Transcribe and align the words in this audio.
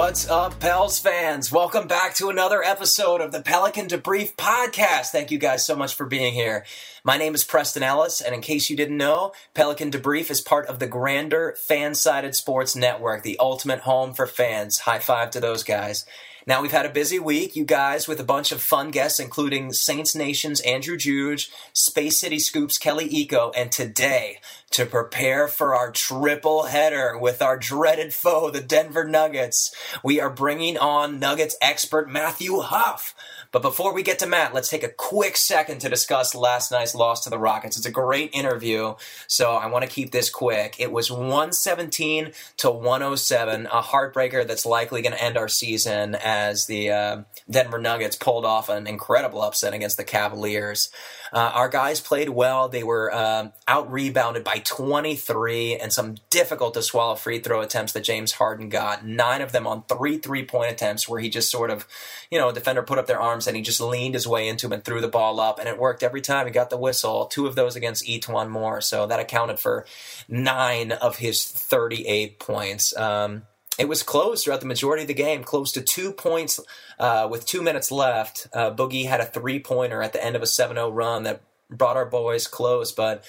What's 0.00 0.30
up, 0.30 0.58
Pels 0.60 0.98
fans? 0.98 1.52
Welcome 1.52 1.86
back 1.86 2.14
to 2.14 2.30
another 2.30 2.64
episode 2.64 3.20
of 3.20 3.32
the 3.32 3.42
Pelican 3.42 3.86
Debrief 3.86 4.34
Podcast. 4.34 5.08
Thank 5.08 5.30
you 5.30 5.36
guys 5.36 5.66
so 5.66 5.76
much 5.76 5.94
for 5.94 6.06
being 6.06 6.32
here. 6.32 6.64
My 7.04 7.18
name 7.18 7.34
is 7.34 7.44
Preston 7.44 7.82
Ellis, 7.82 8.22
and 8.22 8.34
in 8.34 8.40
case 8.40 8.70
you 8.70 8.76
didn't 8.78 8.96
know, 8.96 9.32
Pelican 9.52 9.90
Debrief 9.90 10.30
is 10.30 10.40
part 10.40 10.66
of 10.68 10.78
the 10.78 10.86
grander 10.86 11.54
FanSided 11.68 12.34
sports 12.34 12.74
network, 12.74 13.22
the 13.22 13.38
ultimate 13.38 13.80
home 13.80 14.14
for 14.14 14.26
fans. 14.26 14.78
High 14.78 15.00
five 15.00 15.32
to 15.32 15.38
those 15.38 15.62
guys. 15.62 16.06
Now, 16.46 16.62
we've 16.62 16.72
had 16.72 16.86
a 16.86 16.90
busy 16.90 17.18
week, 17.18 17.54
you 17.54 17.64
guys, 17.64 18.08
with 18.08 18.18
a 18.18 18.24
bunch 18.24 18.50
of 18.50 18.62
fun 18.62 18.90
guests, 18.90 19.20
including 19.20 19.72
Saints 19.72 20.14
Nation's 20.14 20.60
Andrew 20.62 20.96
Juge, 20.96 21.50
Space 21.72 22.18
City 22.18 22.38
Scoops 22.38 22.78
Kelly 22.78 23.08
Iko, 23.08 23.52
and 23.54 23.70
today, 23.70 24.38
to 24.70 24.86
prepare 24.86 25.48
for 25.48 25.74
our 25.74 25.90
triple 25.90 26.64
header 26.64 27.18
with 27.18 27.42
our 27.42 27.58
dreaded 27.58 28.14
foe, 28.14 28.50
the 28.50 28.60
Denver 28.60 29.04
Nuggets, 29.04 29.74
we 30.02 30.20
are 30.20 30.30
bringing 30.30 30.78
on 30.78 31.18
Nuggets 31.18 31.56
expert 31.60 32.08
Matthew 32.08 32.60
Huff. 32.60 33.14
But 33.52 33.62
before 33.62 33.92
we 33.92 34.02
get 34.02 34.18
to 34.20 34.26
Matt, 34.26 34.54
let's 34.54 34.68
take 34.68 34.84
a 34.84 34.88
quick 34.88 35.36
second 35.36 35.80
to 35.80 35.88
discuss 35.88 36.34
last 36.34 36.70
night's 36.70 36.94
loss 36.94 37.24
to 37.24 37.30
the 37.30 37.38
Rockets. 37.38 37.76
It's 37.76 37.86
a 37.86 37.90
great 37.90 38.30
interview, 38.32 38.94
so 39.26 39.54
I 39.54 39.66
want 39.66 39.84
to 39.84 39.90
keep 39.90 40.12
this 40.12 40.30
quick. 40.30 40.76
It 40.78 40.92
was 40.92 41.10
117 41.10 42.32
to 42.58 42.70
107, 42.70 43.66
a 43.66 43.82
heartbreaker 43.82 44.46
that's 44.46 44.64
likely 44.64 45.02
going 45.02 45.14
to 45.14 45.22
end 45.22 45.36
our 45.36 45.48
season 45.48 46.14
as 46.14 46.66
the 46.66 46.90
uh, 46.90 47.22
Denver 47.50 47.78
Nuggets 47.78 48.16
pulled 48.16 48.44
off 48.44 48.68
an 48.68 48.86
incredible 48.86 49.42
upset 49.42 49.74
against 49.74 49.96
the 49.96 50.04
Cavaliers. 50.04 50.90
Uh, 51.32 51.50
our 51.54 51.68
guys 51.68 52.00
played 52.00 52.28
well. 52.28 52.68
They 52.68 52.82
were 52.82 53.12
uh, 53.12 53.50
out 53.68 53.90
rebounded 53.90 54.44
by 54.44 54.62
23 54.64 55.76
and 55.76 55.92
some 55.92 56.16
difficult 56.28 56.74
to 56.74 56.82
swallow 56.82 57.14
free 57.14 57.38
throw 57.38 57.60
attempts 57.60 57.92
that 57.92 58.04
James 58.04 58.32
Harden 58.32 58.68
got. 58.68 59.06
Nine 59.06 59.42
of 59.42 59.52
them 59.52 59.66
on 59.66 59.84
three 59.84 60.18
three 60.18 60.44
point 60.44 60.72
attempts 60.72 61.08
where 61.08 61.20
he 61.20 61.28
just 61.28 61.50
sort 61.50 61.70
of, 61.70 61.86
you 62.30 62.38
know, 62.38 62.48
a 62.48 62.52
defender 62.52 62.82
put 62.82 62.98
up 62.98 63.06
their 63.06 63.20
arms 63.20 63.46
and 63.46 63.56
he 63.56 63.62
just 63.62 63.80
leaned 63.80 64.14
his 64.14 64.26
way 64.26 64.48
into 64.48 64.66
him 64.66 64.72
and 64.72 64.84
threw 64.84 65.00
the 65.00 65.08
ball 65.08 65.40
up. 65.40 65.58
And 65.58 65.68
it 65.68 65.78
worked 65.78 66.02
every 66.02 66.20
time. 66.20 66.46
He 66.46 66.52
got 66.52 66.70
the 66.70 66.76
whistle. 66.76 67.26
Two 67.26 67.46
of 67.46 67.54
those 67.54 67.76
against 67.76 68.06
E'Twaun 68.06 68.48
Moore. 68.48 68.80
So 68.80 69.06
that 69.06 69.20
accounted 69.20 69.58
for 69.58 69.86
nine 70.28 70.92
of 70.92 71.16
his 71.16 71.44
38 71.44 72.38
points. 72.38 72.96
Um, 72.96 73.42
it 73.80 73.88
was 73.88 74.02
close 74.02 74.44
throughout 74.44 74.60
the 74.60 74.66
majority 74.66 75.02
of 75.02 75.08
the 75.08 75.14
game, 75.14 75.42
close 75.42 75.72
to 75.72 75.80
two 75.80 76.12
points 76.12 76.60
uh, 76.98 77.26
with 77.30 77.46
two 77.46 77.62
minutes 77.62 77.90
left. 77.90 78.46
Uh, 78.52 78.70
Boogie 78.70 79.06
had 79.06 79.20
a 79.20 79.24
three 79.24 79.58
pointer 79.58 80.02
at 80.02 80.12
the 80.12 80.22
end 80.22 80.36
of 80.36 80.42
a 80.42 80.46
7 80.46 80.76
0 80.76 80.90
run 80.90 81.22
that 81.22 81.40
brought 81.70 81.96
our 81.96 82.04
boys 82.04 82.46
close, 82.46 82.92
but 82.92 83.24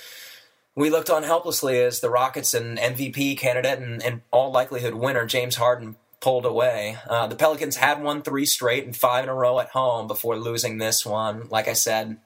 we 0.75 0.89
looked 0.89 1.09
on 1.09 1.23
helplessly 1.23 1.79
as 1.81 2.02
the 2.02 2.09
Rockets 2.09 2.53
and 2.53 2.77
MVP 2.77 3.38
candidate 3.38 3.79
and, 3.79 4.03
in 4.03 4.23
all 4.29 4.52
likelihood 4.52 4.95
winner, 4.95 5.25
James 5.25 5.55
Harden, 5.55 5.95
pulled 6.19 6.45
away. 6.45 6.97
Uh, 7.07 7.27
the 7.27 7.35
Pelicans 7.38 7.77
had 7.77 8.03
won 8.03 8.22
three 8.22 8.45
straight 8.45 8.83
and 8.83 8.95
five 8.95 9.23
in 9.23 9.29
a 9.29 9.33
row 9.33 9.57
at 9.59 9.69
home 9.69 10.05
before 10.05 10.38
losing 10.38 10.77
this 10.79 11.05
one. 11.05 11.47
Like 11.49 11.69
I 11.69 11.73
said, 11.73 12.17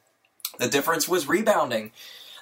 the 0.57 0.67
difference 0.67 1.07
was 1.07 1.27
rebounding. 1.27 1.91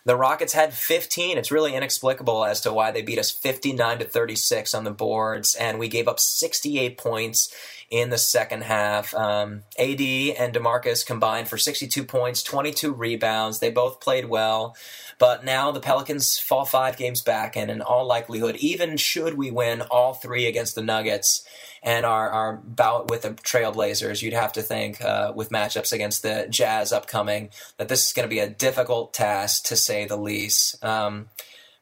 The 0.06 0.18
Rockets 0.18 0.52
had 0.52 0.74
15. 0.74 1.38
It's 1.38 1.52
really 1.52 1.76
inexplicable 1.76 2.44
as 2.44 2.60
to 2.62 2.74
why 2.74 2.92
they 2.92 3.02
beat 3.02 3.20
us 3.20 3.32
59 3.32 4.00
to 4.00 4.06
36 4.06 4.74
on 4.74 4.84
the 4.84 4.92
boards, 4.92 5.56
and 5.56 5.80
we 5.80 5.88
gave 5.88 6.10
up 6.10 6.20
68 6.20 6.98
points 6.98 7.54
in 7.90 8.10
the 8.10 8.18
second 8.18 8.64
half. 8.64 9.14
Um, 9.14 9.64
AD 9.80 10.02
and 10.02 10.54
DeMarcus 10.54 11.06
combined 11.06 11.48
for 11.48 11.58
62 11.58 12.04
points, 12.04 12.44
22 12.44 12.92
rebounds. 12.92 13.60
They 13.60 13.72
both 13.72 14.02
played 14.02 14.26
well. 14.26 14.76
But 15.20 15.46
now 15.46 15.72
the 15.72 15.80
Pelicans 15.80 16.38
fall 16.38 16.66
five 16.66 16.98
games 16.98 17.22
back, 17.22 17.56
and 17.56 17.72
in 17.72 17.82
all 17.82 18.06
likelihood, 18.06 18.58
even 18.58 18.98
should 18.98 19.36
we 19.36 19.52
win 19.52 19.82
all 19.84 20.14
three 20.14 20.48
against 20.48 20.76
the 20.76 20.82
Nuggets 20.82 21.46
and 21.84 22.06
our, 22.06 22.30
our 22.30 22.54
bout 22.58 23.10
with 23.10 23.24
the 23.24 23.32
Trailblazers, 23.32 24.22
you'd 24.22 24.34
have 24.34 24.54
to 24.54 24.62
think 24.62 25.02
uh, 25.02 25.34
with 25.36 25.50
matchups 25.50 25.92
against 25.92 26.24
the 26.24 26.48
Jazz 26.50 26.94
upcoming 26.94 27.50
that 27.78 27.90
this 27.90 28.06
is 28.08 28.14
going 28.14 28.28
to 28.28 28.34
be 28.34 28.40
a 28.40 28.50
difficult 28.50 29.14
task 29.14 29.66
to 29.66 29.76
say 29.76 30.06
the 30.06 30.16
least. 30.16 30.84
Um, 30.84 31.28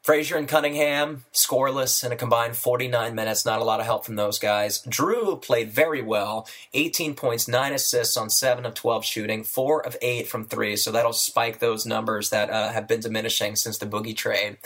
Frazier 0.01 0.35
and 0.37 0.47
Cunningham, 0.47 1.25
scoreless 1.31 2.03
in 2.03 2.11
a 2.11 2.15
combined 2.15 2.55
49 2.55 3.13
minutes. 3.13 3.45
Not 3.45 3.61
a 3.61 3.63
lot 3.63 3.79
of 3.79 3.85
help 3.85 4.03
from 4.03 4.15
those 4.15 4.39
guys. 4.39 4.81
Jrue 4.87 5.39
played 5.39 5.69
very 5.69 6.01
well. 6.01 6.47
18 6.73 7.13
points, 7.13 7.47
9 7.47 7.73
assists 7.73 8.17
on 8.17 8.31
7 8.31 8.65
of 8.65 8.73
12 8.73 9.05
shooting, 9.05 9.43
4 9.43 9.85
of 9.85 9.95
8 10.01 10.27
from 10.27 10.45
3. 10.45 10.75
So 10.75 10.91
that'll 10.91 11.13
spike 11.13 11.59
those 11.59 11.85
numbers 11.85 12.31
that 12.31 12.49
uh, 12.49 12.71
have 12.71 12.87
been 12.87 13.01
diminishing 13.01 13.55
since 13.55 13.77
the 13.77 13.85
Boogie 13.85 14.15
trade. 14.15 14.57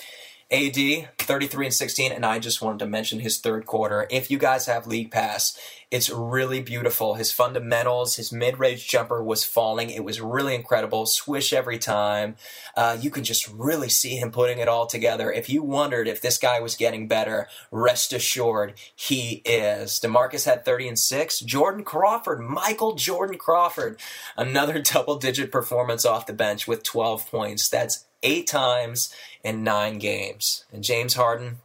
AD 0.51 1.09
33 1.17 1.65
and 1.65 1.73
16, 1.73 2.11
and 2.11 2.23
I 2.23 2.37
just 2.37 2.61
wanted 2.61 2.79
to 2.79 2.85
mention 2.85 3.19
his 3.19 3.39
third 3.39 3.65
quarter. 3.65 4.07
If 4.11 4.29
you 4.29 4.37
guys 4.37 4.67
have 4.67 4.85
League 4.85 5.09
Pass, 5.09 5.57
it's 5.89 6.09
really 6.11 6.61
beautiful. 6.61 7.15
His 7.15 7.31
fundamentals, 7.31 8.17
his 8.17 8.31
mid 8.31 8.59
range 8.59 8.87
jumper 8.87 9.23
was 9.23 9.43
falling. 9.43 9.89
It 9.89 10.03
was 10.03 10.21
really 10.21 10.53
incredible. 10.53 11.07
Swish 11.07 11.51
every 11.51 11.79
time. 11.79 12.35
Uh, 12.77 12.95
you 12.99 13.09
can 13.09 13.23
just 13.23 13.49
really 13.49 13.89
see 13.89 14.17
him 14.17 14.31
putting 14.31 14.59
it 14.59 14.67
all 14.67 14.85
together. 14.85 15.31
If 15.31 15.49
you 15.49 15.63
wondered 15.63 16.07
if 16.07 16.21
this 16.21 16.37
guy 16.37 16.59
was 16.59 16.75
getting 16.75 17.07
better, 17.07 17.47
rest 17.71 18.13
assured 18.13 18.75
he 18.95 19.41
is. 19.45 19.99
DeMarcus 19.99 20.45
had 20.45 20.63
30 20.63 20.89
and 20.89 20.99
6. 20.99 21.39
Jordan 21.39 21.83
Crawford, 21.83 22.41
Michael 22.41 22.93
Jordan 22.93 23.39
Crawford, 23.39 23.99
another 24.37 24.79
double 24.81 25.17
digit 25.17 25.51
performance 25.51 26.05
off 26.05 26.27
the 26.27 26.33
bench 26.33 26.67
with 26.67 26.83
12 26.83 27.31
points. 27.31 27.67
That's 27.67 28.05
eight 28.25 28.47
times 28.47 29.13
in 29.43 29.63
nine 29.63 29.99
games. 29.99 30.65
And 30.73 30.83
James 30.83 31.13
Harden, 31.13 31.57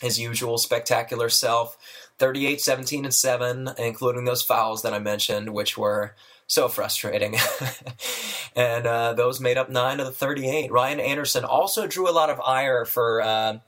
his 0.00 0.18
usual 0.18 0.58
spectacular 0.58 1.28
self, 1.28 1.78
38, 2.18 2.60
17, 2.60 3.04
and 3.04 3.14
7, 3.14 3.70
including 3.78 4.24
those 4.24 4.42
fouls 4.42 4.82
that 4.82 4.92
I 4.92 4.98
mentioned, 4.98 5.54
which 5.54 5.78
were 5.78 6.14
so 6.46 6.68
frustrating. 6.68 7.36
and 8.56 8.86
uh, 8.86 9.14
those 9.14 9.40
made 9.40 9.56
up 9.56 9.70
9 9.70 10.00
of 10.00 10.06
the 10.06 10.12
38. 10.12 10.70
Ryan 10.70 11.00
Anderson 11.00 11.44
also 11.44 11.86
drew 11.86 12.10
a 12.10 12.12
lot 12.12 12.30
of 12.30 12.40
ire 12.40 12.84
for. 12.84 13.22
Uh, 13.22 13.58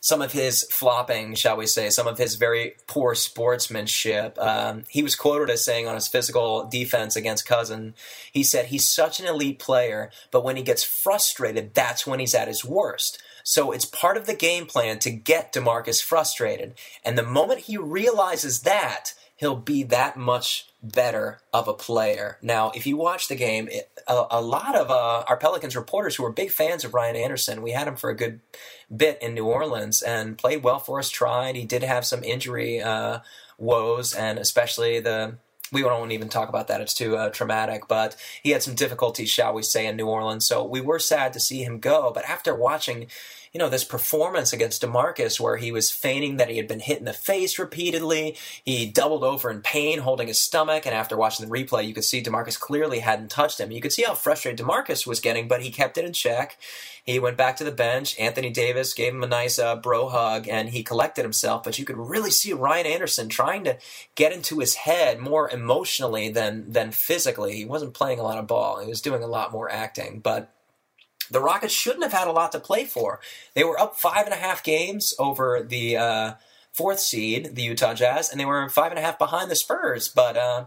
some 0.00 0.22
of 0.22 0.32
his 0.32 0.62
flopping, 0.64 1.34
shall 1.34 1.56
we 1.56 1.66
say, 1.66 1.90
some 1.90 2.06
of 2.06 2.18
his 2.18 2.36
very 2.36 2.76
poor 2.86 3.14
sportsmanship. 3.14 4.38
Um, 4.38 4.84
he 4.88 5.02
was 5.02 5.16
quoted 5.16 5.50
as 5.50 5.64
saying 5.64 5.86
on 5.86 5.94
his 5.94 6.08
physical 6.08 6.64
defense 6.68 7.16
against 7.16 7.46
Cousin, 7.46 7.94
he 8.32 8.44
said, 8.44 8.66
He's 8.66 8.88
such 8.88 9.20
an 9.20 9.26
elite 9.26 9.58
player, 9.58 10.10
but 10.30 10.44
when 10.44 10.56
he 10.56 10.62
gets 10.62 10.84
frustrated, 10.84 11.74
that's 11.74 12.06
when 12.06 12.20
he's 12.20 12.34
at 12.34 12.48
his 12.48 12.64
worst. 12.64 13.22
So 13.42 13.70
it's 13.70 13.84
part 13.84 14.16
of 14.16 14.26
the 14.26 14.34
game 14.34 14.66
plan 14.66 14.98
to 14.98 15.10
get 15.10 15.52
DeMarcus 15.52 16.02
frustrated. 16.02 16.74
And 17.04 17.16
the 17.16 17.22
moment 17.22 17.60
he 17.60 17.76
realizes 17.76 18.62
that, 18.62 19.14
he'll 19.36 19.56
be 19.56 19.82
that 19.84 20.16
much 20.16 20.68
better 20.82 21.40
of 21.52 21.68
a 21.68 21.74
player. 21.74 22.38
Now, 22.42 22.72
if 22.74 22.86
you 22.86 22.96
watch 22.96 23.28
the 23.28 23.34
game, 23.34 23.68
it, 23.70 23.90
a, 24.08 24.24
a, 24.30 24.40
lot 24.40 24.74
of 24.74 24.90
uh, 24.90 25.24
our 25.28 25.36
Pelicans 25.36 25.76
reporters 25.76 26.16
who 26.16 26.22
were 26.22 26.32
big 26.32 26.50
fans 26.50 26.84
of 26.84 26.94
Ryan 26.94 27.16
Anderson, 27.16 27.62
we 27.62 27.72
had 27.72 27.86
him 27.86 27.96
for 27.96 28.10
a 28.10 28.16
good 28.16 28.40
bit 28.94 29.18
in 29.20 29.34
New 29.34 29.46
Orleans 29.46 30.02
and 30.02 30.38
played 30.38 30.62
well 30.62 30.78
for 30.78 30.98
us, 30.98 31.10
tried. 31.10 31.56
He 31.56 31.64
did 31.64 31.82
have 31.82 32.06
some 32.06 32.24
injury 32.24 32.80
uh, 32.80 33.20
woes, 33.58 34.14
and 34.14 34.38
especially 34.38 35.00
the. 35.00 35.36
We 35.72 35.82
won't 35.82 36.12
even 36.12 36.28
talk 36.28 36.48
about 36.48 36.68
that. 36.68 36.80
It's 36.80 36.94
too 36.94 37.16
uh, 37.16 37.30
traumatic. 37.30 37.88
But 37.88 38.14
he 38.40 38.50
had 38.50 38.62
some 38.62 38.76
difficulties, 38.76 39.30
shall 39.30 39.52
we 39.52 39.62
say, 39.62 39.86
in 39.86 39.96
New 39.96 40.06
Orleans. 40.06 40.46
So 40.46 40.64
we 40.64 40.80
were 40.80 41.00
sad 41.00 41.32
to 41.32 41.40
see 41.40 41.64
him 41.64 41.80
go. 41.80 42.12
But 42.14 42.24
after 42.24 42.54
watching 42.54 43.08
you 43.56 43.58
know, 43.58 43.70
this 43.70 43.84
performance 43.84 44.52
against 44.52 44.82
DeMarcus 44.82 45.40
where 45.40 45.56
he 45.56 45.72
was 45.72 45.90
feigning 45.90 46.36
that 46.36 46.50
he 46.50 46.58
had 46.58 46.68
been 46.68 46.78
hit 46.78 46.98
in 46.98 47.06
the 47.06 47.14
face 47.14 47.58
repeatedly. 47.58 48.36
He 48.62 48.84
doubled 48.84 49.24
over 49.24 49.50
in 49.50 49.62
pain, 49.62 50.00
holding 50.00 50.28
his 50.28 50.38
stomach, 50.38 50.84
and 50.84 50.94
after 50.94 51.16
watching 51.16 51.48
the 51.48 51.50
replay, 51.50 51.88
you 51.88 51.94
could 51.94 52.04
see 52.04 52.22
DeMarcus 52.22 52.60
clearly 52.60 52.98
hadn't 52.98 53.30
touched 53.30 53.58
him. 53.58 53.70
You 53.70 53.80
could 53.80 53.94
see 53.94 54.02
how 54.02 54.12
frustrated 54.12 54.62
DeMarcus 54.62 55.06
was 55.06 55.20
getting, 55.20 55.48
but 55.48 55.62
he 55.62 55.70
kept 55.70 55.96
it 55.96 56.04
in 56.04 56.12
check. 56.12 56.58
He 57.02 57.18
went 57.18 57.38
back 57.38 57.56
to 57.56 57.64
the 57.64 57.70
bench. 57.70 58.18
Anthony 58.18 58.50
Davis 58.50 58.92
gave 58.92 59.14
him 59.14 59.22
a 59.22 59.26
nice 59.26 59.58
uh, 59.58 59.76
bro 59.76 60.10
hug, 60.10 60.46
and 60.48 60.68
he 60.68 60.82
collected 60.82 61.22
himself. 61.22 61.64
But 61.64 61.78
you 61.78 61.86
could 61.86 61.96
really 61.96 62.32
see 62.32 62.52
Ryan 62.52 62.84
Anderson 62.84 63.30
trying 63.30 63.64
to 63.64 63.78
get 64.16 64.34
into 64.34 64.58
his 64.58 64.74
head 64.74 65.18
more 65.18 65.48
emotionally 65.48 66.28
than 66.28 66.70
than 66.70 66.90
physically. 66.90 67.56
He 67.56 67.64
wasn't 67.64 67.94
playing 67.94 68.20
a 68.20 68.22
lot 68.22 68.36
of 68.36 68.46
ball. 68.46 68.80
He 68.80 68.88
was 68.88 69.00
doing 69.00 69.22
a 69.22 69.26
lot 69.26 69.50
more 69.50 69.72
acting, 69.72 70.18
but 70.18 70.52
the 71.30 71.40
Rockets 71.40 71.72
shouldn't 71.72 72.04
have 72.04 72.12
had 72.12 72.28
a 72.28 72.32
lot 72.32 72.52
to 72.52 72.60
play 72.60 72.84
for. 72.84 73.20
They 73.54 73.64
were 73.64 73.78
up 73.78 73.96
five 73.96 74.24
and 74.24 74.34
a 74.34 74.38
half 74.38 74.62
games 74.62 75.14
over 75.18 75.62
the 75.62 75.96
uh, 75.96 76.32
fourth 76.72 77.00
seed, 77.00 77.54
the 77.54 77.62
Utah 77.62 77.94
Jazz, 77.94 78.30
and 78.30 78.38
they 78.38 78.44
were 78.44 78.68
five 78.68 78.92
and 78.92 78.98
a 78.98 79.02
half 79.02 79.18
behind 79.18 79.50
the 79.50 79.56
Spurs. 79.56 80.08
But 80.08 80.36
uh, 80.36 80.64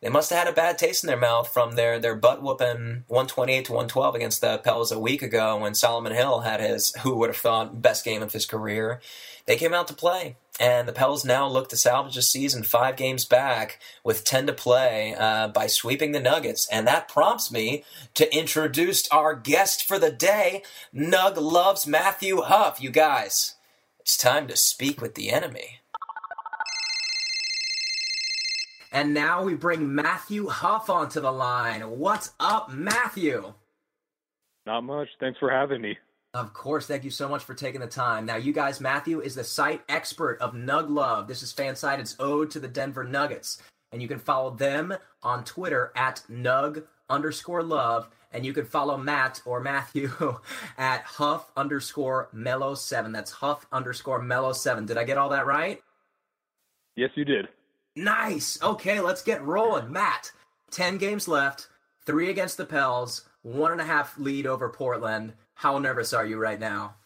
they 0.00 0.08
must 0.08 0.30
have 0.30 0.38
had 0.40 0.48
a 0.48 0.52
bad 0.52 0.78
taste 0.78 1.04
in 1.04 1.08
their 1.08 1.16
mouth 1.16 1.52
from 1.52 1.76
their, 1.76 2.00
their 2.00 2.16
butt 2.16 2.42
whooping 2.42 3.04
128 3.06 3.66
to 3.66 3.72
112 3.72 4.14
against 4.16 4.40
the 4.40 4.58
Pels 4.58 4.90
a 4.90 4.98
week 4.98 5.22
ago 5.22 5.58
when 5.58 5.74
Solomon 5.74 6.12
Hill 6.12 6.40
had 6.40 6.60
his, 6.60 6.92
who 7.02 7.16
would 7.16 7.30
have 7.30 7.36
thought, 7.36 7.80
best 7.80 8.04
game 8.04 8.20
of 8.20 8.32
his 8.32 8.44
career. 8.44 9.00
They 9.46 9.56
came 9.56 9.74
out 9.74 9.88
to 9.88 9.94
play. 9.94 10.36
And 10.60 10.86
the 10.86 10.92
Pels 10.92 11.24
now 11.24 11.48
look 11.48 11.70
to 11.70 11.76
salvage 11.76 12.16
a 12.16 12.22
season 12.22 12.62
five 12.62 12.96
games 12.96 13.24
back 13.24 13.80
with 14.04 14.24
10 14.24 14.46
to 14.46 14.52
play 14.52 15.14
uh, 15.18 15.48
by 15.48 15.66
sweeping 15.66 16.12
the 16.12 16.20
Nuggets. 16.20 16.68
And 16.68 16.86
that 16.86 17.08
prompts 17.08 17.50
me 17.50 17.84
to 18.14 18.36
introduce 18.36 19.08
our 19.08 19.34
guest 19.34 19.82
for 19.82 19.98
the 19.98 20.12
day. 20.12 20.62
Nug 20.94 21.36
Love's 21.36 21.86
Matthew 21.86 22.42
Huff. 22.42 22.82
You 22.82 22.90
guys, 22.90 23.54
it's 24.00 24.16
time 24.16 24.46
to 24.48 24.56
speak 24.56 25.00
with 25.00 25.14
the 25.14 25.30
enemy. 25.30 25.80
And 28.92 29.14
now 29.14 29.42
we 29.42 29.54
bring 29.54 29.94
Matthew 29.94 30.48
Huff 30.48 30.90
onto 30.90 31.18
the 31.20 31.32
line. 31.32 31.80
What's 31.98 32.32
up, 32.38 32.70
Matthew? 32.70 33.54
Not 34.66 34.82
much. 34.82 35.08
Thanks 35.18 35.38
for 35.38 35.50
having 35.50 35.80
me. 35.80 35.96
Of 36.34 36.54
course, 36.54 36.86
thank 36.86 37.04
you 37.04 37.10
so 37.10 37.28
much 37.28 37.44
for 37.44 37.52
taking 37.52 37.82
the 37.82 37.86
time. 37.86 38.24
Now, 38.24 38.36
you 38.36 38.54
guys, 38.54 38.80
Matthew 38.80 39.20
is 39.20 39.34
the 39.34 39.44
site 39.44 39.82
expert 39.90 40.38
of 40.40 40.54
Nug 40.54 40.88
Love. 40.88 41.28
This 41.28 41.42
is 41.42 41.52
Fansided's 41.52 42.16
ode 42.18 42.50
to 42.52 42.58
the 42.58 42.68
Denver 42.68 43.04
Nuggets. 43.04 43.58
And 43.92 44.00
you 44.00 44.08
can 44.08 44.18
follow 44.18 44.50
them 44.50 44.94
on 45.22 45.44
Twitter 45.44 45.92
at 45.94 46.22
Nug 46.30 46.84
underscore 47.10 47.62
love. 47.62 48.08
And 48.32 48.46
you 48.46 48.54
can 48.54 48.64
follow 48.64 48.96
Matt 48.96 49.42
or 49.44 49.60
Matthew 49.60 50.10
at 50.78 51.02
Huff 51.02 51.52
underscore 51.54 52.30
Mellow 52.32 52.74
seven. 52.76 53.12
That's 53.12 53.30
Huff 53.30 53.66
underscore 53.70 54.22
Mellow 54.22 54.54
seven. 54.54 54.86
Did 54.86 54.96
I 54.96 55.04
get 55.04 55.18
all 55.18 55.28
that 55.28 55.44
right? 55.44 55.82
Yes, 56.96 57.10
you 57.14 57.26
did. 57.26 57.48
Nice. 57.94 58.58
Okay, 58.62 59.00
let's 59.00 59.22
get 59.22 59.44
rolling. 59.44 59.92
Matt, 59.92 60.32
10 60.70 60.96
games 60.96 61.28
left, 61.28 61.68
three 62.06 62.30
against 62.30 62.56
the 62.56 62.64
Pels, 62.64 63.26
one 63.42 63.70
and 63.72 63.82
a 63.82 63.84
half 63.84 64.18
lead 64.18 64.46
over 64.46 64.70
Portland. 64.70 65.34
How 65.62 65.78
nervous 65.78 66.12
are 66.12 66.26
you 66.26 66.38
right 66.38 66.58
now? 66.58 66.96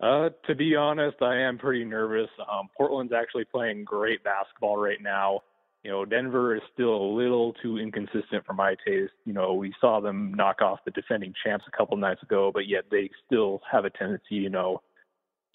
Uh, 0.00 0.28
to 0.46 0.54
be 0.54 0.76
honest, 0.76 1.16
I 1.20 1.36
am 1.36 1.58
pretty 1.58 1.84
nervous. 1.84 2.28
Um, 2.48 2.68
Portland's 2.76 3.12
actually 3.12 3.44
playing 3.44 3.82
great 3.82 4.22
basketball 4.22 4.76
right 4.76 5.02
now. 5.02 5.40
You 5.82 5.90
know, 5.90 6.04
Denver 6.04 6.54
is 6.54 6.62
still 6.72 6.94
a 6.94 7.10
little 7.12 7.54
too 7.54 7.78
inconsistent 7.78 8.46
for 8.46 8.52
my 8.52 8.76
taste. 8.86 9.14
You 9.24 9.32
know, 9.32 9.54
we 9.54 9.74
saw 9.80 10.00
them 10.00 10.32
knock 10.32 10.62
off 10.62 10.78
the 10.84 10.92
defending 10.92 11.34
champs 11.44 11.64
a 11.66 11.76
couple 11.76 11.96
nights 11.96 12.22
ago, 12.22 12.52
but 12.54 12.68
yet 12.68 12.84
they 12.88 13.10
still 13.26 13.60
have 13.68 13.84
a 13.84 13.90
tendency, 13.90 14.36
you 14.36 14.48
know, 14.48 14.80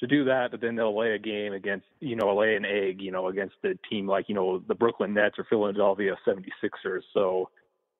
to 0.01 0.06
do 0.06 0.25
that, 0.25 0.51
but 0.51 0.59
then 0.59 0.75
they'll 0.75 1.00
lay 1.00 1.13
a 1.13 1.18
game 1.18 1.53
against, 1.53 1.86
you 2.01 2.18
know, 2.18 2.36
lay 2.36 2.57
an 2.57 2.65
egg, 2.65 3.00
you 3.00 3.12
know, 3.12 3.30
against 3.30 3.56
a 3.63 3.74
team 3.89 4.06
like, 4.06 4.27
you 4.27 4.36
know, 4.36 4.62
the 4.68 4.75
Brooklyn 4.75 5.13
Nets 5.13 5.39
or 5.39 5.45
Philadelphia 5.45 6.18
76ers. 6.27 7.03
So 7.13 7.50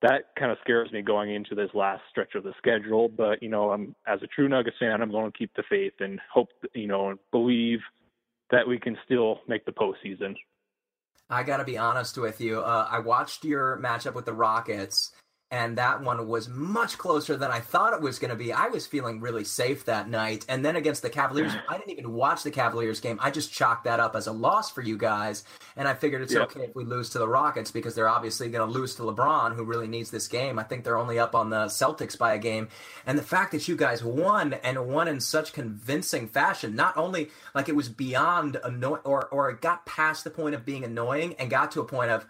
that 0.02 0.36
kind 0.38 0.52
of 0.52 0.58
scares 0.62 0.92
me 0.92 1.02
going 1.02 1.34
into 1.34 1.56
this 1.56 1.70
last 1.74 2.04
stretch 2.10 2.36
of 2.36 2.44
the 2.44 2.54
schedule. 2.58 3.10
But, 3.10 3.42
you 3.42 3.50
know, 3.50 3.72
I'm 3.72 3.96
as 4.08 4.22
a 4.22 4.28
true 4.28 4.50
Nuggets 4.50 4.78
fan, 4.80 5.02
I'm 5.02 5.12
going 5.12 5.32
to 5.32 5.38
keep 5.38 5.52
the 5.56 5.64
faith 5.70 5.94
and 6.00 6.20
hope, 6.32 6.50
you 6.74 6.88
know, 6.88 7.10
and 7.10 7.20
believe 7.32 7.80
that 8.52 8.68
we 8.68 8.78
can 8.78 8.98
still 9.06 9.40
make 9.48 9.66
the 9.66 9.72
postseason. 9.72 10.36
I 11.30 11.44
got 11.44 11.58
to 11.58 11.64
be 11.64 11.78
honest 11.78 12.18
with 12.18 12.40
you. 12.40 12.60
Uh, 12.60 12.88
I 12.90 13.00
watched 13.00 13.44
your 13.44 13.80
matchup 13.82 14.14
with 14.14 14.26
the 14.26 14.34
Rockets 14.34 15.12
and 15.52 15.78
that 15.78 16.02
one 16.02 16.28
was 16.28 16.50
much 16.50 16.98
closer 16.98 17.38
than 17.38 17.52
I 17.52 17.60
thought 17.60 17.94
it 17.94 18.02
was 18.02 18.18
going 18.18 18.32
to 18.32 18.36
be. 18.36 18.52
I 18.52 18.68
was 18.68 18.88
feeling 18.88 19.22
really 19.22 19.44
safe 19.44 19.86
that 19.86 20.10
night. 20.10 20.44
And 20.50 20.66
then 20.66 20.76
against 20.76 21.04
the 21.04 21.10
Cavaliers, 21.10 21.54
I 21.70 21.78
didn't 21.78 21.92
even 21.92 22.14
watch 22.14 22.42
the 22.42 22.50
Cavaliers 22.50 23.00
game. 23.00 23.20
I 23.22 23.30
just 23.30 23.54
chalked 23.54 23.84
that 23.84 24.00
up 24.00 24.16
as 24.16 24.26
a 24.26 24.32
loss 24.32 24.72
for 24.72 24.82
you 24.82 24.98
guys. 24.98 25.44
And 25.76 25.88
I 25.88 25.94
figured 25.94 26.24
it's 26.24 26.34
yep. 26.34 26.44
okay 26.44 26.62
if 26.62 26.76
we 26.76 26.84
lose 26.84 27.12
to 27.12 27.20
the 27.20 27.28
Rockets 27.28 27.70
because 27.70 27.94
they're 27.94 28.10
obviously 28.10 28.50
going 28.50 28.68
to 28.68 28.74
lose 28.74 28.96
to 28.96 29.04
LeBron, 29.04 29.56
who 29.56 29.64
really 29.64 29.88
needs 29.88 30.10
this 30.10 30.28
game. 30.28 30.58
I 30.58 30.64
think 30.64 30.84
they're 30.84 30.98
only 30.98 31.20
up 31.20 31.36
on 31.36 31.52
the 31.52 31.66
Celtics 31.66 32.18
by 32.18 32.34
a 32.34 32.40
game. 32.40 32.68
And 33.06 33.18
the 33.18 33.24
fact 33.24 33.52
that 33.52 33.68
you 33.68 33.76
guys 33.76 34.04
won 34.04 34.54
and 34.54 34.88
won 34.88 35.08
in 35.08 35.20
such 35.20 35.54
convincing 35.54 36.28
fashion, 36.28 36.76
not 36.76 36.98
only 36.98 37.30
like 37.54 37.70
it 37.70 37.76
was 37.76 37.88
beyond 37.88 38.58
annoying 38.64 39.02
or, 39.04 39.28
or 39.28 39.52
it 39.52 39.62
got 39.62 39.86
past 39.86 40.24
the 40.24 40.32
point 40.32 40.56
of 40.56 40.66
being 40.66 40.84
annoying 40.84 41.36
and 41.38 41.52
got 41.52 41.72
to 41.72 41.82
a 41.82 41.86
point 41.86 42.10
of, 42.10 42.26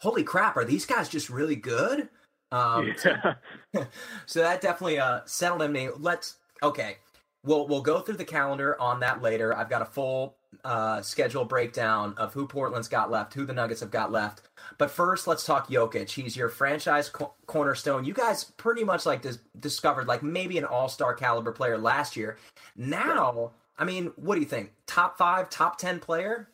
holy 0.00 0.24
crap, 0.24 0.56
are 0.56 0.64
these 0.64 0.86
guys 0.86 1.08
just 1.08 1.30
really 1.30 1.56
good? 1.56 2.08
Um, 2.52 2.94
yeah. 3.04 3.34
so 4.26 4.40
that 4.40 4.60
definitely 4.60 4.98
uh, 4.98 5.20
settled 5.26 5.62
in 5.62 5.72
me. 5.72 5.88
Let's 5.96 6.36
okay. 6.62 6.96
We'll 7.44 7.68
we'll 7.68 7.82
go 7.82 8.00
through 8.00 8.16
the 8.16 8.24
calendar 8.24 8.80
on 8.80 9.00
that 9.00 9.22
later. 9.22 9.56
I've 9.56 9.70
got 9.70 9.82
a 9.82 9.86
full 9.86 10.36
uh, 10.64 11.02
schedule 11.02 11.44
breakdown 11.44 12.14
of 12.16 12.32
who 12.34 12.46
Portland's 12.46 12.88
got 12.88 13.10
left, 13.10 13.34
who 13.34 13.44
the 13.44 13.52
Nuggets 13.52 13.80
have 13.80 13.90
got 13.90 14.10
left. 14.10 14.42
But 14.76 14.90
first, 14.90 15.26
let's 15.26 15.44
talk 15.44 15.68
Jokic. 15.68 16.10
He's 16.10 16.36
your 16.36 16.48
franchise 16.48 17.08
co- 17.08 17.34
cornerstone. 17.46 18.04
You 18.04 18.12
guys 18.12 18.44
pretty 18.44 18.84
much 18.84 19.06
like 19.06 19.22
dis- 19.22 19.38
discovered 19.60 20.08
like 20.08 20.22
maybe 20.22 20.58
an 20.58 20.64
All 20.64 20.88
Star 20.88 21.14
caliber 21.14 21.52
player 21.52 21.78
last 21.78 22.16
year. 22.16 22.38
Now, 22.76 23.52
I 23.78 23.84
mean, 23.84 24.12
what 24.16 24.34
do 24.34 24.40
you 24.40 24.46
think? 24.46 24.72
Top 24.86 25.16
five, 25.16 25.48
top 25.48 25.78
ten 25.78 26.00
player? 26.00 26.48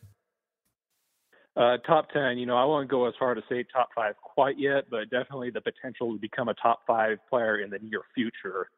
Uh, 1.57 1.77
top 1.87 2.11
10, 2.11 2.37
you 2.39 2.47
know, 2.47 2.57
I 2.57 2.65
won't 2.65 2.89
go 2.89 3.07
as 3.07 3.15
far 3.19 3.35
to 3.35 3.43
say 3.49 3.65
top 3.73 3.91
five 3.95 4.17
quite 4.21 4.59
yet, 4.59 4.91
but 4.91 5.09
definitely 5.11 5.51
the 5.51 5.61
potential 5.61 6.13
to 6.13 6.19
become 6.19 6.49
a 6.49 6.55
top 6.55 6.81
five 6.87 7.19
player 7.31 7.59
in 7.59 7.71
the 7.71 7.79
near 7.79 8.03
future. 8.15 8.71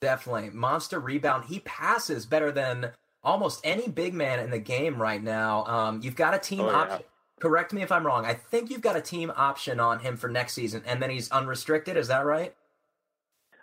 Definitely. 0.00 0.50
Monster 0.50 0.98
rebound. 0.98 1.44
He 1.44 1.60
passes 1.60 2.26
better 2.26 2.50
than 2.50 2.90
almost 3.22 3.60
any 3.64 3.88
big 3.88 4.12
man 4.12 4.40
in 4.40 4.50
the 4.50 4.58
game 4.58 5.00
right 5.00 5.22
now. 5.22 5.64
Um, 5.66 6.00
you've 6.02 6.16
got 6.16 6.34
a 6.34 6.38
team 6.38 6.60
oh, 6.60 6.68
option. 6.68 6.98
Yeah. 7.00 7.06
Correct 7.40 7.72
me 7.72 7.82
if 7.82 7.92
I'm 7.92 8.06
wrong. 8.06 8.26
I 8.26 8.34
think 8.34 8.70
you've 8.70 8.80
got 8.80 8.96
a 8.96 9.00
team 9.00 9.32
option 9.36 9.78
on 9.78 10.00
him 10.00 10.16
for 10.16 10.28
next 10.28 10.54
season, 10.54 10.82
and 10.86 11.00
then 11.00 11.10
he's 11.10 11.30
unrestricted. 11.30 11.96
Is 11.96 12.08
that 12.08 12.24
right? 12.24 12.54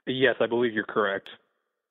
Yes, 0.08 0.36
I 0.40 0.48
believe 0.48 0.74
you're 0.74 0.84
correct. 0.84 1.30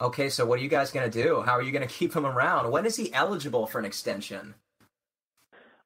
Okay, 0.00 0.30
so 0.30 0.46
what 0.46 0.58
are 0.58 0.62
you 0.62 0.68
guys 0.68 0.90
going 0.90 1.10
to 1.10 1.22
do? 1.22 1.42
How 1.42 1.52
are 1.52 1.62
you 1.62 1.72
going 1.72 1.86
to 1.88 1.94
keep 1.94 2.14
him 2.14 2.26
around? 2.26 2.70
When 2.70 2.86
is 2.86 2.96
he 2.96 3.12
eligible 3.12 3.66
for 3.66 3.78
an 3.78 3.84
extension? 3.84 4.54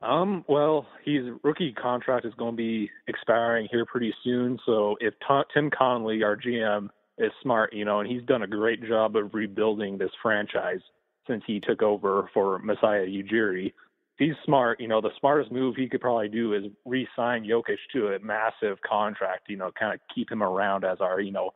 Um, 0.04 0.44
well, 0.48 0.86
his 1.02 1.24
rookie 1.42 1.72
contract 1.72 2.26
is 2.26 2.34
going 2.34 2.52
to 2.52 2.56
be 2.56 2.90
expiring 3.06 3.68
here 3.70 3.86
pretty 3.86 4.14
soon. 4.22 4.58
So 4.66 4.96
if 5.00 5.14
Tim 5.52 5.70
Connelly, 5.70 6.22
our 6.22 6.36
GM, 6.36 6.90
is 7.16 7.32
smart, 7.42 7.72
you 7.72 7.84
know, 7.84 8.00
and 8.00 8.10
he's 8.10 8.22
done 8.24 8.42
a 8.42 8.46
great 8.46 8.84
job 8.84 9.16
of 9.16 9.32
rebuilding 9.32 9.96
this 9.96 10.10
franchise 10.20 10.80
since 11.26 11.42
he 11.46 11.60
took 11.60 11.80
over 11.80 12.28
for 12.34 12.58
Masai 12.58 13.22
Ujiri. 13.22 13.72
He's 14.18 14.34
smart, 14.44 14.78
you 14.80 14.88
know, 14.88 15.00
the 15.00 15.10
smartest 15.18 15.50
move 15.50 15.74
he 15.76 15.88
could 15.88 16.00
probably 16.00 16.28
do 16.28 16.52
is 16.52 16.64
re-sign 16.84 17.44
Jokic 17.44 17.78
to 17.92 18.08
a 18.08 18.18
massive 18.18 18.80
contract, 18.82 19.48
you 19.48 19.56
know, 19.56 19.70
kind 19.78 19.94
of 19.94 20.00
keep 20.14 20.30
him 20.30 20.42
around 20.42 20.84
as 20.84 21.00
our, 21.00 21.20
you 21.20 21.32
know, 21.32 21.52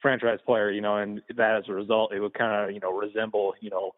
franchise 0.00 0.38
player, 0.44 0.70
you 0.70 0.80
know, 0.80 0.98
and 0.98 1.22
that 1.36 1.56
as 1.56 1.64
a 1.68 1.72
result, 1.72 2.12
it 2.12 2.20
would 2.20 2.34
kind 2.34 2.68
of, 2.68 2.74
you 2.74 2.80
know, 2.80 2.92
resemble, 2.92 3.54
you 3.60 3.70
know, 3.70 3.92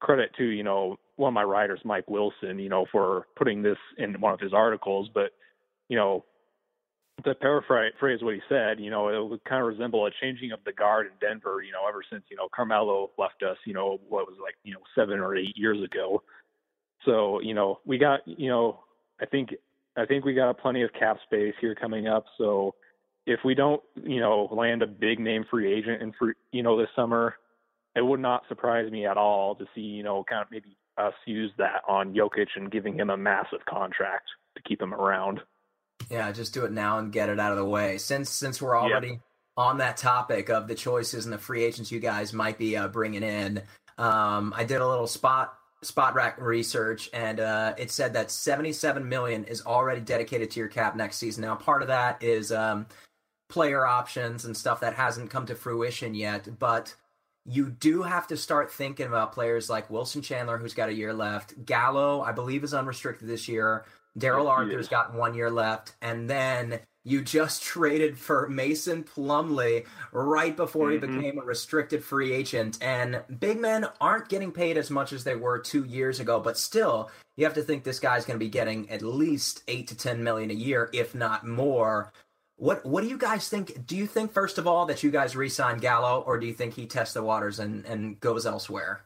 credit 0.00 0.30
to, 0.38 0.44
you 0.44 0.62
know, 0.62 0.98
one 1.16 1.28
of 1.28 1.34
my 1.34 1.42
writers, 1.42 1.80
Mike 1.84 2.08
Wilson, 2.08 2.58
you 2.58 2.68
know, 2.68 2.86
for 2.90 3.26
putting 3.36 3.62
this 3.62 3.78
in 3.98 4.20
one 4.20 4.32
of 4.32 4.40
his 4.40 4.52
articles. 4.52 5.08
But, 5.12 5.32
you 5.88 5.96
know, 5.96 6.24
to 7.24 7.34
paraphrase 7.34 8.22
what 8.22 8.34
he 8.34 8.40
said, 8.48 8.80
you 8.80 8.90
know, 8.90 9.08
it 9.08 9.30
would 9.30 9.44
kind 9.44 9.62
of 9.62 9.68
resemble 9.68 10.06
a 10.06 10.10
changing 10.20 10.52
of 10.52 10.60
the 10.64 10.72
guard 10.72 11.06
in 11.06 11.12
Denver, 11.20 11.62
you 11.62 11.72
know, 11.72 11.86
ever 11.88 12.02
since, 12.10 12.24
you 12.30 12.36
know, 12.36 12.48
Carmelo 12.54 13.10
left 13.18 13.42
us, 13.42 13.58
you 13.64 13.74
know, 13.74 14.00
what 14.08 14.26
was 14.26 14.36
like, 14.42 14.54
you 14.64 14.72
know, 14.72 14.80
seven 14.94 15.20
or 15.20 15.36
eight 15.36 15.56
years 15.56 15.82
ago. 15.82 16.22
So, 17.04 17.40
you 17.40 17.54
know, 17.54 17.80
we 17.84 17.98
got, 17.98 18.20
you 18.26 18.48
know, 18.48 18.80
I 19.20 19.26
think, 19.26 19.50
I 19.96 20.06
think 20.06 20.24
we 20.24 20.34
got 20.34 20.58
plenty 20.58 20.82
of 20.82 20.92
cap 20.98 21.18
space 21.24 21.54
here 21.60 21.74
coming 21.74 22.08
up. 22.08 22.24
So 22.38 22.74
if 23.26 23.40
we 23.44 23.54
don't, 23.54 23.82
you 24.02 24.20
know, 24.20 24.48
land 24.50 24.82
a 24.82 24.86
big 24.86 25.20
name 25.20 25.44
free 25.50 25.72
agent 25.72 26.02
in 26.02 26.12
free, 26.18 26.34
you 26.50 26.62
know, 26.62 26.78
this 26.78 26.88
summer, 26.96 27.34
it 27.94 28.04
would 28.04 28.20
not 28.20 28.44
surprise 28.48 28.90
me 28.90 29.06
at 29.06 29.18
all 29.18 29.54
to 29.56 29.66
see, 29.74 29.82
you 29.82 30.02
know, 30.02 30.24
kind 30.28 30.42
of 30.42 30.48
maybe 30.50 30.76
us 30.98 31.14
use 31.26 31.52
that 31.58 31.82
on 31.88 32.14
Jokic 32.14 32.48
and 32.56 32.70
giving 32.70 32.98
him 32.98 33.10
a 33.10 33.16
massive 33.16 33.64
contract 33.68 34.28
to 34.56 34.62
keep 34.62 34.80
him 34.80 34.94
around. 34.94 35.40
Yeah, 36.10 36.30
just 36.32 36.52
do 36.52 36.64
it 36.64 36.72
now 36.72 36.98
and 36.98 37.12
get 37.12 37.28
it 37.28 37.40
out 37.40 37.52
of 37.52 37.58
the 37.58 37.64
way. 37.64 37.98
Since 37.98 38.30
since 38.30 38.60
we're 38.60 38.78
already 38.78 39.08
yep. 39.08 39.20
on 39.56 39.78
that 39.78 39.96
topic 39.96 40.50
of 40.50 40.68
the 40.68 40.74
choices 40.74 41.24
and 41.24 41.32
the 41.32 41.38
free 41.38 41.64
agents 41.64 41.92
you 41.92 42.00
guys 42.00 42.32
might 42.32 42.58
be 42.58 42.76
uh, 42.76 42.88
bringing 42.88 43.22
in, 43.22 43.62
um, 43.98 44.52
I 44.56 44.64
did 44.64 44.80
a 44.80 44.88
little 44.88 45.06
spot 45.06 45.54
Spotrac 45.84 46.38
research 46.38 47.10
and 47.12 47.40
uh, 47.40 47.74
it 47.76 47.90
said 47.90 48.12
that 48.14 48.30
77 48.30 49.08
million 49.08 49.44
is 49.44 49.62
already 49.66 50.00
dedicated 50.00 50.50
to 50.52 50.60
your 50.60 50.68
cap 50.68 50.94
next 50.94 51.16
season. 51.16 51.42
Now, 51.42 51.56
part 51.56 51.82
of 51.82 51.88
that 51.88 52.22
is 52.22 52.52
um, 52.52 52.86
player 53.48 53.84
options 53.84 54.44
and 54.44 54.56
stuff 54.56 54.80
that 54.80 54.94
hasn't 54.94 55.30
come 55.30 55.44
to 55.46 55.54
fruition 55.54 56.14
yet, 56.14 56.48
but 56.58 56.94
you 57.44 57.70
do 57.70 58.02
have 58.02 58.26
to 58.28 58.36
start 58.36 58.72
thinking 58.72 59.06
about 59.06 59.32
players 59.32 59.68
like 59.68 59.90
Wilson 59.90 60.22
Chandler, 60.22 60.58
who's 60.58 60.74
got 60.74 60.88
a 60.88 60.94
year 60.94 61.12
left. 61.12 61.64
Gallo, 61.64 62.22
I 62.22 62.32
believe, 62.32 62.62
is 62.62 62.74
unrestricted 62.74 63.28
this 63.28 63.48
year. 63.48 63.84
Darrell 64.16 64.48
Arthur's 64.48 64.88
got 64.88 65.14
one 65.14 65.34
year 65.34 65.50
left. 65.50 65.94
And 66.02 66.28
then 66.28 66.80
you 67.04 67.22
just 67.22 67.62
traded 67.64 68.16
for 68.16 68.48
Mason 68.48 69.02
Plumlee 69.02 69.86
right 70.12 70.56
before 70.56 70.90
mm-hmm. 70.90 71.12
he 71.12 71.18
became 71.18 71.38
a 71.38 71.44
restricted 71.44 72.04
free 72.04 72.32
agent. 72.32 72.78
And 72.80 73.22
big 73.40 73.60
men 73.60 73.86
aren't 74.00 74.28
getting 74.28 74.52
paid 74.52 74.76
as 74.76 74.90
much 74.90 75.12
as 75.12 75.24
they 75.24 75.36
were 75.36 75.58
two 75.58 75.84
years 75.84 76.20
ago, 76.20 76.38
but 76.38 76.58
still, 76.58 77.10
you 77.36 77.44
have 77.44 77.54
to 77.54 77.62
think 77.62 77.82
this 77.82 77.98
guy's 77.98 78.24
going 78.24 78.38
to 78.38 78.44
be 78.44 78.50
getting 78.50 78.88
at 78.90 79.02
least 79.02 79.62
eight 79.66 79.88
to 79.88 79.96
ten 79.96 80.22
million 80.22 80.50
a 80.50 80.54
year, 80.54 80.90
if 80.92 81.14
not 81.14 81.46
more. 81.46 82.12
What 82.56 82.84
what 82.86 83.02
do 83.02 83.08
you 83.08 83.18
guys 83.18 83.48
think? 83.48 83.86
Do 83.86 83.96
you 83.96 84.06
think 84.06 84.32
first 84.32 84.58
of 84.58 84.66
all 84.66 84.86
that 84.86 85.02
you 85.02 85.10
guys 85.10 85.34
re-sign 85.34 85.78
Gallo, 85.78 86.20
or 86.20 86.38
do 86.38 86.46
you 86.46 86.52
think 86.52 86.74
he 86.74 86.86
tests 86.86 87.14
the 87.14 87.22
waters 87.22 87.58
and, 87.58 87.84
and 87.86 88.20
goes 88.20 88.46
elsewhere? 88.46 89.02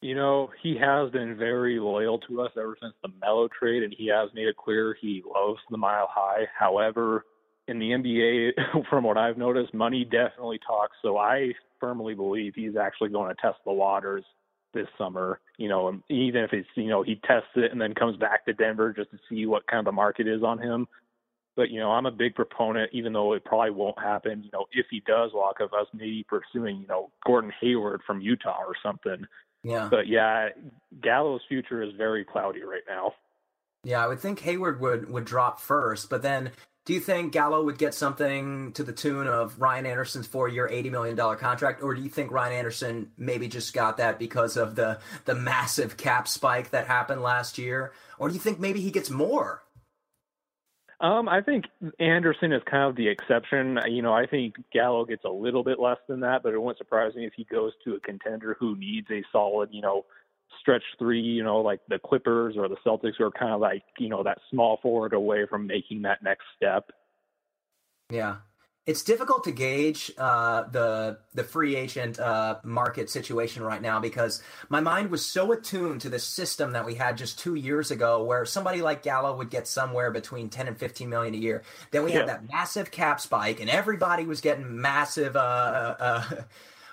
You 0.00 0.16
know, 0.16 0.50
he 0.62 0.76
has 0.78 1.10
been 1.12 1.36
very 1.36 1.78
loyal 1.78 2.18
to 2.28 2.42
us 2.42 2.50
ever 2.56 2.76
since 2.80 2.94
the 3.02 3.10
Melo 3.20 3.48
trade, 3.48 3.84
and 3.84 3.94
he 3.96 4.08
has 4.08 4.30
made 4.34 4.48
it 4.48 4.56
clear 4.56 4.96
he 5.00 5.22
loves 5.24 5.60
the 5.70 5.76
mile 5.76 6.08
high. 6.10 6.46
However, 6.58 7.24
in 7.68 7.78
the 7.78 7.90
NBA, 7.90 8.84
from 8.90 9.04
what 9.04 9.16
I've 9.16 9.38
noticed, 9.38 9.72
money 9.72 10.04
definitely 10.04 10.58
talks. 10.66 10.96
So 11.02 11.18
I 11.18 11.52
firmly 11.78 12.14
believe 12.14 12.54
he's 12.54 12.76
actually 12.76 13.10
going 13.10 13.28
to 13.34 13.40
test 13.40 13.58
the 13.64 13.72
waters 13.72 14.24
this 14.74 14.88
summer. 14.98 15.40
You 15.56 15.68
know, 15.68 16.00
even 16.08 16.42
if 16.42 16.52
it's 16.52 16.68
you 16.74 16.88
know 16.88 17.02
he 17.02 17.20
tests 17.26 17.50
it 17.54 17.70
and 17.70 17.80
then 17.80 17.94
comes 17.94 18.16
back 18.16 18.44
to 18.46 18.52
Denver 18.52 18.92
just 18.92 19.10
to 19.12 19.18
see 19.28 19.46
what 19.46 19.66
kind 19.66 19.78
of 19.78 19.84
the 19.84 19.92
market 19.92 20.26
is 20.26 20.42
on 20.42 20.58
him. 20.58 20.88
But 21.54 21.70
you 21.70 21.80
know, 21.80 21.90
I'm 21.90 22.06
a 22.06 22.10
big 22.10 22.34
proponent, 22.34 22.90
even 22.92 23.12
though 23.12 23.34
it 23.34 23.44
probably 23.44 23.70
won't 23.70 23.98
happen. 23.98 24.42
You 24.42 24.50
know, 24.52 24.66
if 24.72 24.86
he 24.90 25.00
does 25.06 25.30
walk, 25.34 25.60
of 25.60 25.72
us 25.72 25.86
maybe 25.92 26.24
pursuing 26.28 26.80
you 26.80 26.86
know 26.86 27.10
Gordon 27.26 27.52
Hayward 27.60 28.00
from 28.06 28.20
Utah 28.20 28.62
or 28.66 28.74
something. 28.82 29.26
Yeah. 29.62 29.88
But 29.90 30.08
yeah, 30.08 30.48
Gallo's 31.02 31.42
future 31.48 31.82
is 31.82 31.92
very 31.96 32.24
cloudy 32.24 32.62
right 32.62 32.82
now. 32.88 33.12
Yeah, 33.84 34.04
I 34.04 34.08
would 34.08 34.20
think 34.20 34.40
Hayward 34.40 34.80
would 34.80 35.10
would 35.10 35.24
drop 35.24 35.60
first, 35.60 36.08
but 36.08 36.22
then 36.22 36.52
do 36.84 36.94
you 36.94 37.00
think 37.00 37.32
Gallo 37.32 37.62
would 37.64 37.78
get 37.78 37.94
something 37.94 38.72
to 38.72 38.82
the 38.82 38.92
tune 38.92 39.28
of 39.28 39.60
Ryan 39.60 39.86
Anderson's 39.86 40.26
four-year, 40.26 40.68
eighty 40.68 40.90
million 40.90 41.14
dollar 41.14 41.36
contract, 41.36 41.82
or 41.82 41.94
do 41.94 42.02
you 42.02 42.08
think 42.08 42.32
Ryan 42.32 42.54
Anderson 42.54 43.12
maybe 43.16 43.46
just 43.46 43.72
got 43.72 43.98
that 43.98 44.18
because 44.18 44.56
of 44.56 44.74
the 44.74 44.98
the 45.24 45.34
massive 45.34 45.96
cap 45.96 46.26
spike 46.26 46.70
that 46.70 46.86
happened 46.86 47.22
last 47.22 47.58
year, 47.58 47.92
or 48.18 48.28
do 48.28 48.34
you 48.34 48.40
think 48.40 48.58
maybe 48.58 48.80
he 48.80 48.90
gets 48.90 49.10
more? 49.10 49.62
Um, 51.02 51.28
I 51.28 51.40
think 51.40 51.64
Anderson 51.98 52.52
is 52.52 52.62
kind 52.70 52.84
of 52.84 52.94
the 52.94 53.08
exception. 53.08 53.76
You 53.88 54.02
know, 54.02 54.12
I 54.12 54.24
think 54.24 54.54
Gallo 54.72 55.04
gets 55.04 55.24
a 55.24 55.28
little 55.28 55.64
bit 55.64 55.80
less 55.80 55.98
than 56.08 56.20
that, 56.20 56.44
but 56.44 56.54
it 56.54 56.62
wouldn't 56.62 56.78
surprise 56.78 57.12
me 57.16 57.26
if 57.26 57.32
he 57.36 57.44
goes 57.44 57.72
to 57.84 57.96
a 57.96 58.00
contender 58.00 58.56
who 58.58 58.76
needs 58.76 59.08
a 59.10 59.24
solid, 59.32 59.70
you 59.72 59.82
know, 59.82 60.04
stretch 60.60 60.84
three, 61.00 61.20
you 61.20 61.42
know, 61.42 61.60
like 61.60 61.80
the 61.88 61.98
Clippers 61.98 62.56
or 62.56 62.68
the 62.68 62.76
Celtics 62.86 63.14
who 63.18 63.24
are 63.24 63.32
kind 63.32 63.52
of 63.52 63.60
like, 63.60 63.82
you 63.98 64.08
know, 64.08 64.22
that 64.22 64.38
small 64.48 64.78
forward 64.80 65.12
away 65.12 65.44
from 65.44 65.66
making 65.66 66.02
that 66.02 66.22
next 66.22 66.44
step. 66.56 66.92
Yeah. 68.08 68.36
It's 68.84 69.04
difficult 69.04 69.44
to 69.44 69.52
gauge 69.52 70.10
uh, 70.18 70.64
the 70.64 71.18
the 71.34 71.44
free 71.44 71.76
agent 71.76 72.18
uh, 72.18 72.56
market 72.64 73.08
situation 73.10 73.62
right 73.62 73.80
now 73.80 74.00
because 74.00 74.42
my 74.68 74.80
mind 74.80 75.10
was 75.10 75.24
so 75.24 75.52
attuned 75.52 76.00
to 76.00 76.08
the 76.08 76.18
system 76.18 76.72
that 76.72 76.84
we 76.84 76.96
had 76.96 77.16
just 77.16 77.38
two 77.38 77.54
years 77.54 77.92
ago, 77.92 78.24
where 78.24 78.44
somebody 78.44 78.82
like 78.82 79.04
Gallo 79.04 79.36
would 79.36 79.50
get 79.50 79.68
somewhere 79.68 80.10
between 80.10 80.48
ten 80.48 80.66
and 80.66 80.76
fifteen 80.76 81.08
million 81.08 81.32
a 81.34 81.38
year. 81.38 81.62
Then 81.92 82.02
we 82.02 82.10
yeah. 82.10 82.20
had 82.20 82.28
that 82.28 82.48
massive 82.48 82.90
cap 82.90 83.20
spike, 83.20 83.60
and 83.60 83.70
everybody 83.70 84.26
was 84.26 84.40
getting 84.40 84.80
massive 84.80 85.36
uh, 85.36 85.38
uh, 85.38 85.96
uh 86.00 86.42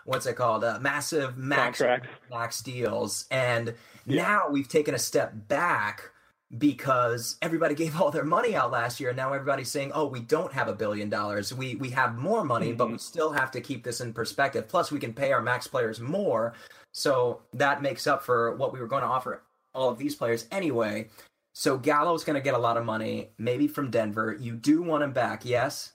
what's 0.06 0.28
it 0.28 0.36
called? 0.36 0.64
Uh, 0.64 0.78
massive 0.80 1.38
max 1.38 1.82
max 2.30 2.62
deals, 2.62 3.26
and 3.32 3.74
yeah. 4.06 4.22
now 4.22 4.50
we've 4.52 4.68
taken 4.68 4.94
a 4.94 5.00
step 5.00 5.34
back 5.48 6.12
because 6.58 7.38
everybody 7.42 7.76
gave 7.84 8.00
all 8.00 8.12
their 8.12 8.24
money 8.24 8.56
out 8.56 8.72
last 8.72 9.00
year. 9.00 9.10
And 9.10 9.18
now 9.18 9.34
everybody's 9.34 9.70
saying, 9.70 9.92
"Oh, 9.94 10.08
we 10.08 10.22
don't 10.22 10.54
have 10.54 10.68
a 10.68 10.74
billion 10.74 11.10
dollars. 11.10 11.54
We 11.54 11.76
we 11.76 11.90
have 11.92 12.18
more 12.18 12.44
money, 12.44 12.70
mm-hmm. 12.70 12.78
but 12.78 12.92
we 12.92 12.98
still 12.98 13.32
have 13.32 13.52
to 13.52 13.62
keep 13.62 13.84
this 13.84 14.02
in 14.02 14.14
perspective. 14.14 14.68
Plus, 14.68 14.92
we 14.92 15.00
can 15.00 15.14
pay 15.14 15.32
our 15.32 15.42
max 15.42 15.68
players 15.68 16.00
more, 16.00 16.54
so 16.92 17.42
that 17.54 17.82
makes 17.82 18.08
up 18.08 18.24
for 18.24 18.56
what 18.56 18.74
we 18.74 18.80
were 18.80 18.88
going 18.88 19.04
to 19.04 19.08
offer 19.08 19.44
all 19.74 19.90
of 19.90 19.98
these 19.98 20.16
players 20.16 20.48
anyway." 20.52 21.10
So 21.54 21.78
Gallo's 21.78 22.24
going 22.24 22.36
to 22.36 22.42
get 22.42 22.54
a 22.54 22.60
lot 22.60 22.78
of 22.78 22.86
money, 22.86 23.32
maybe 23.38 23.68
from 23.68 23.92
Denver. 23.92 24.38
You 24.40 24.56
do 24.56 24.82
want 24.82 25.04
him 25.04 25.12
back, 25.12 25.44
yes? 25.44 25.92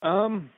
Um, 0.00 0.50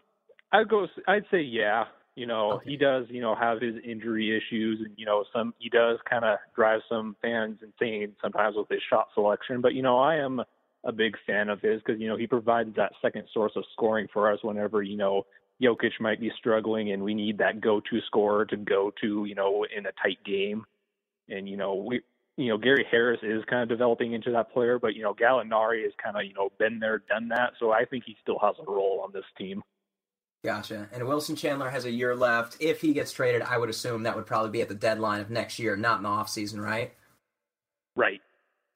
I'd 0.52 0.68
go. 0.68 0.86
I'd 1.08 1.24
say 1.30 1.40
yeah. 1.40 1.86
You 2.20 2.26
know, 2.26 2.52
okay. 2.52 2.72
he 2.72 2.76
does. 2.76 3.06
You 3.08 3.22
know, 3.22 3.34
have 3.34 3.62
his 3.62 3.76
injury 3.82 4.36
issues, 4.36 4.80
and 4.84 4.92
you 4.98 5.06
know, 5.06 5.24
some 5.32 5.54
he 5.58 5.70
does 5.70 5.96
kind 6.04 6.22
of 6.22 6.36
drive 6.54 6.82
some 6.86 7.16
fans 7.22 7.60
insane 7.62 8.14
sometimes 8.20 8.56
with 8.56 8.68
his 8.68 8.82
shot 8.90 9.08
selection. 9.14 9.62
But 9.62 9.72
you 9.72 9.80
know, 9.80 9.98
I 9.98 10.16
am 10.16 10.42
a 10.84 10.92
big 10.92 11.16
fan 11.26 11.48
of 11.48 11.62
his 11.62 11.80
because 11.80 11.98
you 11.98 12.08
know 12.08 12.18
he 12.18 12.26
provides 12.26 12.76
that 12.76 12.92
second 13.00 13.24
source 13.32 13.52
of 13.56 13.64
scoring 13.72 14.06
for 14.12 14.30
us 14.30 14.38
whenever 14.42 14.82
you 14.82 14.98
know 14.98 15.24
Jokic 15.62 15.92
might 15.98 16.20
be 16.20 16.30
struggling 16.36 16.92
and 16.92 17.02
we 17.02 17.14
need 17.14 17.38
that 17.38 17.62
go-to 17.62 18.02
scorer 18.06 18.44
to 18.44 18.56
go 18.58 18.92
to 19.00 19.24
you 19.24 19.34
know 19.34 19.64
in 19.74 19.86
a 19.86 19.92
tight 19.92 20.18
game. 20.22 20.66
And 21.30 21.48
you 21.48 21.56
know 21.56 21.74
we 21.74 22.02
you 22.36 22.48
know 22.48 22.58
Gary 22.58 22.84
Harris 22.90 23.20
is 23.22 23.42
kind 23.46 23.62
of 23.62 23.70
developing 23.70 24.12
into 24.12 24.30
that 24.32 24.52
player, 24.52 24.78
but 24.78 24.94
you 24.94 25.02
know 25.02 25.14
Gallinari 25.14 25.84
has 25.84 25.92
kind 25.96 26.18
of 26.18 26.24
you 26.26 26.34
know 26.34 26.50
been 26.58 26.80
there, 26.80 26.98
done 26.98 27.28
that. 27.28 27.54
So 27.58 27.72
I 27.72 27.86
think 27.86 28.04
he 28.04 28.14
still 28.20 28.38
has 28.40 28.56
a 28.60 28.70
role 28.70 29.00
on 29.02 29.10
this 29.10 29.24
team. 29.38 29.62
Gotcha. 30.42 30.88
And 30.92 31.06
Wilson 31.06 31.36
Chandler 31.36 31.68
has 31.68 31.84
a 31.84 31.90
year 31.90 32.16
left. 32.16 32.56
If 32.60 32.80
he 32.80 32.94
gets 32.94 33.12
traded, 33.12 33.42
I 33.42 33.58
would 33.58 33.68
assume 33.68 34.04
that 34.04 34.16
would 34.16 34.26
probably 34.26 34.50
be 34.50 34.62
at 34.62 34.68
the 34.68 34.74
deadline 34.74 35.20
of 35.20 35.30
next 35.30 35.58
year, 35.58 35.76
not 35.76 35.98
in 35.98 36.04
the 36.04 36.08
offseason, 36.08 36.62
right? 36.62 36.94
Right. 37.94 38.22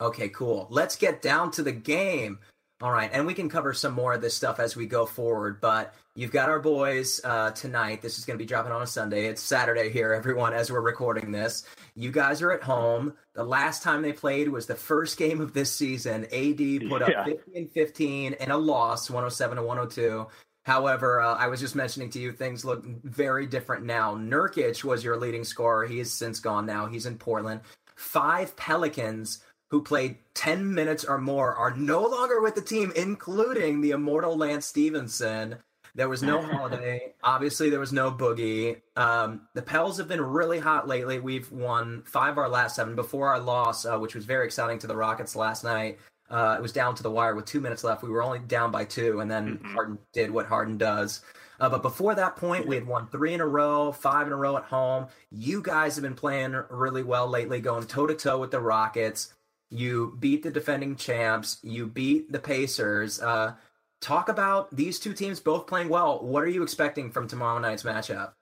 Okay, 0.00 0.28
cool. 0.28 0.66
Let's 0.71 0.97
get 0.97 1.23
down 1.23 1.50
to 1.52 1.62
the 1.62 1.73
game. 1.73 2.38
All 2.83 2.92
right, 2.92 3.09
and 3.12 3.25
we 3.25 3.35
can 3.35 3.49
cover 3.49 3.73
some 3.73 3.94
more 3.94 4.12
of 4.12 4.21
this 4.21 4.35
stuff 4.35 4.59
as 4.59 4.76
we 4.76 4.85
go 4.85 5.06
forward, 5.06 5.61
but 5.61 5.94
you've 6.16 6.33
got 6.33 6.49
our 6.49 6.59
boys 6.59 7.21
uh, 7.23 7.52
tonight. 7.52 8.02
This 8.02 8.18
is 8.18 8.25
going 8.25 8.37
to 8.37 8.42
be 8.42 8.47
dropping 8.47 8.73
on 8.73 8.83
a 8.83 8.87
Sunday. 8.87 9.26
It's 9.26 9.40
Saturday 9.40 9.90
here, 9.90 10.12
everyone, 10.12 10.52
as 10.52 10.73
we're 10.73 10.80
recording 10.80 11.30
this. 11.30 11.64
You 11.94 12.11
guys 12.11 12.42
are 12.42 12.50
at 12.50 12.62
home. 12.62 13.14
The 13.35 13.44
last 13.44 13.83
time 13.85 14.02
they 14.02 14.12
played 14.12 14.49
was 14.49 14.66
the 14.66 14.75
first 14.75 15.16
game 15.16 15.40
of 15.40 15.54
this 15.54 15.71
season. 15.71 16.25
AD 16.25 16.90
put 16.90 17.09
yeah. 17.09 17.21
up 17.21 17.26
50 17.26 17.56
and 17.56 17.71
15 17.71 18.33
in 18.35 18.50
a 18.50 18.59
loss, 18.59 19.09
107 19.09 19.56
to 19.56 19.62
102. 19.62 20.26
However, 20.64 21.21
uh, 21.21 21.35
I 21.35 21.49
was 21.49 21.61
just 21.61 21.75
mentioning 21.75 22.11
to 22.11 22.18
you 22.18 22.33
things 22.33 22.64
look 22.64 22.85
very 23.04 23.47
different 23.47 23.85
now. 23.85 24.14
Nurkic 24.14 24.83
was 24.83 25.04
your 25.04 25.16
leading 25.16 25.44
scorer. 25.44 25.87
He 25.87 25.99
has 25.99 26.11
since 26.11 26.40
gone 26.40 26.66
now. 26.66 26.87
He's 26.87 27.06
in 27.06 27.18
Portland. 27.18 27.61
Five 27.97 28.56
Pelicans 28.56 29.42
who 29.71 29.83
played 29.83 30.16
10 30.35 30.73
minutes 30.75 31.04
or 31.04 31.18
more 31.18 31.54
are 31.54 31.76
no 31.76 32.02
longer 32.02 32.40
with 32.40 32.54
the 32.54 32.62
team, 32.62 32.92
including 32.97 33.80
the 33.80 33.90
immortal 33.90 34.37
Lance 34.37 34.66
Stephenson. 34.66 35.56
There 35.94 36.09
was 36.09 36.23
no 36.23 36.40
holiday. 36.47 37.14
Obviously, 37.23 37.71
there 37.71 37.80
was 37.80 37.92
no 37.92 38.11
boogie. 38.11 38.80
Um, 38.97 39.42
the 39.54 39.62
Pels 39.62 39.99
have 39.99 40.09
been 40.09 40.21
really 40.21 40.59
hot 40.59 40.88
lately. 40.88 41.18
We've 41.18 41.50
won 41.50 42.02
five 42.06 42.33
of 42.33 42.38
our 42.38 42.49
last 42.49 42.76
seven 42.76 42.94
before 42.94 43.28
our 43.28 43.40
loss, 43.40 43.85
uh, 43.85 43.99
which 43.99 44.14
was 44.14 44.25
very 44.25 44.47
exciting 44.47 44.78
to 44.80 44.87
the 44.87 44.97
Rockets 44.97 45.37
last 45.37 45.64
night. 45.64 45.99
Uh, 46.30 46.56
it 46.58 46.62
was 46.62 46.72
down 46.72 46.94
to 46.94 47.02
the 47.02 47.10
wire 47.10 47.34
with 47.34 47.44
two 47.44 47.60
minutes 47.60 47.84
left. 47.84 48.02
We 48.02 48.08
were 48.08 48.22
only 48.22 48.38
down 48.38 48.70
by 48.70 48.84
two, 48.84 49.20
and 49.20 49.30
then 49.30 49.58
mm-hmm. 49.58 49.72
Harden 49.72 49.98
did 50.12 50.30
what 50.30 50.46
Harden 50.46 50.78
does. 50.78 51.20
Uh, 51.60 51.68
but 51.68 51.82
before 51.82 52.14
that 52.14 52.36
point, 52.36 52.66
we 52.66 52.74
had 52.74 52.86
won 52.86 53.06
three 53.08 53.34
in 53.34 53.40
a 53.40 53.46
row, 53.46 53.92
five 53.92 54.26
in 54.26 54.32
a 54.32 54.36
row 54.36 54.56
at 54.56 54.64
home. 54.64 55.06
You 55.30 55.62
guys 55.62 55.94
have 55.96 56.02
been 56.02 56.14
playing 56.14 56.60
really 56.70 57.02
well 57.02 57.28
lately, 57.28 57.60
going 57.60 57.86
toe 57.86 58.06
to 58.06 58.14
toe 58.14 58.38
with 58.38 58.50
the 58.50 58.60
Rockets. 58.60 59.34
You 59.70 60.16
beat 60.18 60.42
the 60.42 60.50
defending 60.50 60.96
champs. 60.96 61.58
You 61.62 61.86
beat 61.86 62.32
the 62.32 62.38
Pacers. 62.38 63.20
Uh, 63.20 63.54
talk 64.00 64.28
about 64.28 64.74
these 64.74 64.98
two 64.98 65.12
teams 65.12 65.40
both 65.40 65.66
playing 65.66 65.88
well. 65.88 66.22
What 66.24 66.42
are 66.44 66.48
you 66.48 66.62
expecting 66.62 67.10
from 67.10 67.28
tomorrow 67.28 67.58
night's 67.58 67.82
matchup? 67.82 68.32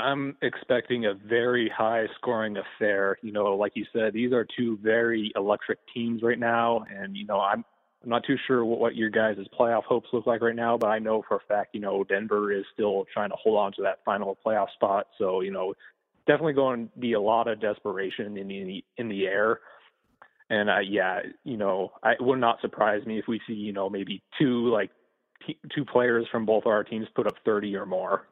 I'm 0.00 0.36
expecting 0.42 1.06
a 1.06 1.14
very 1.14 1.70
high 1.74 2.06
scoring 2.16 2.56
affair. 2.56 3.18
You 3.22 3.32
know, 3.32 3.54
like 3.56 3.72
you 3.74 3.84
said, 3.92 4.12
these 4.12 4.32
are 4.32 4.46
two 4.56 4.78
very 4.82 5.32
electric 5.36 5.78
teams 5.94 6.22
right 6.22 6.38
now, 6.38 6.84
and 6.94 7.16
you 7.16 7.26
know, 7.26 7.40
I'm 7.40 7.64
not 8.04 8.24
too 8.26 8.36
sure 8.46 8.64
what, 8.64 8.80
what 8.80 8.96
your 8.96 9.10
guys' 9.10 9.36
playoff 9.58 9.84
hopes 9.84 10.08
look 10.12 10.26
like 10.26 10.42
right 10.42 10.56
now, 10.56 10.76
but 10.76 10.88
I 10.88 10.98
know 10.98 11.22
for 11.26 11.36
a 11.36 11.40
fact, 11.48 11.74
you 11.74 11.80
know, 11.80 12.04
Denver 12.04 12.52
is 12.52 12.64
still 12.72 13.06
trying 13.12 13.30
to 13.30 13.36
hold 13.36 13.58
on 13.58 13.72
to 13.74 13.82
that 13.82 13.98
final 14.04 14.38
playoff 14.44 14.70
spot. 14.74 15.06
So, 15.18 15.40
you 15.40 15.50
know, 15.50 15.74
definitely 16.26 16.54
going 16.54 16.88
to 16.88 16.98
be 16.98 17.12
a 17.12 17.20
lot 17.20 17.48
of 17.48 17.60
desperation 17.60 18.36
in 18.36 18.48
the 18.48 18.84
in 18.96 19.08
the 19.08 19.26
air. 19.26 19.60
And 20.48 20.68
uh, 20.68 20.80
yeah, 20.80 21.20
you 21.44 21.56
know, 21.56 21.92
I, 22.02 22.12
it 22.12 22.20
would 22.22 22.40
not 22.40 22.60
surprise 22.60 23.04
me 23.06 23.18
if 23.18 23.26
we 23.28 23.40
see, 23.46 23.54
you 23.54 23.72
know, 23.72 23.88
maybe 23.88 24.22
two 24.38 24.70
like 24.70 24.90
two 25.74 25.84
players 25.84 26.26
from 26.30 26.44
both 26.44 26.66
our 26.66 26.84
teams 26.84 27.06
put 27.14 27.26
up 27.26 27.34
30 27.44 27.76
or 27.76 27.86
more. 27.86 28.26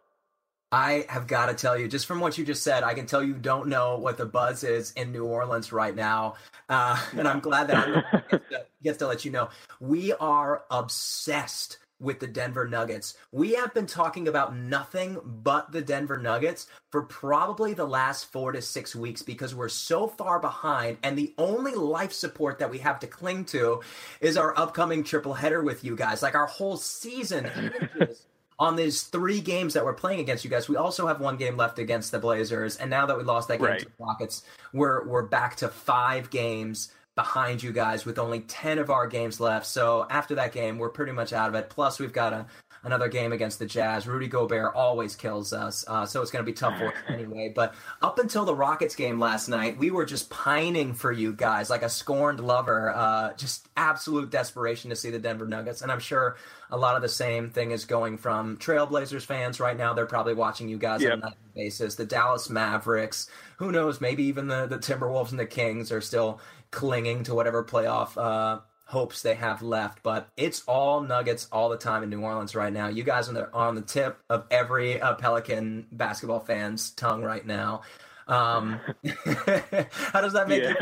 I 0.71 1.07
have 1.09 1.27
got 1.27 1.47
to 1.47 1.55
tell 1.55 1.79
you, 1.79 1.89
just 1.89 2.07
from 2.07 2.21
what 2.21 2.37
you 2.37 2.45
just 2.45 2.63
said, 2.63 2.83
I 2.83 2.93
can 2.95 3.07
tell 3.07 3.23
you 3.23 3.35
don't 3.35 3.69
know 3.69 3.97
what 3.97 4.19
the 4.19 4.27
buzz 4.27 4.65
is 4.65 4.93
in 4.93 5.13
New 5.13 5.25
Orleans 5.25 5.73
right 5.73 5.95
now. 5.95 6.35
Uh, 6.69 7.01
and 7.17 7.27
I'm 7.27 7.41
glad 7.41 7.69
that 7.69 7.77
I 7.77 8.21
get 8.31 8.51
to, 8.51 8.67
gets 8.83 8.99
to 8.99 9.07
let 9.07 9.25
you 9.25 9.31
know. 9.31 9.49
We 9.81 10.13
are 10.15 10.65
obsessed 10.71 11.79
with 12.01 12.21
the 12.21 12.27
Denver 12.27 12.69
Nuggets. 12.69 13.15
We 13.33 13.55
have 13.55 13.75
been 13.75 13.87
talking 13.87 14.29
about 14.29 14.55
nothing 14.55 15.19
but 15.25 15.73
the 15.73 15.83
Denver 15.83 16.17
Nuggets 16.17 16.69
for 16.91 17.03
probably 17.03 17.75
the 17.75 17.87
last 17.87 18.31
four 18.31 18.53
to 18.53 18.63
six 18.63 18.95
weeks 18.95 19.23
because 19.23 19.55
we're 19.55 19.69
so 19.69 20.07
far 20.07 20.39
behind. 20.39 20.99
And 21.03 21.19
the 21.19 21.35
only 21.39 21.75
life 21.75 22.13
support 22.13 22.59
that 22.61 22.71
we 22.71 22.79
have 22.79 23.01
to 23.01 23.07
cling 23.07 23.47
to 23.47 23.81
is 24.21 24.37
our 24.37 24.57
upcoming 24.57 25.03
triple 25.03 25.35
header 25.35 25.63
with 25.63 25.83
you 25.83 25.97
guys. 25.97 26.23
Like 26.23 26.37
our 26.37 26.47
whole 26.47 26.77
season 26.77 27.51
on 28.59 28.77
these 28.77 29.03
three 29.03 29.41
games 29.41 29.75
that 29.75 29.85
we're 29.85 29.95
playing 29.95 30.21
against 30.21 30.45
you 30.45 30.51
guys, 30.51 30.69
we 30.69 30.77
also 30.77 31.07
have 31.07 31.21
one 31.21 31.37
game 31.37 31.57
left 31.57 31.79
against 31.79 32.11
the 32.11 32.19
Blazers, 32.19 32.77
and 32.77 32.91
now 32.91 33.07
that 33.07 33.17
we 33.17 33.23
lost 33.23 33.49
that 33.49 33.59
game 33.59 33.69
right. 33.69 33.81
to 33.81 33.85
the 33.85 34.05
Rockets, 34.05 34.43
we're 34.73 35.07
we're 35.07 35.23
back 35.23 35.57
to 35.57 35.69
five 35.69 36.31
games 36.31 36.93
behind 37.15 37.63
you 37.63 37.73
guys 37.73 38.05
with 38.05 38.19
only 38.19 38.41
ten 38.41 38.79
of 38.79 38.91
our 38.91 39.07
games 39.07 39.41
left. 39.41 39.67
So 39.67 40.07
after 40.11 40.35
that 40.37 40.53
game, 40.53 40.79
we're 40.79 40.89
pretty 40.89 41.13
much 41.13 41.33
out 41.33 41.49
of 41.49 41.55
it. 41.55 41.71
Plus, 41.71 41.99
we've 41.99 42.13
got 42.13 42.33
a 42.33 42.47
another 42.83 43.09
game 43.09 43.33
against 43.33 43.59
the 43.59 43.67
Jazz. 43.67 44.07
Rudy 44.07 44.29
Gobert 44.29 44.75
always 44.75 45.17
kills 45.17 45.53
us, 45.53 45.85
uh, 45.89 46.07
so 46.07 46.23
it's 46.23 46.31
going 46.31 46.45
to 46.45 46.51
be 46.51 46.55
tough 46.55 46.79
for 46.79 46.89
us 46.89 46.95
anyway. 47.09 47.53
But 47.55 47.75
up 48.03 48.19
until 48.19 48.45
the 48.45 48.55
Rockets 48.55 48.95
game 48.95 49.19
last 49.19 49.49
night, 49.49 49.79
we 49.79 49.91
were 49.91 50.05
just 50.05 50.31
pining 50.31 50.95
for 50.95 51.13
you 51.13 51.33
guys 51.33 51.71
like 51.71 51.83
a 51.83 51.89
scorned 51.89 52.41
lover. 52.41 52.91
Uh, 52.91 53.33
just 53.35 53.69
absolute 53.77 54.31
desperation 54.31 54.91
to 54.91 54.97
see 54.97 55.11
the 55.11 55.19
Denver 55.19 55.47
Nuggets, 55.47 55.83
and 55.83 55.91
I'm 55.91 56.01
sure 56.01 56.37
a 56.71 56.77
lot 56.77 56.97
of 56.97 57.03
the 57.03 57.09
same 57.09 57.51
thing 57.51 57.71
is 57.71 57.85
going 57.85 58.19
from 58.19 58.57
Trailblazers 58.59 59.25
fans 59.25 59.61
right 59.61 59.77
now. 59.77 59.95
They're 59.95 60.07
probably 60.07 60.35
watching 60.35 60.69
you 60.69 60.79
guys 60.79 61.03
yep. 61.03 61.15
on 61.15 61.19
a 61.19 61.23
nightly 61.23 61.37
basis. 61.55 61.95
The 61.95 62.05
Dallas 62.05 62.51
Mavericks, 62.51 63.31
who 63.57 63.73
knows? 63.73 64.01
Maybe 64.01 64.25
even 64.25 64.49
the 64.49 64.67
the 64.67 64.79
Timberwolves 64.79 65.31
and 65.31 65.39
the 65.39 65.47
Kings 65.47 65.91
are 65.93 66.01
still 66.01 66.41
clinging 66.71 67.25
to 67.25 67.35
whatever 67.35 67.65
playoff 67.65 68.17
uh, 68.17 68.61
hopes 68.89 69.23
they 69.23 69.35
have 69.35 69.63
left. 69.63 70.03
But 70.03 70.29
it's 70.37 70.63
all 70.67 71.01
Nuggets 71.01 71.47
all 71.53 71.69
the 71.69 71.77
time 71.77 72.03
in 72.03 72.11
New 72.11 72.21
Orleans 72.21 72.55
right 72.55 72.73
now. 72.73 72.89
You 72.89 73.03
guys 73.05 73.29
are 73.29 73.31
on 73.31 73.35
the, 73.35 73.53
on 73.53 73.75
the 73.75 73.83
tip 73.83 74.19
of 74.31 74.47
every 74.51 75.01
uh, 75.01 75.15
Pelican 75.15 75.87
basketball 75.93 76.41
fan's 76.41 76.91
tongue 76.91 77.23
right 77.23 77.47
now. 77.47 77.83
Um, 78.27 78.81
how 79.33 80.21
does 80.21 80.33
that 80.33 80.49
make 80.49 80.63
yeah. 80.63 80.75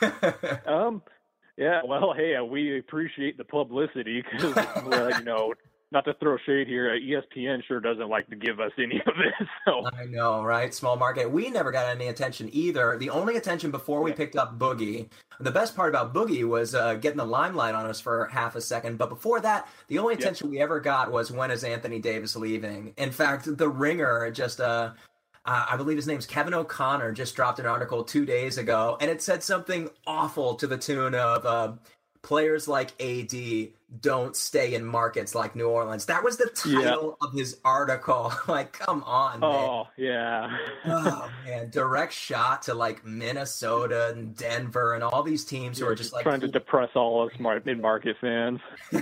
you 0.00 0.10
feel? 0.10 0.58
um, 0.66 1.02
yeah, 1.56 1.80
well, 1.84 2.14
hey, 2.16 2.34
we 2.40 2.78
appreciate 2.78 3.36
the 3.36 3.44
publicity 3.44 4.22
because, 4.22 4.56
uh, 4.56 5.10
you 5.18 5.24
know, 5.24 5.52
not 5.92 6.04
to 6.06 6.14
throw 6.14 6.36
shade 6.46 6.66
here, 6.66 6.90
ESPN 6.98 7.62
sure 7.64 7.78
doesn't 7.78 8.08
like 8.08 8.28
to 8.30 8.36
give 8.36 8.58
us 8.58 8.72
any 8.78 9.00
of 9.06 9.14
this. 9.16 9.48
So 9.64 9.86
I 9.86 10.06
know, 10.06 10.42
right? 10.42 10.74
Small 10.74 10.96
market. 10.96 11.30
We 11.30 11.48
never 11.48 11.70
got 11.70 11.86
any 11.86 12.08
attention 12.08 12.48
either. 12.52 12.96
The 12.98 13.10
only 13.10 13.36
attention 13.36 13.70
before 13.70 14.02
we 14.02 14.12
picked 14.12 14.34
up 14.34 14.58
Boogie. 14.58 15.08
The 15.38 15.52
best 15.52 15.76
part 15.76 15.90
about 15.90 16.12
Boogie 16.12 16.48
was 16.48 16.74
uh, 16.74 16.94
getting 16.94 17.18
the 17.18 17.24
limelight 17.24 17.76
on 17.76 17.86
us 17.86 18.00
for 18.00 18.26
half 18.32 18.56
a 18.56 18.60
second. 18.60 18.98
But 18.98 19.08
before 19.08 19.40
that, 19.40 19.68
the 19.86 19.98
only 19.98 20.14
attention 20.14 20.50
we 20.50 20.60
ever 20.60 20.80
got 20.80 21.12
was 21.12 21.30
when 21.30 21.52
is 21.52 21.62
Anthony 21.62 22.00
Davis 22.00 22.34
leaving? 22.34 22.92
In 22.96 23.12
fact, 23.12 23.56
the 23.56 23.68
Ringer 23.68 24.32
just 24.32 24.60
uh, 24.60 24.92
uh, 25.44 25.66
I 25.70 25.76
believe 25.76 25.96
his 25.96 26.06
name's 26.06 26.26
Kevin 26.26 26.54
O'Connor, 26.54 27.12
just 27.12 27.36
dropped 27.36 27.58
an 27.58 27.66
article 27.66 28.04
two 28.04 28.24
days 28.24 28.58
ago, 28.58 28.96
and 29.00 29.10
it 29.10 29.22
said 29.22 29.42
something 29.42 29.90
awful 30.06 30.54
to 30.56 30.66
the 30.66 30.78
tune 30.78 31.14
of 31.14 31.44
uh, 31.44 31.72
players 32.22 32.68
like 32.68 32.90
AD 33.00 33.34
don't 34.00 34.34
stay 34.34 34.74
in 34.74 34.84
markets 34.84 35.34
like 35.34 35.54
New 35.54 35.68
Orleans. 35.68 36.06
That 36.06 36.24
was 36.24 36.36
the 36.36 36.46
title 36.46 37.18
of 37.20 37.32
his 37.32 37.58
article. 37.64 38.32
like, 38.48 38.72
come 38.72 39.02
on. 39.04 39.40
Man. 39.40 39.50
Oh, 39.50 39.88
yeah. 39.96 40.56
oh, 40.86 41.30
man. 41.44 41.70
Direct 41.70 42.12
shot 42.12 42.62
to 42.62 42.74
like 42.74 43.04
Minnesota 43.04 44.10
and 44.14 44.34
Denver 44.34 44.94
and 44.94 45.04
all 45.04 45.22
these 45.22 45.44
teams 45.44 45.78
who 45.78 45.86
are 45.86 45.94
just 45.94 46.12
like 46.12 46.22
trying 46.22 46.40
to 46.40 46.48
depress 46.48 46.90
all 46.94 47.28
us 47.28 47.32
mid 47.64 47.80
market 47.80 48.16
fans. 48.20 48.60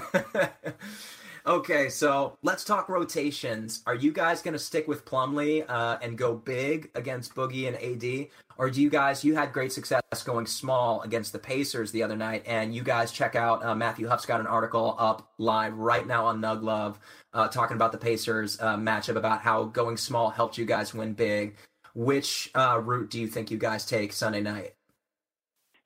Okay, 1.46 1.88
so 1.88 2.36
let's 2.42 2.64
talk 2.64 2.90
rotations. 2.90 3.82
Are 3.86 3.94
you 3.94 4.12
guys 4.12 4.42
going 4.42 4.52
to 4.52 4.58
stick 4.58 4.86
with 4.86 5.06
Plumlee 5.06 5.64
uh, 5.68 5.98
and 6.02 6.18
go 6.18 6.34
big 6.34 6.90
against 6.94 7.34
Boogie 7.34 7.66
and 7.66 7.76
AD, 7.76 8.28
or 8.58 8.68
do 8.68 8.82
you 8.82 8.90
guys? 8.90 9.24
You 9.24 9.34
had 9.34 9.52
great 9.52 9.72
success 9.72 10.02
going 10.24 10.44
small 10.44 11.00
against 11.00 11.32
the 11.32 11.38
Pacers 11.38 11.92
the 11.92 12.02
other 12.02 12.16
night, 12.16 12.42
and 12.46 12.74
you 12.74 12.82
guys 12.82 13.10
check 13.10 13.36
out 13.36 13.64
uh, 13.64 13.74
Matthew 13.74 14.06
Huff's 14.06 14.26
got 14.26 14.40
an 14.40 14.46
article 14.46 14.94
up 14.98 15.32
live 15.38 15.78
right 15.78 16.06
now 16.06 16.26
on 16.26 16.42
Nug 16.42 16.62
Love, 16.62 16.98
uh, 17.32 17.48
talking 17.48 17.76
about 17.76 17.92
the 17.92 17.98
Pacers 17.98 18.60
uh, 18.60 18.76
matchup 18.76 19.16
about 19.16 19.40
how 19.40 19.64
going 19.64 19.96
small 19.96 20.28
helped 20.28 20.58
you 20.58 20.66
guys 20.66 20.92
win 20.92 21.14
big. 21.14 21.56
Which 21.94 22.50
uh, 22.54 22.80
route 22.84 23.10
do 23.10 23.18
you 23.18 23.26
think 23.26 23.50
you 23.50 23.58
guys 23.58 23.86
take 23.86 24.12
Sunday 24.12 24.42
night? 24.42 24.74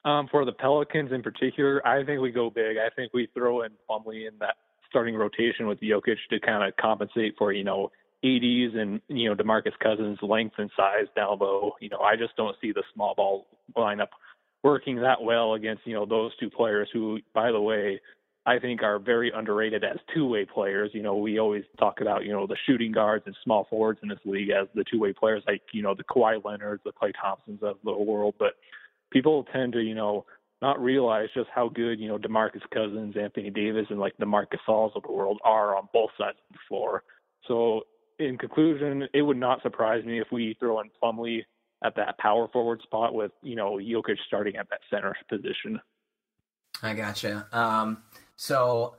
Um, 0.04 0.28
for 0.30 0.44
the 0.44 0.52
Pelicans 0.52 1.12
in 1.12 1.22
particular, 1.22 1.86
I 1.86 2.04
think 2.04 2.20
we 2.20 2.30
go 2.30 2.50
big. 2.50 2.76
I 2.76 2.90
think 2.94 3.14
we 3.14 3.28
throw 3.32 3.62
in 3.62 3.70
Plumlee 3.88 4.28
in 4.28 4.34
that 4.40 4.56
starting 4.94 5.16
rotation 5.16 5.66
with 5.66 5.80
Jokic 5.80 6.18
to 6.30 6.38
kind 6.38 6.62
of 6.62 6.76
compensate 6.76 7.34
for, 7.36 7.52
you 7.52 7.64
know, 7.64 7.90
AD's 8.22 8.74
and, 8.76 9.00
you 9.08 9.28
know, 9.28 9.34
DeMarcus 9.34 9.76
Cousins' 9.82 10.18
length 10.22 10.54
and 10.58 10.70
size 10.76 11.06
down 11.16 11.38
low. 11.40 11.72
You 11.80 11.88
know, 11.88 11.98
I 11.98 12.14
just 12.14 12.36
don't 12.36 12.56
see 12.62 12.70
the 12.70 12.84
small 12.94 13.12
ball 13.16 13.48
lineup 13.76 14.08
working 14.62 14.96
that 15.00 15.20
well 15.20 15.54
against, 15.54 15.84
you 15.84 15.94
know, 15.94 16.06
those 16.06 16.30
two 16.38 16.48
players 16.48 16.88
who, 16.92 17.18
by 17.34 17.50
the 17.50 17.60
way, 17.60 18.00
I 18.46 18.60
think 18.60 18.84
are 18.84 19.00
very 19.00 19.32
underrated 19.34 19.82
as 19.82 19.96
two-way 20.14 20.44
players. 20.44 20.90
You 20.94 21.02
know, 21.02 21.16
we 21.16 21.40
always 21.40 21.64
talk 21.78 22.00
about, 22.00 22.24
you 22.24 22.32
know, 22.32 22.46
the 22.46 22.56
shooting 22.66 22.92
guards 22.92 23.24
and 23.26 23.34
small 23.42 23.66
forwards 23.68 23.98
in 24.02 24.08
this 24.08 24.18
league 24.24 24.50
as 24.50 24.68
the 24.74 24.84
two-way 24.84 25.12
players, 25.12 25.42
like, 25.48 25.62
you 25.72 25.82
know, 25.82 25.94
the 25.94 26.04
Kawhi 26.04 26.44
Leonards, 26.44 26.82
the 26.84 26.92
Klay 26.92 27.12
Thompsons 27.20 27.62
of 27.62 27.78
the 27.82 27.92
world. 27.92 28.36
But 28.38 28.54
people 29.10 29.44
tend 29.52 29.72
to, 29.72 29.80
you 29.80 29.94
know, 29.94 30.24
not 30.64 30.82
realize 30.82 31.28
just 31.34 31.50
how 31.54 31.68
good, 31.68 32.00
you 32.00 32.08
know, 32.08 32.16
DeMarcus 32.16 32.62
Cousins, 32.72 33.16
Anthony 33.20 33.50
Davis, 33.50 33.86
and 33.90 34.00
like 34.00 34.16
the 34.18 34.24
Marcus 34.24 34.60
Gasols 34.66 34.96
of 34.96 35.02
the 35.02 35.12
world 35.12 35.38
are 35.44 35.76
on 35.76 35.88
both 35.92 36.10
sides 36.16 36.38
of 36.48 36.54
the 36.54 36.58
floor. 36.68 37.02
So, 37.46 37.82
in 38.18 38.38
conclusion, 38.38 39.06
it 39.12 39.20
would 39.20 39.36
not 39.36 39.60
surprise 39.60 40.04
me 40.06 40.20
if 40.20 40.28
we 40.32 40.56
throw 40.58 40.80
in 40.80 40.90
Plumlee 41.02 41.42
at 41.84 41.96
that 41.96 42.16
power 42.18 42.48
forward 42.48 42.80
spot 42.82 43.12
with, 43.12 43.32
you 43.42 43.56
know, 43.56 43.72
Jokic 43.72 44.16
starting 44.26 44.56
at 44.56 44.70
that 44.70 44.80
center 44.88 45.14
position. 45.28 45.80
I 46.82 46.94
gotcha. 46.94 47.46
Um, 47.52 48.02
so 48.36 48.94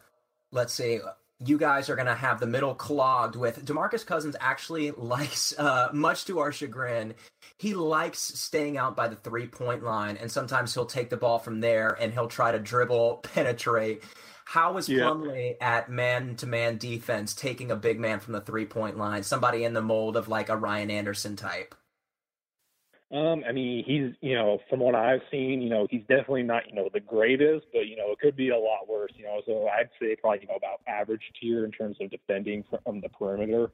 let's 0.51 0.73
see 0.73 0.99
you 1.43 1.57
guys 1.57 1.89
are 1.89 1.95
going 1.95 2.07
to 2.07 2.15
have 2.15 2.39
the 2.39 2.47
middle 2.47 2.73
clogged 2.73 3.35
with 3.35 3.65
DeMarcus 3.65 4.05
Cousins 4.05 4.35
actually 4.39 4.91
likes 4.97 5.57
uh, 5.57 5.89
much 5.91 6.25
to 6.25 6.39
our 6.39 6.51
chagrin 6.51 7.13
he 7.57 7.73
likes 7.73 8.19
staying 8.19 8.77
out 8.77 8.95
by 8.95 9.07
the 9.07 9.15
three 9.15 9.47
point 9.47 9.83
line 9.83 10.17
and 10.17 10.31
sometimes 10.31 10.73
he'll 10.73 10.85
take 10.85 11.09
the 11.09 11.17
ball 11.17 11.39
from 11.39 11.61
there 11.61 11.97
and 11.99 12.13
he'll 12.13 12.27
try 12.27 12.51
to 12.51 12.59
dribble 12.59 13.17
penetrate. 13.23 14.03
How 14.45 14.77
is 14.77 14.87
Plumlee 14.87 15.55
at 15.59 15.89
man 15.89 16.35
to 16.37 16.47
man 16.47 16.77
defense 16.77 17.33
taking 17.33 17.71
a 17.71 17.75
big 17.75 17.99
man 17.99 18.19
from 18.19 18.33
the 18.33 18.41
three 18.41 18.65
point 18.65 18.97
line 18.97 19.23
somebody 19.23 19.63
in 19.63 19.73
the 19.73 19.81
mold 19.81 20.15
of 20.17 20.27
like 20.27 20.49
a 20.49 20.57
Ryan 20.57 20.91
Anderson 20.91 21.35
type 21.35 21.73
um, 23.11 23.43
I 23.47 23.51
mean, 23.51 23.83
he's 23.85 24.13
you 24.21 24.35
know, 24.35 24.59
from 24.69 24.79
what 24.79 24.95
I've 24.95 25.21
seen, 25.29 25.61
you 25.61 25.69
know, 25.69 25.87
he's 25.89 26.01
definitely 26.01 26.43
not 26.43 26.67
you 26.67 26.75
know 26.75 26.89
the 26.91 26.99
greatest, 26.99 27.67
but 27.71 27.87
you 27.87 27.95
know, 27.95 28.11
it 28.11 28.19
could 28.19 28.35
be 28.35 28.49
a 28.49 28.57
lot 28.57 28.89
worse. 28.89 29.11
You 29.15 29.25
know, 29.25 29.41
so 29.45 29.67
I'd 29.67 29.89
say 30.01 30.15
probably 30.15 30.41
you 30.41 30.47
know 30.47 30.55
about 30.55 30.81
average 30.87 31.21
tier 31.39 31.65
in 31.65 31.71
terms 31.71 31.97
of 32.01 32.09
defending 32.09 32.63
from 32.69 33.01
the 33.01 33.09
perimeter. 33.09 33.69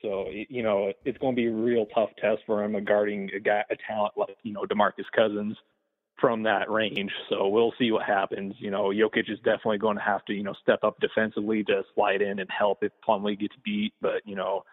So 0.00 0.26
you 0.30 0.62
know, 0.62 0.92
it's 1.04 1.18
going 1.18 1.34
to 1.34 1.40
be 1.40 1.48
a 1.48 1.52
real 1.52 1.86
tough 1.94 2.10
test 2.20 2.42
for 2.46 2.64
him 2.64 2.82
guarding 2.84 3.30
a 3.36 3.40
guy, 3.40 3.62
a 3.70 3.76
talent 3.86 4.14
like 4.16 4.36
you 4.42 4.52
know 4.52 4.64
Demarcus 4.64 5.04
Cousins 5.14 5.56
from 6.18 6.42
that 6.44 6.70
range. 6.70 7.10
So 7.28 7.48
we'll 7.48 7.74
see 7.78 7.90
what 7.90 8.04
happens. 8.04 8.54
You 8.58 8.70
know, 8.70 8.84
Jokic 8.84 9.30
is 9.30 9.38
definitely 9.38 9.78
going 9.78 9.96
to 9.96 10.02
have 10.02 10.24
to 10.26 10.32
you 10.32 10.44
know 10.44 10.54
step 10.62 10.82
up 10.82 10.98
defensively 11.00 11.62
to 11.64 11.82
slide 11.94 12.22
in 12.22 12.38
and 12.38 12.48
help 12.50 12.82
if 12.82 12.92
Plumlee 13.06 13.38
gets 13.38 13.54
beat. 13.64 13.92
But 14.00 14.22
you 14.24 14.34
know, 14.34 14.64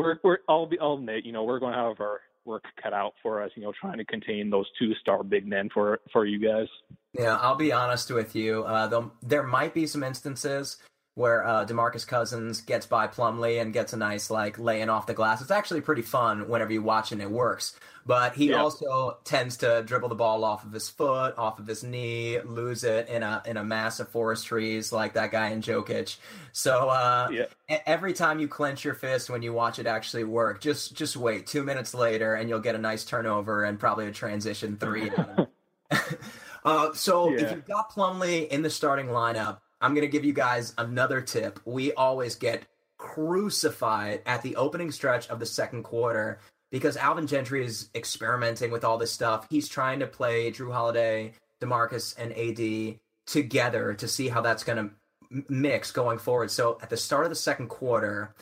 we're 0.00 0.18
we're 0.22 0.38
I'll 0.48 0.66
be 0.66 0.78
I'll 0.78 1.00
you 1.22 1.32
know 1.32 1.44
we're 1.44 1.58
going 1.58 1.72
to 1.72 1.78
have 1.78 2.00
our 2.00 2.20
work 2.44 2.64
cut 2.80 2.92
out 2.92 3.14
for 3.22 3.42
us, 3.42 3.50
you 3.56 3.62
know, 3.62 3.72
trying 3.78 3.98
to 3.98 4.04
contain 4.04 4.50
those 4.50 4.66
two 4.78 4.94
star 4.94 5.22
big 5.22 5.46
men 5.46 5.68
for 5.72 6.00
for 6.12 6.24
you 6.24 6.38
guys. 6.38 6.68
Yeah, 7.12 7.36
I'll 7.36 7.56
be 7.56 7.72
honest 7.72 8.10
with 8.10 8.36
you. 8.36 8.62
Uh, 8.64 9.08
there 9.22 9.42
might 9.42 9.74
be 9.74 9.86
some 9.86 10.02
instances 10.02 10.78
where 11.16 11.46
uh, 11.46 11.64
Demarcus 11.64 12.06
Cousins 12.06 12.60
gets 12.60 12.84
by 12.84 13.06
Plumlee 13.06 13.60
and 13.62 13.72
gets 13.72 13.94
a 13.94 13.96
nice 13.96 14.28
like 14.28 14.58
laying 14.58 14.90
off 14.90 15.06
the 15.06 15.14
glass. 15.14 15.40
It's 15.40 15.50
actually 15.50 15.80
pretty 15.80 16.02
fun 16.02 16.46
whenever 16.46 16.74
you 16.74 16.82
watch 16.82 17.10
and 17.10 17.22
it 17.22 17.30
works. 17.30 17.74
But 18.04 18.34
he 18.34 18.52
also 18.52 19.16
tends 19.24 19.56
to 19.58 19.82
dribble 19.82 20.10
the 20.10 20.14
ball 20.14 20.44
off 20.44 20.62
of 20.62 20.72
his 20.72 20.90
foot, 20.90 21.36
off 21.38 21.58
of 21.58 21.66
his 21.66 21.82
knee, 21.82 22.38
lose 22.42 22.84
it 22.84 23.08
in 23.08 23.22
a 23.22 23.42
in 23.46 23.56
a 23.56 23.64
mass 23.64 23.98
of 23.98 24.10
forest 24.10 24.44
trees 24.46 24.92
like 24.92 25.14
that 25.14 25.32
guy 25.32 25.48
in 25.48 25.62
Jokic. 25.62 26.18
So 26.52 26.90
uh, 26.90 27.30
every 27.86 28.12
time 28.12 28.38
you 28.38 28.46
clench 28.46 28.84
your 28.84 28.94
fist 28.94 29.30
when 29.30 29.42
you 29.42 29.54
watch 29.54 29.78
it 29.78 29.86
actually 29.86 30.24
work, 30.24 30.60
just 30.60 30.94
just 30.94 31.16
wait 31.16 31.46
two 31.46 31.64
minutes 31.64 31.94
later 31.94 32.34
and 32.34 32.48
you'll 32.48 32.60
get 32.60 32.74
a 32.74 32.78
nice 32.78 33.06
turnover 33.06 33.64
and 33.64 33.78
probably 33.78 34.06
a 34.06 34.12
transition 34.12 34.76
three. 34.76 35.10
uh, 36.64 36.92
so 36.92 37.30
yeah. 37.30 37.38
if 37.38 37.50
you've 37.52 37.66
got 37.66 37.90
Plumlee 37.90 38.46
in 38.48 38.60
the 38.60 38.70
starting 38.70 39.06
lineup 39.06 39.60
I'm 39.80 39.94
going 39.94 40.06
to 40.06 40.10
give 40.12 40.24
you 40.24 40.32
guys 40.32 40.74
another 40.78 41.20
tip. 41.20 41.60
We 41.64 41.92
always 41.92 42.34
get 42.34 42.66
crucified 42.98 44.22
at 44.26 44.42
the 44.42 44.56
opening 44.56 44.90
stretch 44.90 45.28
of 45.28 45.38
the 45.38 45.46
second 45.46 45.82
quarter 45.82 46.38
because 46.70 46.96
Alvin 46.96 47.26
Gentry 47.26 47.64
is 47.64 47.90
experimenting 47.94 48.70
with 48.70 48.84
all 48.84 48.98
this 48.98 49.12
stuff. 49.12 49.46
He's 49.50 49.68
trying 49.68 50.00
to 50.00 50.06
play 50.06 50.50
Jrue 50.50 50.72
Holiday, 50.72 51.32
DeMarcus, 51.60 52.16
and 52.18 52.32
AD 52.32 52.98
together 53.26 53.94
to 53.94 54.08
see 54.08 54.28
how 54.28 54.40
that's 54.40 54.64
going 54.64 54.88
to 54.88 55.44
mix 55.48 55.90
going 55.90 56.18
forward. 56.18 56.50
So 56.50 56.78
at 56.82 56.90
the 56.90 56.96
start 56.96 57.24
of 57.24 57.30
the 57.30 57.36
second 57.36 57.68
quarter, 57.68 58.34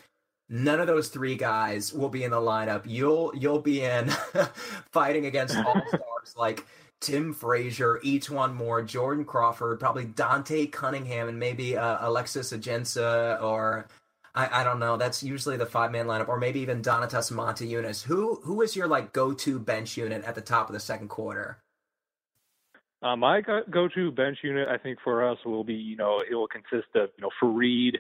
none 0.49 0.81
of 0.81 0.87
those 0.87 1.09
three 1.09 1.37
guys 1.37 1.93
will 1.93 2.09
be 2.09 2.25
in 2.25 2.31
the 2.31 2.41
lineup. 2.41 2.83
You'll 2.87 3.33
you'll 3.35 3.61
be 3.61 3.83
in 3.83 4.09
fighting 4.93 5.27
against 5.27 5.57
all 5.57 5.83
stars 5.89 6.35
like 6.37 6.65
Tim 7.01 7.35
Frazier, 7.35 8.01
E'Twaun 8.05 8.55
Moore, 8.55 8.83
Jordan 8.83 9.25
Crawford, 9.25 9.79
probably 9.79 10.05
Dante 10.05 10.67
Cunningham, 10.67 11.29
and 11.29 11.39
maybe 11.39 11.77
uh, 11.77 11.99
Alexis 12.01 12.53
Ajinça 12.53 13.43
or 13.43 13.87
I, 14.35 14.61
I, 14.61 14.65
don't 14.65 14.81
know. 14.81 14.97
That's 14.97 15.23
usually 15.23 15.57
the 15.57 15.67
five 15.67 15.93
man 15.93 16.07
lineup, 16.07 16.29
or 16.29 16.39
maybe 16.39 16.61
even 16.61 16.83
Donatas 16.83 17.31
Motiejunas. 17.31 18.03
Who 18.03 18.41
who 18.43 18.63
is 18.63 18.75
your 18.75 18.89
like 18.89 19.13
go 19.13 19.33
to 19.33 19.59
bench 19.59 19.97
unit 19.97 20.25
at 20.25 20.35
the 20.35 20.41
top 20.41 20.69
of 20.69 20.73
the 20.73 20.81
second 20.81 21.09
quarter? 21.09 21.59
Uh, 23.01 23.17
my 23.17 23.43
go 23.43 23.89
to 23.89 24.11
bench 24.11 24.39
unit, 24.43 24.69
I 24.69 24.79
think 24.79 24.99
for 25.05 25.29
us 25.29 25.39
will 25.45 25.63
be 25.63 25.75
you 25.75 25.97
know 25.97 26.23
it 26.29 26.35
will 26.35 26.49
consist 26.49 26.89
of 26.97 27.11
you 27.17 27.23
know 27.23 27.31
Faried, 27.41 27.99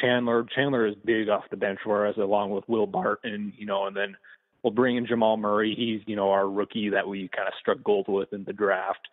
Chandler. 0.00 0.46
Chandler 0.54 0.86
is 0.86 0.94
big 1.04 1.28
off 1.28 1.44
the 1.50 1.56
bench 1.56 1.80
for 1.84 2.06
us, 2.06 2.16
along 2.16 2.50
with 2.50 2.66
Will 2.66 2.86
Barton, 2.86 3.52
you 3.56 3.66
know, 3.66 3.86
and 3.86 3.96
then 3.96 4.16
we'll 4.64 4.72
bring 4.72 4.96
in 4.96 5.06
Jamal 5.06 5.36
Murray. 5.36 5.74
He's, 5.76 6.00
you 6.06 6.16
know, 6.16 6.30
our 6.30 6.48
rookie 6.48 6.88
that 6.88 7.06
we 7.06 7.28
kind 7.28 7.46
of 7.46 7.54
struck 7.60 7.84
gold 7.84 8.06
with 8.08 8.32
in 8.32 8.44
the 8.44 8.52
draft. 8.52 9.06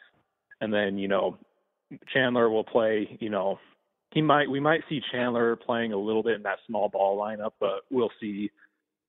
And 0.62 0.74
then, 0.74 0.98
you 0.98 1.10
know, 1.10 1.38
Chandler 2.14 2.50
will 2.50 2.64
play, 2.64 3.18
you 3.20 3.30
know, 3.30 3.60
he 4.12 4.22
might 4.22 4.50
we 4.50 4.60
might 4.60 4.82
see 4.90 5.02
Chandler 5.12 5.56
playing 5.56 5.94
a 5.94 5.98
little 5.98 6.24
bit 6.24 6.36
in 6.36 6.44
that 6.44 6.60
small 6.68 6.90
ball 6.90 7.20
lineup, 7.20 7.52
but 7.60 7.82
we'll 7.90 8.12
see. 8.20 8.50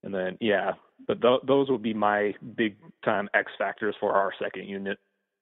And 0.03 0.13
then 0.13 0.37
yeah, 0.41 0.73
but 1.07 1.21
th- 1.23 1.41
those 1.47 1.69
will 1.69 1.79
be 1.79 1.95
my 1.95 2.35
big 2.57 2.77
time 3.05 3.29
X 3.35 3.51
factors 3.57 3.95
for 4.01 4.13
our 4.13 4.33
second 4.41 4.69
unit. 4.69 4.99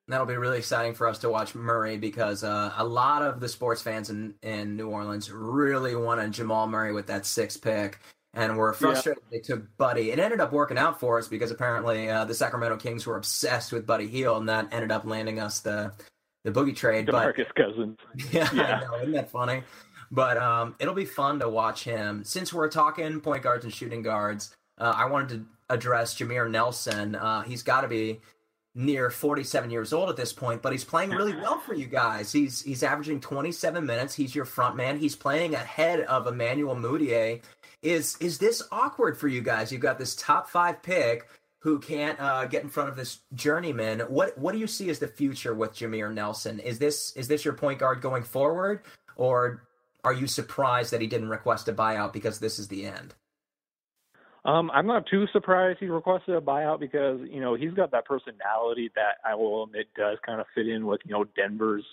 That'll 0.08 0.26
be 0.26 0.36
really 0.36 0.58
exciting 0.58 0.94
for 0.94 1.06
us 1.06 1.18
to 1.18 1.30
watch 1.30 1.54
Murray 1.54 1.96
because 1.96 2.42
uh, 2.42 2.72
a 2.76 2.84
lot 2.84 3.22
of 3.22 3.38
the 3.38 3.48
sports 3.48 3.80
fans 3.80 4.10
in, 4.10 4.34
in 4.42 4.76
New 4.76 4.88
Orleans 4.88 5.30
really 5.30 5.94
wanted 5.94 6.32
Jamal 6.32 6.66
Murray 6.66 6.92
with 6.92 7.06
that 7.06 7.26
sixth 7.26 7.62
pick. 7.62 8.00
And 8.32 8.56
we're 8.56 8.72
frustrated 8.72 9.22
yeah. 9.30 9.38
they 9.38 9.42
took 9.42 9.76
Buddy. 9.76 10.12
It 10.12 10.20
ended 10.20 10.40
up 10.40 10.52
working 10.52 10.78
out 10.78 11.00
for 11.00 11.18
us 11.18 11.26
because 11.26 11.50
apparently 11.50 12.08
uh, 12.08 12.24
the 12.24 12.34
Sacramento 12.34 12.76
Kings 12.76 13.04
were 13.04 13.16
obsessed 13.16 13.72
with 13.72 13.86
Buddy 13.86 14.06
Hield, 14.06 14.38
and 14.38 14.48
that 14.48 14.68
ended 14.72 14.92
up 14.92 15.04
landing 15.04 15.40
us 15.40 15.60
the 15.60 15.92
the 16.44 16.52
boogie 16.52 16.76
trade. 16.76 17.06
Demarcus 17.06 17.48
but, 17.48 17.56
Cousins. 17.56 17.98
Yeah, 18.30 18.48
yeah. 18.54 18.76
I 18.76 18.80
know. 18.84 18.96
Isn't 18.98 19.12
that 19.12 19.30
funny? 19.30 19.62
But 20.12 20.38
um, 20.38 20.74
it'll 20.78 20.94
be 20.94 21.04
fun 21.04 21.40
to 21.40 21.48
watch 21.48 21.84
him. 21.84 22.24
Since 22.24 22.52
we're 22.52 22.68
talking 22.68 23.20
point 23.20 23.42
guards 23.42 23.64
and 23.64 23.72
shooting 23.72 24.02
guards, 24.02 24.54
uh, 24.78 24.92
I 24.96 25.06
wanted 25.06 25.28
to 25.30 25.46
address 25.74 26.16
Jameer 26.16 26.50
Nelson. 26.50 27.14
Uh, 27.14 27.42
he's 27.42 27.62
got 27.62 27.82
to 27.82 27.88
be 27.88 28.20
near 28.74 29.10
47 29.10 29.70
years 29.70 29.92
old 29.92 30.08
at 30.08 30.16
this 30.16 30.32
point, 30.32 30.62
but 30.62 30.72
he's 30.72 30.84
playing 30.84 31.10
really 31.10 31.34
well 31.34 31.58
for 31.58 31.74
you 31.74 31.86
guys. 31.86 32.32
He's 32.32 32.62
he's 32.62 32.82
averaging 32.82 33.20
27 33.20 33.84
minutes. 33.84 34.14
He's 34.14 34.34
your 34.34 34.44
front 34.44 34.76
man. 34.76 34.98
He's 34.98 35.16
playing 35.16 35.54
ahead 35.54 36.00
of 36.02 36.26
Emmanuel 36.26 36.76
Mudiay. 36.76 37.42
Is 37.82 38.16
is 38.18 38.38
this 38.38 38.62
awkward 38.70 39.18
for 39.18 39.28
you 39.28 39.40
guys? 39.40 39.72
You've 39.72 39.80
got 39.80 39.98
this 39.98 40.14
top 40.14 40.48
five 40.48 40.82
pick 40.82 41.28
who 41.60 41.78
can't 41.78 42.18
uh, 42.20 42.46
get 42.46 42.62
in 42.62 42.68
front 42.68 42.88
of 42.88 42.96
this 42.96 43.20
journeyman. 43.34 44.00
What 44.00 44.36
what 44.36 44.52
do 44.52 44.58
you 44.58 44.66
see 44.66 44.90
as 44.90 44.98
the 44.98 45.08
future 45.08 45.54
with 45.54 45.74
Jameer 45.74 46.12
Nelson? 46.12 46.58
Is 46.58 46.78
this 46.78 47.14
is 47.16 47.28
this 47.28 47.44
your 47.44 47.54
point 47.54 47.78
guard 47.78 48.00
going 48.00 48.22
forward, 48.22 48.82
or 49.16 49.62
are 50.04 50.12
you 50.12 50.26
surprised 50.26 50.92
that 50.92 51.00
he 51.00 51.06
didn't 51.06 51.28
request 51.28 51.68
a 51.68 51.72
buyout 51.72 52.12
because 52.12 52.38
this 52.38 52.58
is 52.58 52.68
the 52.68 52.86
end? 52.86 53.14
Um, 54.44 54.70
I'm 54.70 54.86
not 54.86 55.04
too 55.06 55.26
surprised 55.32 55.80
he 55.80 55.86
requested 55.86 56.34
a 56.34 56.40
buyout 56.40 56.80
because 56.80 57.20
you 57.30 57.40
know 57.40 57.54
he's 57.54 57.72
got 57.72 57.90
that 57.92 58.06
personality 58.06 58.90
that 58.94 59.18
I 59.24 59.34
will 59.34 59.64
admit 59.64 59.88
does 59.96 60.18
kind 60.24 60.40
of 60.40 60.46
fit 60.54 60.66
in 60.66 60.86
with 60.86 61.00
you 61.04 61.12
know 61.12 61.24
Denver's 61.36 61.84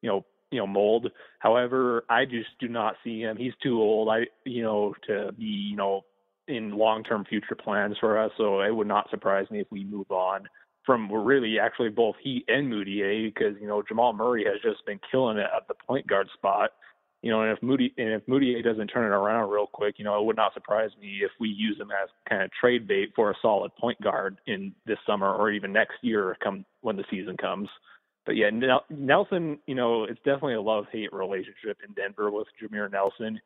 you 0.00 0.08
know 0.08 0.24
you 0.50 0.58
know 0.58 0.66
mold. 0.66 1.10
However, 1.38 2.04
I 2.08 2.24
just 2.24 2.50
do 2.58 2.68
not 2.68 2.96
see 3.04 3.20
him. 3.20 3.36
He's 3.36 3.52
too 3.62 3.80
old. 3.80 4.08
I 4.08 4.26
you 4.44 4.62
know 4.62 4.94
to 5.06 5.32
be 5.32 5.44
you 5.44 5.76
know 5.76 6.04
in 6.48 6.72
long-term 6.72 7.24
future 7.28 7.54
plans 7.54 7.96
for 8.00 8.18
us. 8.18 8.32
So 8.36 8.60
it 8.60 8.74
would 8.74 8.88
not 8.88 9.08
surprise 9.10 9.46
me 9.50 9.60
if 9.60 9.68
we 9.70 9.84
move 9.84 10.10
on 10.10 10.48
from 10.84 11.12
really 11.12 11.58
actually 11.58 11.90
both 11.90 12.16
he 12.22 12.44
and 12.48 12.72
Mudiay 12.72 13.32
because 13.32 13.54
you 13.60 13.68
know 13.68 13.82
Jamal 13.86 14.12
Murray 14.12 14.44
has 14.44 14.60
just 14.62 14.84
been 14.86 15.00
killing 15.10 15.38
it 15.38 15.46
at 15.54 15.68
the 15.68 15.74
point 15.86 16.06
guard 16.06 16.28
spot. 16.34 16.70
You 17.22 17.30
know, 17.30 17.42
and 17.42 17.52
if 17.54 17.62
Moody 17.62 17.92
and 17.98 18.14
if 18.14 18.24
Mudiay 18.26 18.64
doesn't 18.64 18.88
turn 18.88 19.04
it 19.04 19.14
around 19.14 19.50
real 19.50 19.66
quick, 19.66 19.96
you 19.98 20.04
know, 20.04 20.18
it 20.18 20.24
would 20.24 20.36
not 20.36 20.54
surprise 20.54 20.90
me 21.00 21.20
if 21.22 21.30
we 21.38 21.48
use 21.50 21.78
him 21.78 21.90
as 21.90 22.08
kind 22.28 22.42
of 22.42 22.50
trade 22.58 22.88
bait 22.88 23.10
for 23.14 23.30
a 23.30 23.34
solid 23.42 23.70
point 23.76 24.00
guard 24.00 24.38
in 24.46 24.72
this 24.86 24.96
summer 25.06 25.30
or 25.34 25.50
even 25.50 25.70
next 25.70 25.96
year, 26.00 26.34
come 26.42 26.64
when 26.80 26.96
the 26.96 27.04
season 27.10 27.36
comes. 27.36 27.68
But 28.30 28.36
yeah, 28.36 28.50
Nelson, 28.90 29.58
you 29.66 29.74
know, 29.74 30.04
it's 30.04 30.18
definitely 30.18 30.54
a 30.54 30.60
love-hate 30.60 31.12
relationship 31.12 31.78
in 31.84 31.92
Denver 31.94 32.30
with 32.30 32.46
Jameer 32.62 32.88
Nelson 32.88 33.40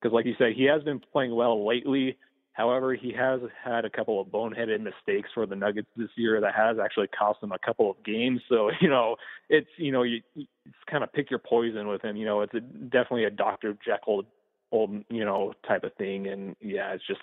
because, 0.00 0.14
like 0.14 0.24
you 0.24 0.34
said, 0.38 0.54
he 0.56 0.64
has 0.64 0.82
been 0.82 0.98
playing 1.12 1.34
well 1.34 1.66
lately 1.66 2.16
However, 2.60 2.94
he 2.94 3.12
has 3.12 3.40
had 3.64 3.84
a 3.84 3.90
couple 3.90 4.20
of 4.20 4.28
boneheaded 4.28 4.80
mistakes 4.80 5.30
for 5.32 5.46
the 5.46 5.54
Nuggets 5.54 5.88
this 5.96 6.10
year 6.16 6.40
that 6.40 6.54
has 6.54 6.76
actually 6.82 7.06
cost 7.06 7.42
him 7.42 7.52
a 7.52 7.58
couple 7.58 7.90
of 7.90 8.02
games. 8.04 8.40
So, 8.48 8.70
you 8.80 8.88
know, 8.88 9.16
it's, 9.48 9.68
you 9.78 9.92
know, 9.92 10.02
you, 10.02 10.20
you 10.34 10.46
kind 10.90 11.04
of 11.04 11.12
pick 11.12 11.30
your 11.30 11.38
poison 11.38 11.88
with 11.88 12.02
him. 12.02 12.16
You 12.16 12.26
know, 12.26 12.42
it's 12.42 12.54
a, 12.54 12.60
definitely 12.60 13.24
a 13.24 13.30
Dr. 13.30 13.78
Jekyll, 13.84 14.24
old, 14.72 15.04
you 15.08 15.24
know, 15.24 15.54
type 15.66 15.84
of 15.84 15.94
thing. 15.94 16.26
And 16.26 16.56
yeah, 16.60 16.92
it's 16.92 17.06
just, 17.06 17.22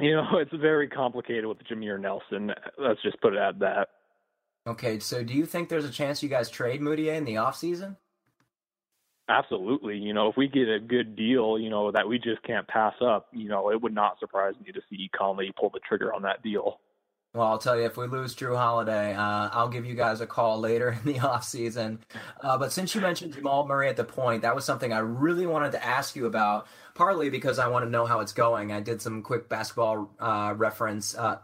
you 0.00 0.14
know, 0.14 0.24
it's 0.34 0.54
very 0.54 0.88
complicated 0.88 1.46
with 1.46 1.58
Jameer 1.70 2.00
Nelson. 2.00 2.52
Let's 2.78 3.02
just 3.02 3.20
put 3.20 3.34
it 3.34 3.40
at 3.40 3.58
that. 3.58 3.88
Okay, 4.66 4.98
so 4.98 5.22
do 5.22 5.34
you 5.34 5.44
think 5.44 5.68
there's 5.68 5.84
a 5.84 5.90
chance 5.90 6.22
you 6.22 6.28
guys 6.28 6.48
trade 6.48 6.80
Mudiay 6.80 7.16
in 7.16 7.24
the 7.24 7.34
offseason? 7.34 7.96
Absolutely. 9.28 9.96
You 9.96 10.12
know, 10.12 10.28
if 10.28 10.36
we 10.36 10.48
get 10.48 10.68
a 10.68 10.78
good 10.78 11.16
deal, 11.16 11.58
you 11.58 11.70
know, 11.70 11.90
that 11.90 12.08
we 12.08 12.18
just 12.18 12.42
can't 12.42 12.66
pass 12.68 12.94
up, 13.00 13.28
you 13.32 13.48
know, 13.48 13.70
it 13.70 13.80
would 13.80 13.94
not 13.94 14.18
surprise 14.18 14.54
me 14.64 14.72
to 14.72 14.80
see 14.90 15.10
Connelly 15.16 15.52
pull 15.58 15.70
the 15.70 15.80
trigger 15.80 16.12
on 16.14 16.22
that 16.22 16.42
deal. 16.42 16.80
Well, 17.34 17.48
I'll 17.48 17.58
tell 17.58 17.76
you, 17.76 17.84
if 17.84 17.96
we 17.96 18.06
lose 18.06 18.36
Jrue 18.36 18.56
Holiday, 18.56 19.12
uh, 19.12 19.48
I'll 19.52 19.68
give 19.68 19.84
you 19.84 19.94
guys 19.94 20.20
a 20.20 20.26
call 20.26 20.60
later 20.60 20.90
in 21.04 21.12
the 21.12 21.18
offseason. 21.18 21.98
Uh, 22.40 22.56
but 22.56 22.72
since 22.72 22.94
you 22.94 23.00
mentioned 23.00 23.34
Jamal 23.34 23.66
Murray 23.66 23.88
at 23.88 23.96
the 23.96 24.04
point, 24.04 24.42
that 24.42 24.54
was 24.54 24.64
something 24.64 24.92
I 24.92 24.98
really 24.98 25.46
wanted 25.46 25.72
to 25.72 25.84
ask 25.84 26.14
you 26.14 26.26
about, 26.26 26.68
partly 26.94 27.30
because 27.30 27.58
I 27.58 27.68
want 27.68 27.84
to 27.84 27.90
know 27.90 28.06
how 28.06 28.20
it's 28.20 28.32
going. 28.32 28.72
I 28.72 28.80
did 28.80 29.02
some 29.02 29.22
quick 29.22 29.48
basketball 29.48 30.10
uh, 30.20 30.54
reference 30.56 31.16
uh, 31.16 31.38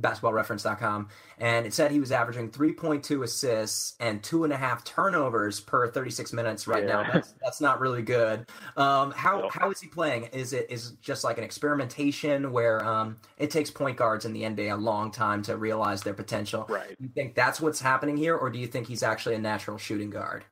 basketballreference.com, 0.00 1.08
and 1.38 1.66
it 1.66 1.72
said 1.72 1.90
he 1.90 2.00
was 2.00 2.12
averaging 2.12 2.50
3.2 2.50 3.22
assists 3.22 3.94
and 4.00 4.22
two 4.22 4.44
and 4.44 4.52
a 4.52 4.56
half 4.56 4.84
turnovers 4.84 5.60
per 5.60 5.88
36 5.90 6.32
minutes 6.32 6.66
right 6.66 6.84
yeah. 6.84 7.02
now. 7.02 7.12
That's 7.12 7.34
that's 7.42 7.60
not 7.60 7.80
really 7.80 8.02
good. 8.02 8.46
Um, 8.76 9.12
how 9.12 9.48
how 9.50 9.70
is 9.70 9.80
he 9.80 9.88
playing? 9.88 10.24
Is 10.32 10.52
it 10.52 10.66
is 10.70 10.92
it 10.92 11.00
just 11.00 11.24
like 11.24 11.38
an 11.38 11.44
experimentation 11.44 12.52
where 12.52 12.84
um, 12.84 13.16
it 13.38 13.50
takes 13.50 13.70
point 13.70 13.96
guards 13.96 14.24
in 14.24 14.32
the 14.32 14.42
NBA 14.42 14.72
a 14.72 14.76
long 14.76 15.10
time 15.10 15.42
to 15.42 15.56
realize 15.56 16.02
their 16.02 16.14
potential? 16.14 16.66
Right. 16.68 16.96
You 16.98 17.08
think 17.14 17.34
that's 17.34 17.60
what's 17.60 17.80
happening 17.80 18.16
here, 18.16 18.36
or 18.36 18.50
do 18.50 18.58
you 18.58 18.66
think 18.66 18.88
he's 18.88 19.02
actually 19.02 19.36
a 19.36 19.40
natural 19.40 19.78
shooting 19.78 20.10
guard? 20.10 20.44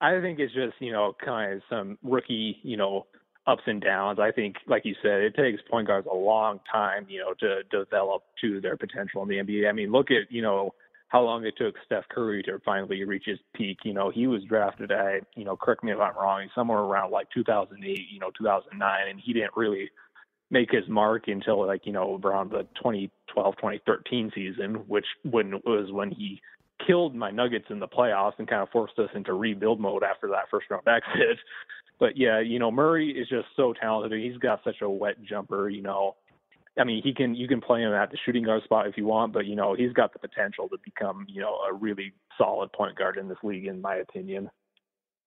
I 0.00 0.20
think 0.20 0.38
it's 0.38 0.52
just 0.52 0.74
you 0.80 0.92
know 0.92 1.14
kind 1.24 1.54
of 1.54 1.62
some 1.70 1.98
rookie 2.02 2.58
you 2.62 2.76
know 2.76 3.06
ups 3.46 3.62
and 3.66 3.80
downs. 3.80 4.18
I 4.18 4.32
think, 4.32 4.56
like 4.66 4.84
you 4.84 4.94
said, 5.02 5.20
it 5.20 5.34
takes 5.36 5.62
point 5.70 5.86
guards 5.86 6.06
a 6.10 6.16
long 6.16 6.60
time, 6.70 7.06
you 7.08 7.20
know, 7.20 7.34
to 7.40 7.62
develop 7.70 8.24
to 8.40 8.60
their 8.60 8.76
potential 8.76 9.22
in 9.22 9.28
the 9.28 9.36
NBA. 9.36 9.68
I 9.68 9.72
mean, 9.72 9.92
look 9.92 10.10
at, 10.10 10.30
you 10.30 10.42
know, 10.42 10.74
how 11.08 11.22
long 11.22 11.44
it 11.46 11.54
took 11.56 11.74
Steph 11.84 12.04
Curry 12.10 12.42
to 12.44 12.58
finally 12.64 13.04
reach 13.04 13.24
his 13.26 13.38
peak. 13.54 13.78
You 13.84 13.94
know, 13.94 14.10
he 14.10 14.26
was 14.26 14.42
drafted 14.44 14.90
at, 14.90 15.20
you 15.36 15.44
know, 15.44 15.56
correct 15.56 15.84
me 15.84 15.92
if 15.92 16.00
I'm 16.00 16.16
wrong, 16.16 16.48
somewhere 16.54 16.80
around 16.80 17.12
like 17.12 17.28
2008, 17.32 18.00
you 18.10 18.18
know, 18.18 18.30
2009, 18.36 19.08
and 19.08 19.20
he 19.24 19.32
didn't 19.32 19.56
really 19.56 19.90
make 20.50 20.70
his 20.70 20.88
mark 20.88 21.28
until 21.28 21.64
like, 21.64 21.86
you 21.86 21.92
know, 21.92 22.20
around 22.24 22.50
the 22.50 22.62
2012, 22.76 23.56
2013 23.56 24.32
season, 24.34 24.74
which 24.88 25.06
when 25.22 25.52
was 25.64 25.92
when 25.92 26.10
he 26.10 26.40
killed 26.84 27.14
my 27.14 27.30
Nuggets 27.30 27.66
in 27.70 27.78
the 27.78 27.88
playoffs 27.88 28.34
and 28.38 28.48
kind 28.48 28.62
of 28.62 28.68
forced 28.70 28.98
us 28.98 29.08
into 29.14 29.32
rebuild 29.32 29.80
mode 29.80 30.02
after 30.02 30.28
that 30.28 30.50
first 30.50 30.66
round 30.70 30.86
exit 30.88 31.38
but 31.98 32.16
yeah, 32.16 32.40
you 32.40 32.58
know, 32.58 32.70
Murray 32.70 33.10
is 33.10 33.28
just 33.28 33.46
so 33.56 33.72
talented. 33.72 34.20
He's 34.20 34.38
got 34.38 34.60
such 34.64 34.82
a 34.82 34.90
wet 34.90 35.22
jumper, 35.22 35.68
you 35.68 35.82
know. 35.82 36.16
I 36.78 36.84
mean, 36.84 37.02
he 37.02 37.14
can 37.14 37.34
you 37.34 37.48
can 37.48 37.60
play 37.60 37.80
him 37.82 37.92
at 37.92 38.10
the 38.10 38.18
shooting 38.24 38.44
guard 38.44 38.62
spot 38.64 38.86
if 38.86 38.96
you 38.96 39.06
want, 39.06 39.32
but 39.32 39.46
you 39.46 39.56
know, 39.56 39.74
he's 39.74 39.92
got 39.92 40.12
the 40.12 40.18
potential 40.18 40.68
to 40.68 40.76
become, 40.84 41.24
you 41.28 41.40
know, 41.40 41.56
a 41.68 41.72
really 41.72 42.12
solid 42.36 42.72
point 42.72 42.96
guard 42.96 43.16
in 43.16 43.28
this 43.28 43.38
league 43.42 43.66
in 43.66 43.80
my 43.80 43.96
opinion. 43.96 44.50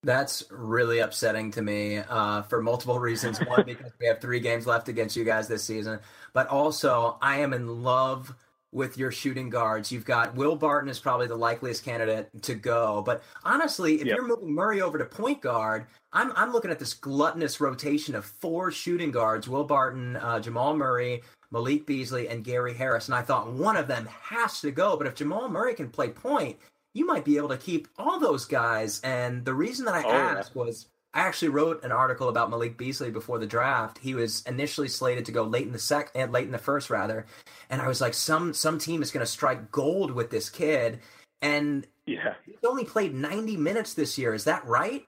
That's 0.03 0.43
really 0.49 0.99
upsetting 0.99 1.51
to 1.51 1.61
me 1.61 1.97
uh, 1.97 2.43
for 2.43 2.61
multiple 2.61 2.99
reasons. 2.99 3.39
One, 3.45 3.63
because 3.65 3.91
we 3.99 4.05
have 4.07 4.21
three 4.21 4.39
games 4.39 4.65
left 4.67 4.87
against 4.89 5.15
you 5.15 5.25
guys 5.25 5.47
this 5.47 5.63
season, 5.63 5.99
but 6.33 6.47
also 6.47 7.17
I 7.21 7.39
am 7.39 7.53
in 7.53 7.83
love 7.83 8.33
with 8.71 8.97
your 8.97 9.11
shooting 9.11 9.49
guards. 9.49 9.91
You've 9.91 10.05
got 10.05 10.35
Will 10.35 10.55
Barton 10.55 10.89
is 10.89 10.99
probably 10.99 11.27
the 11.27 11.35
likeliest 11.35 11.83
candidate 11.83 12.29
to 12.43 12.55
go. 12.55 13.01
But 13.05 13.23
honestly, 13.43 13.95
if 13.95 14.05
yep. 14.05 14.15
you're 14.15 14.27
moving 14.27 14.53
Murray 14.53 14.81
over 14.81 14.97
to 14.97 15.05
point 15.05 15.41
guard, 15.41 15.87
I'm 16.11 16.31
I'm 16.35 16.51
looking 16.51 16.71
at 16.71 16.79
this 16.79 16.93
gluttonous 16.93 17.61
rotation 17.61 18.15
of 18.15 18.25
four 18.25 18.71
shooting 18.71 19.11
guards: 19.11 19.47
Will 19.47 19.63
Barton, 19.63 20.15
uh, 20.15 20.39
Jamal 20.39 20.75
Murray, 20.75 21.21
Malik 21.51 21.85
Beasley, 21.85 22.27
and 22.27 22.43
Gary 22.43 22.73
Harris. 22.73 23.07
And 23.07 23.15
I 23.15 23.21
thought 23.21 23.51
one 23.51 23.77
of 23.77 23.87
them 23.87 24.07
has 24.23 24.61
to 24.61 24.71
go. 24.71 24.97
But 24.97 25.07
if 25.07 25.15
Jamal 25.15 25.49
Murray 25.49 25.73
can 25.73 25.89
play 25.89 26.09
point, 26.09 26.57
you 26.93 27.05
might 27.05 27.25
be 27.25 27.37
able 27.37 27.49
to 27.49 27.57
keep 27.57 27.87
all 27.97 28.19
those 28.19 28.45
guys. 28.45 28.99
And 29.03 29.45
the 29.45 29.53
reason 29.53 29.85
that 29.85 29.95
I 29.95 30.03
oh, 30.03 30.11
asked 30.11 30.51
yeah. 30.55 30.63
was 30.63 30.87
I 31.13 31.21
actually 31.21 31.49
wrote 31.49 31.83
an 31.83 31.91
article 31.91 32.29
about 32.29 32.51
Malik 32.51 32.77
Beasley 32.77 33.09
before 33.09 33.39
the 33.39 33.47
draft. 33.47 33.97
He 33.97 34.13
was 34.13 34.43
initially 34.43 34.87
slated 34.87 35.25
to 35.25 35.31
go 35.31 35.43
late 35.43 35.65
in 35.65 35.73
the 35.73 35.79
sec, 35.79 36.11
and 36.13 36.29
eh, 36.29 36.31
late 36.31 36.45
in 36.45 36.51
the 36.51 36.57
first 36.59 36.89
rather, 36.89 37.25
and 37.69 37.81
I 37.81 37.87
was 37.87 37.99
like, 37.99 38.13
some 38.13 38.53
some 38.53 38.77
team 38.77 39.01
is 39.01 39.11
going 39.11 39.25
to 39.25 39.31
strike 39.31 39.71
gold 39.71 40.11
with 40.11 40.29
this 40.29 40.49
kid, 40.49 40.99
and 41.41 41.87
yeah, 42.05 42.35
he's 42.45 42.63
only 42.63 42.85
played 42.85 43.15
ninety 43.15 43.57
minutes 43.57 43.95
this 43.95 44.19
year. 44.19 44.35
Is 44.35 44.43
that 44.43 44.65
right? 44.65 45.05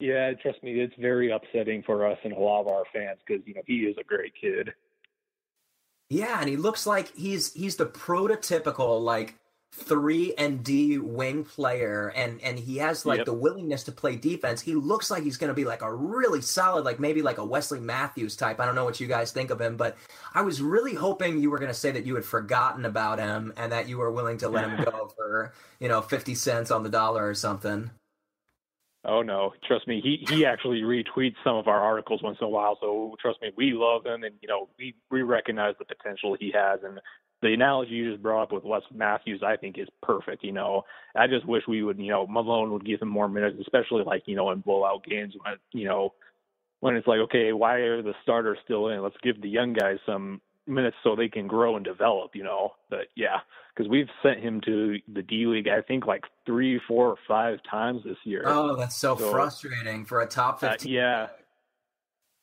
Yeah, 0.00 0.32
trust 0.34 0.62
me, 0.62 0.80
it's 0.80 0.94
very 0.96 1.30
upsetting 1.32 1.82
for 1.82 2.06
us 2.06 2.18
and 2.22 2.32
a 2.32 2.38
lot 2.38 2.60
of 2.60 2.68
our 2.68 2.84
fans 2.92 3.18
because 3.26 3.44
you 3.46 3.54
know 3.54 3.62
he 3.66 3.80
is 3.80 3.96
a 3.98 4.04
great 4.04 4.32
kid. 4.40 4.72
Yeah, 6.08 6.40
and 6.40 6.48
he 6.48 6.56
looks 6.56 6.86
like 6.86 7.14
he's 7.16 7.52
he's 7.52 7.76
the 7.76 7.86
prototypical 7.86 9.00
like 9.02 9.34
three 9.72 10.34
and 10.38 10.64
D 10.64 10.98
wing 10.98 11.44
player, 11.44 12.12
and 12.16 12.40
and 12.42 12.58
he 12.58 12.78
has 12.78 13.04
like 13.04 13.18
yep. 13.18 13.26
the 13.26 13.34
willingness 13.34 13.84
to 13.84 13.92
play 13.92 14.16
defense. 14.16 14.60
He 14.60 14.74
looks 14.74 15.10
like 15.10 15.22
he's 15.22 15.36
going 15.36 15.48
to 15.48 15.54
be 15.54 15.64
like 15.64 15.82
a 15.82 15.92
really 15.92 16.40
solid, 16.40 16.84
like 16.84 16.98
maybe 16.98 17.20
like 17.20 17.38
a 17.38 17.44
Wesley 17.44 17.80
Matthews 17.80 18.36
type. 18.36 18.60
I 18.60 18.66
don't 18.66 18.74
know 18.74 18.84
what 18.84 19.00
you 19.00 19.06
guys 19.06 19.32
think 19.32 19.50
of 19.50 19.60
him, 19.60 19.76
but 19.76 19.96
I 20.32 20.42
was 20.42 20.62
really 20.62 20.94
hoping 20.94 21.40
you 21.40 21.50
were 21.50 21.58
going 21.58 21.70
to 21.70 21.74
say 21.74 21.90
that 21.90 22.06
you 22.06 22.14
had 22.14 22.24
forgotten 22.24 22.84
about 22.84 23.18
him 23.18 23.52
and 23.56 23.72
that 23.72 23.88
you 23.88 23.98
were 23.98 24.10
willing 24.10 24.38
to 24.38 24.48
let 24.48 24.68
him 24.68 24.84
go 24.90 25.12
for 25.16 25.52
you 25.80 25.88
know 25.88 26.00
fifty 26.00 26.34
cents 26.34 26.70
on 26.70 26.82
the 26.82 26.90
dollar 26.90 27.28
or 27.28 27.34
something. 27.34 27.90
Oh 29.08 29.22
no, 29.22 29.54
trust 29.66 29.88
me. 29.88 30.02
He 30.02 30.26
he 30.28 30.44
actually 30.44 30.82
retweets 30.82 31.36
some 31.42 31.56
of 31.56 31.66
our 31.66 31.80
articles 31.80 32.22
once 32.22 32.36
in 32.42 32.46
a 32.46 32.50
while. 32.50 32.76
So 32.78 33.16
trust 33.20 33.40
me, 33.40 33.50
we 33.56 33.72
love 33.72 34.04
him, 34.04 34.22
and 34.22 34.34
you 34.42 34.48
know 34.48 34.68
we 34.78 34.94
we 35.10 35.22
recognize 35.22 35.74
the 35.78 35.86
potential 35.86 36.36
he 36.38 36.52
has. 36.54 36.80
And 36.84 37.00
the 37.40 37.54
analogy 37.54 37.92
you 37.92 38.10
just 38.10 38.22
brought 38.22 38.42
up 38.42 38.52
with 38.52 38.64
Wes 38.64 38.82
Matthews, 38.94 39.42
I 39.42 39.56
think, 39.56 39.78
is 39.78 39.88
perfect. 40.02 40.44
You 40.44 40.52
know, 40.52 40.82
I 41.16 41.26
just 41.26 41.46
wish 41.46 41.62
we 41.66 41.82
would, 41.82 41.98
you 41.98 42.10
know, 42.10 42.26
Malone 42.26 42.70
would 42.72 42.84
give 42.84 43.00
him 43.00 43.08
more 43.08 43.30
minutes, 43.30 43.56
especially 43.62 44.04
like 44.04 44.24
you 44.26 44.36
know 44.36 44.50
in 44.50 44.60
blowout 44.60 45.04
games 45.04 45.34
when 45.42 45.54
you 45.72 45.88
know 45.88 46.12
when 46.80 46.94
it's 46.94 47.06
like, 47.06 47.20
okay, 47.20 47.54
why 47.54 47.76
are 47.76 48.02
the 48.02 48.14
starters 48.22 48.58
still 48.62 48.88
in? 48.88 49.02
Let's 49.02 49.16
give 49.22 49.40
the 49.40 49.48
young 49.48 49.72
guys 49.72 49.96
some 50.04 50.42
minutes 50.68 50.96
so 51.02 51.16
they 51.16 51.28
can 51.28 51.46
grow 51.46 51.76
and 51.76 51.84
develop. 51.84 52.32
You 52.34 52.44
know, 52.44 52.72
but 52.90 53.08
yeah, 53.16 53.38
because 53.74 53.88
we've 53.88 54.08
sent 54.22 54.40
him 54.40 54.60
to 54.62 54.98
the 55.12 55.22
D 55.22 55.46
League, 55.46 55.68
I 55.68 55.82
think 55.82 56.06
like 56.06 56.24
three, 56.46 56.80
four, 56.86 57.08
or 57.08 57.16
five 57.26 57.58
times 57.70 58.02
this 58.04 58.16
year. 58.24 58.42
Oh, 58.44 58.76
that's 58.76 58.96
so, 58.96 59.16
so 59.16 59.30
frustrating 59.30 60.04
for 60.04 60.20
a 60.20 60.26
top 60.26 60.62
uh, 60.62 60.70
fifteen. 60.70 60.96
Uh, 60.96 61.00
yeah. 61.00 61.26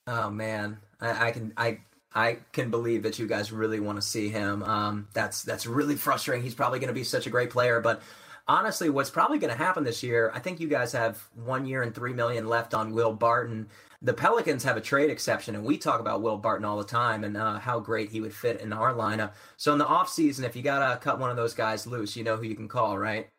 Oh 0.07 0.29
man, 0.29 0.77
I, 1.01 1.27
I 1.27 1.31
can 1.31 1.53
I 1.57 1.79
I 2.13 2.37
can 2.53 2.71
believe 2.71 3.03
that 3.03 3.19
you 3.19 3.27
guys 3.27 3.51
really 3.51 3.79
want 3.79 3.97
to 3.97 4.01
see 4.01 4.29
him. 4.29 4.63
Um, 4.63 5.07
that's 5.13 5.43
that's 5.43 5.65
really 5.65 5.95
frustrating. 5.95 6.43
He's 6.43 6.55
probably 6.55 6.79
going 6.79 6.87
to 6.87 6.93
be 6.93 7.03
such 7.03 7.27
a 7.27 7.29
great 7.29 7.49
player, 7.49 7.81
but 7.81 8.01
honestly, 8.47 8.89
what's 8.89 9.09
probably 9.09 9.39
going 9.39 9.51
to 9.51 9.57
happen 9.57 9.83
this 9.83 10.03
year? 10.03 10.31
I 10.33 10.39
think 10.39 10.59
you 10.59 10.67
guys 10.67 10.91
have 10.91 11.27
one 11.33 11.65
year 11.65 11.83
and 11.83 11.93
three 11.93 12.13
million 12.13 12.47
left 12.47 12.73
on 12.73 12.93
Will 12.93 13.13
Barton. 13.13 13.67
The 14.01 14.13
Pelicans 14.13 14.63
have 14.63 14.77
a 14.77 14.81
trade 14.81 15.09
exception, 15.09 15.55
and 15.55 15.63
we 15.63 15.77
talk 15.77 15.99
about 15.99 16.21
Will 16.21 16.37
Barton 16.37 16.65
all 16.65 16.77
the 16.77 16.83
time 16.83 17.23
and 17.23 17.35
uh, 17.35 17.59
how 17.59 17.79
great 17.79 18.09
he 18.09 18.21
would 18.21 18.33
fit 18.33 18.61
in 18.61 18.71
our 18.71 18.93
lineup. 18.93 19.33
So 19.57 19.71
in 19.73 19.79
the 19.79 19.85
offseason, 19.85 20.43
if 20.43 20.55
you 20.55 20.61
got 20.61 20.87
to 20.87 20.99
cut 20.99 21.19
one 21.19 21.31
of 21.31 21.37
those 21.37 21.53
guys 21.53 21.87
loose, 21.87 22.15
you 22.15 22.23
know 22.23 22.37
who 22.37 22.43
you 22.43 22.55
can 22.55 22.67
call, 22.67 22.97
right? 22.97 23.29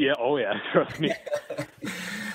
Yeah. 0.00 0.14
Oh 0.18 0.38
yeah. 0.38 0.58
Trust 0.72 0.98
me. 0.98 1.12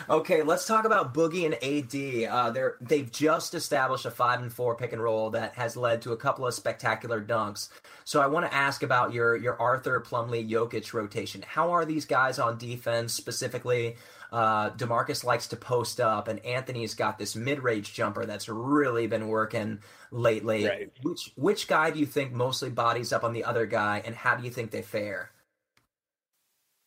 Okay, 0.08 0.44
let's 0.44 0.68
talk 0.68 0.86
about 0.86 1.16
Boogie 1.16 1.46
and 1.46 1.56
AD. 1.56 2.32
Uh, 2.32 2.52
they're 2.52 2.76
they've 2.80 3.12
just 3.12 3.56
established 3.56 4.06
a 4.06 4.12
five 4.12 4.40
and 4.40 4.54
four 4.54 4.76
pick 4.76 4.94
and 4.94 5.02
roll 5.02 5.32
that 5.32 5.56
has 5.56 5.76
led 5.76 6.04
to 6.04 6.12
a 6.12 6.18
couple 6.18 6.46
of 6.46 6.54
spectacular 6.54 7.20
dunks. 7.20 7.70
So 8.04 8.22
I 8.22 8.28
want 8.28 8.46
to 8.46 8.54
ask 8.54 8.84
about 8.84 9.14
your 9.14 9.36
your 9.36 9.60
Arthur 9.60 10.00
Plumlee 10.00 10.48
Jokic 10.48 10.94
rotation. 10.94 11.44
How 11.48 11.72
are 11.72 11.86
these 11.86 12.06
guys 12.06 12.38
on 12.38 12.60
defense 12.60 13.14
specifically? 13.14 13.96
Uh, 14.32 14.70
Demarcus 14.72 15.24
likes 15.24 15.48
to 15.48 15.56
post 15.56 16.00
up, 16.00 16.28
and 16.28 16.46
Anthony's 16.46 16.94
got 16.94 17.18
this 17.18 17.36
mid 17.36 17.64
range 17.64 17.96
jumper 17.96 18.28
that's 18.28 18.48
really 18.48 19.08
been 19.08 19.28
working 19.28 19.80
lately. 20.12 20.68
Right. 20.68 20.92
Which 21.02 21.32
which 21.36 21.68
guy 21.68 21.90
do 21.90 22.00
you 22.00 22.06
think 22.06 22.32
mostly 22.32 22.70
bodies 22.70 23.12
up 23.12 23.24
on 23.24 23.34
the 23.34 23.44
other 23.44 23.66
guy, 23.66 24.04
and 24.06 24.14
how 24.14 24.36
do 24.36 24.44
you 24.44 24.52
think 24.52 24.70
they 24.70 24.84
fare? 24.84 25.32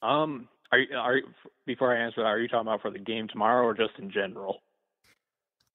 Um, 0.02 0.48
are 0.72 0.78
you, 0.78 0.96
are 0.96 1.16
you, 1.16 1.24
before 1.66 1.96
I 1.96 2.00
answer 2.00 2.22
that, 2.22 2.26
are 2.26 2.40
you 2.40 2.48
talking 2.48 2.66
about 2.66 2.83
for 2.83 2.90
the 2.90 2.98
game 2.98 3.28
tomorrow 3.28 3.64
or 3.64 3.74
just 3.74 3.98
in 3.98 4.11
general? 4.11 4.62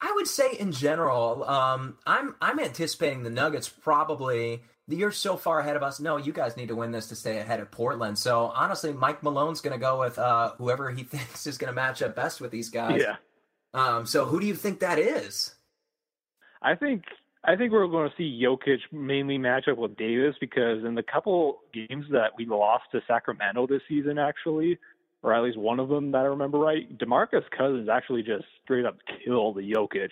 I 0.01 0.12
would 0.15 0.27
say 0.27 0.51
in 0.60 0.73
general, 0.73 1.45
um, 1.45 1.97
I'm 2.06 2.36
I'm 2.41 2.60
anticipating 2.60 3.23
the 3.23 3.29
Nuggets 3.29 3.69
probably. 3.69 4.62
You're 4.89 5.13
so 5.13 5.38
far 5.38 5.60
ahead 5.60 5.77
of 5.77 5.84
us. 5.84 6.01
No, 6.01 6.17
you 6.17 6.34
guys 6.34 6.58
need 6.58 6.67
to 6.67 6.75
win 6.75 6.91
this 6.91 7.08
to 7.08 7.15
stay 7.15 7.38
ahead 7.38 7.62
of 7.62 7.71
Portland. 7.71 8.17
So 8.19 8.51
honestly, 8.53 8.91
Mike 8.91 9.23
Malone's 9.23 9.62
going 9.62 9.71
to 9.71 9.79
go 9.79 9.99
with 10.01 10.19
uh, 10.19 10.51
whoever 10.58 10.91
he 10.91 11.03
thinks 11.03 11.47
is 11.47 11.58
going 11.58 11.69
to 11.69 11.75
match 11.75 12.01
up 12.01 12.17
best 12.17 12.41
with 12.41 12.51
these 12.51 12.69
guys. 12.69 13.01
Yeah. 13.01 13.15
Um, 13.73 14.06
so 14.06 14.25
who 14.25 14.41
do 14.41 14.45
you 14.45 14.56
think 14.56 14.82
that 14.82 14.99
is? 14.99 15.56
I 16.62 16.75
think 16.75 17.03
I 17.45 17.58
think 17.58 17.73
we're 17.73 17.88
going 17.88 18.10
to 18.10 18.15
see 18.15 18.41
Jokic 18.41 18.79
mainly 18.91 19.38
match 19.38 19.67
up 19.67 19.77
with 19.77 19.97
Davis 19.97 20.36
because 20.39 20.84
in 20.86 20.95
the 20.95 21.03
couple 21.03 21.60
games 21.73 22.06
that 22.12 22.32
we 22.38 22.45
lost 22.45 22.86
to 22.93 23.01
Sacramento 23.06 23.67
this 23.67 23.82
season, 23.89 24.17
actually, 24.17 24.79
or 25.23 25.34
at 25.34 25.43
least 25.43 25.58
one 25.58 25.79
of 25.79 25.89
them 25.89 26.12
that 26.12 26.19
I 26.19 26.25
remember 26.25 26.58
right, 26.58 26.97
Demarcus 26.97 27.43
Cousins 27.58 27.89
actually 27.89 28.23
just 28.23 28.45
straight 28.63 28.86
up 28.86 28.97
killed 29.25 29.58
the 29.58 29.73
Jokic. 29.73 30.10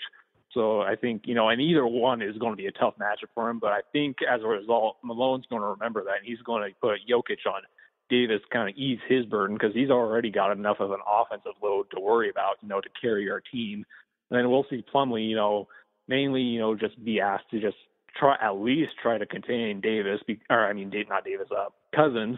So 0.54 0.82
I 0.82 0.98
think, 0.98 1.24
you 1.26 1.34
know, 1.34 1.48
and 1.48 1.62
either 1.62 1.88
one 1.88 2.22
is 2.22 2.38
going 2.38 2.52
to 2.52 2.58
be 2.58 2.68
a 2.68 2.72
tough 2.74 2.96
matchup 3.00 3.30
for 3.34 3.50
him. 3.50 3.60
But 3.60 3.72
I 3.72 3.80
think 3.94 4.18
as 4.30 4.42
a 4.42 4.48
result, 4.48 4.98
Malone's 5.02 5.46
going 5.50 5.62
to 5.62 5.70
remember 5.70 6.04
that 6.04 6.18
and 6.18 6.26
he's 6.26 6.42
going 6.42 6.68
to 6.68 6.76
put 6.82 7.00
Jokic 7.10 7.50
on 7.50 7.62
Davis, 8.10 8.42
kind 8.52 8.70
of 8.70 8.76
ease 8.76 9.00
his 9.08 9.26
burden 9.26 9.56
because 9.56 9.74
he's 9.74 9.90
already 9.90 10.32
got 10.32 10.52
enough 10.52 10.82
of 10.82 10.92
an 10.92 11.00
offensive 11.08 11.54
load 11.64 11.86
to 11.96 12.02
worry 12.02 12.30
about, 12.30 12.58
you 12.62 12.68
know, 12.68 12.82
to 12.82 12.90
carry 13.02 13.32
our 13.32 13.40
team. 13.40 13.86
And 14.30 14.38
then 14.40 14.52
we'll 14.52 14.66
see 14.70 14.84
Plumlee, 14.94 15.30
you 15.30 15.36
know, 15.38 15.70
mainly, 16.08 16.42
you 16.42 16.60
know, 16.60 16.76
just 16.76 17.04
be 17.04 17.20
asked 17.20 17.50
to 17.52 17.60
just 17.60 17.78
try 18.18 18.36
at 18.42 18.52
least 18.52 18.92
try 19.02 19.18
to 19.18 19.26
contain 19.26 19.82
Davis, 19.82 20.20
or 20.50 20.66
I 20.66 20.74
mean, 20.74 20.92
not 21.10 21.26
Davis, 21.26 21.48
uh, 21.56 21.70
Cousins, 21.96 22.38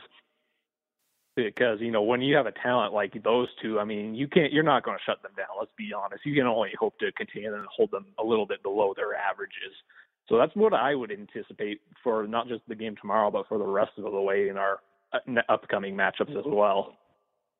because 1.35 1.79
you 1.79 1.91
know 1.91 2.03
when 2.03 2.21
you 2.21 2.35
have 2.35 2.45
a 2.45 2.51
talent 2.51 2.93
like 2.93 3.21
those 3.23 3.47
two, 3.61 3.79
I 3.79 3.85
mean, 3.85 4.15
you 4.15 4.27
can't, 4.27 4.53
you're 4.53 4.63
not 4.63 4.83
going 4.83 4.97
to 4.97 5.03
shut 5.03 5.21
them 5.23 5.31
down. 5.35 5.47
Let's 5.59 5.71
be 5.77 5.91
honest. 5.93 6.25
You 6.25 6.35
can 6.35 6.45
only 6.45 6.71
hope 6.79 6.97
to 6.99 7.11
contain 7.13 7.51
them 7.51 7.55
and 7.55 7.67
hold 7.75 7.91
them 7.91 8.05
a 8.19 8.23
little 8.23 8.45
bit 8.45 8.61
below 8.63 8.93
their 8.95 9.15
averages. 9.15 9.73
So 10.29 10.37
that's 10.37 10.55
what 10.55 10.73
I 10.73 10.95
would 10.95 11.11
anticipate 11.11 11.81
for 12.03 12.27
not 12.27 12.47
just 12.47 12.61
the 12.67 12.75
game 12.75 12.95
tomorrow, 12.99 13.29
but 13.29 13.47
for 13.47 13.57
the 13.57 13.65
rest 13.65 13.91
of 13.97 14.03
the 14.03 14.21
way 14.21 14.47
in 14.49 14.57
our 14.57 14.79
uh, 15.11 15.41
upcoming 15.49 15.95
matchups 15.95 16.37
as 16.37 16.45
well. 16.45 16.97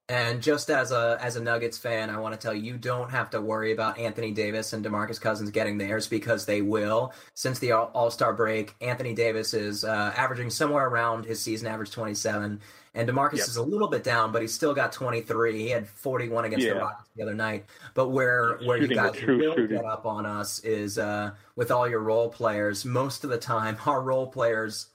And 0.09 0.41
just 0.41 0.69
as 0.69 0.91
a 0.91 1.17
as 1.21 1.37
a 1.37 1.41
Nuggets 1.41 1.77
fan, 1.77 2.09
I 2.09 2.19
want 2.19 2.33
to 2.33 2.39
tell 2.39 2.53
you, 2.53 2.61
you 2.61 2.77
don't 2.77 3.09
have 3.09 3.29
to 3.29 3.39
worry 3.39 3.71
about 3.71 3.97
Anthony 3.97 4.31
Davis 4.31 4.73
and 4.73 4.83
DeMarcus 4.83 5.19
Cousins 5.19 5.49
getting 5.49 5.77
theirs 5.77 6.07
because 6.07 6.45
they 6.45 6.61
will. 6.61 7.13
Since 7.35 7.59
the 7.59 7.71
All 7.71 8.11
Star 8.11 8.33
break, 8.33 8.75
Anthony 8.81 9.13
Davis 9.13 9.53
is 9.53 9.85
uh, 9.85 10.13
averaging 10.17 10.49
somewhere 10.49 10.87
around 10.87 11.23
his 11.25 11.39
season 11.39 11.67
average 11.67 11.91
27, 11.91 12.59
and 12.95 13.09
DeMarcus 13.09 13.37
yep. 13.37 13.47
is 13.47 13.55
a 13.55 13.63
little 13.63 13.87
bit 13.87 14.03
down, 14.03 14.33
but 14.33 14.41
he's 14.41 14.53
still 14.53 14.73
got 14.73 14.91
23. 14.91 15.57
He 15.57 15.69
had 15.69 15.87
41 15.87 16.45
against 16.45 16.65
yeah. 16.65 16.73
the 16.73 16.79
Rockets 16.81 17.09
the 17.15 17.23
other 17.23 17.33
night. 17.33 17.65
But 17.93 18.09
where 18.09 18.57
where 18.65 18.77
you 18.77 18.89
guys 18.89 19.13
will 19.13 19.19
shooting. 19.39 19.67
get 19.69 19.85
up 19.85 20.05
on 20.05 20.25
us 20.25 20.59
is 20.65 20.97
uh, 20.97 21.31
with 21.55 21.71
all 21.71 21.87
your 21.87 22.01
role 22.01 22.27
players. 22.27 22.83
Most 22.83 23.23
of 23.23 23.29
the 23.29 23.37
time, 23.37 23.77
our 23.85 24.01
role 24.01 24.27
players, 24.27 24.87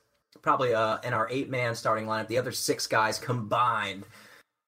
probably 0.43 0.75
uh, 0.75 0.99
in 1.03 1.15
our 1.15 1.29
eight 1.31 1.49
man 1.49 1.75
starting 1.75 2.05
lineup, 2.05 2.29
the 2.29 2.37
other 2.37 2.53
six 2.53 2.87
guys 2.87 3.19
combined 3.19 4.05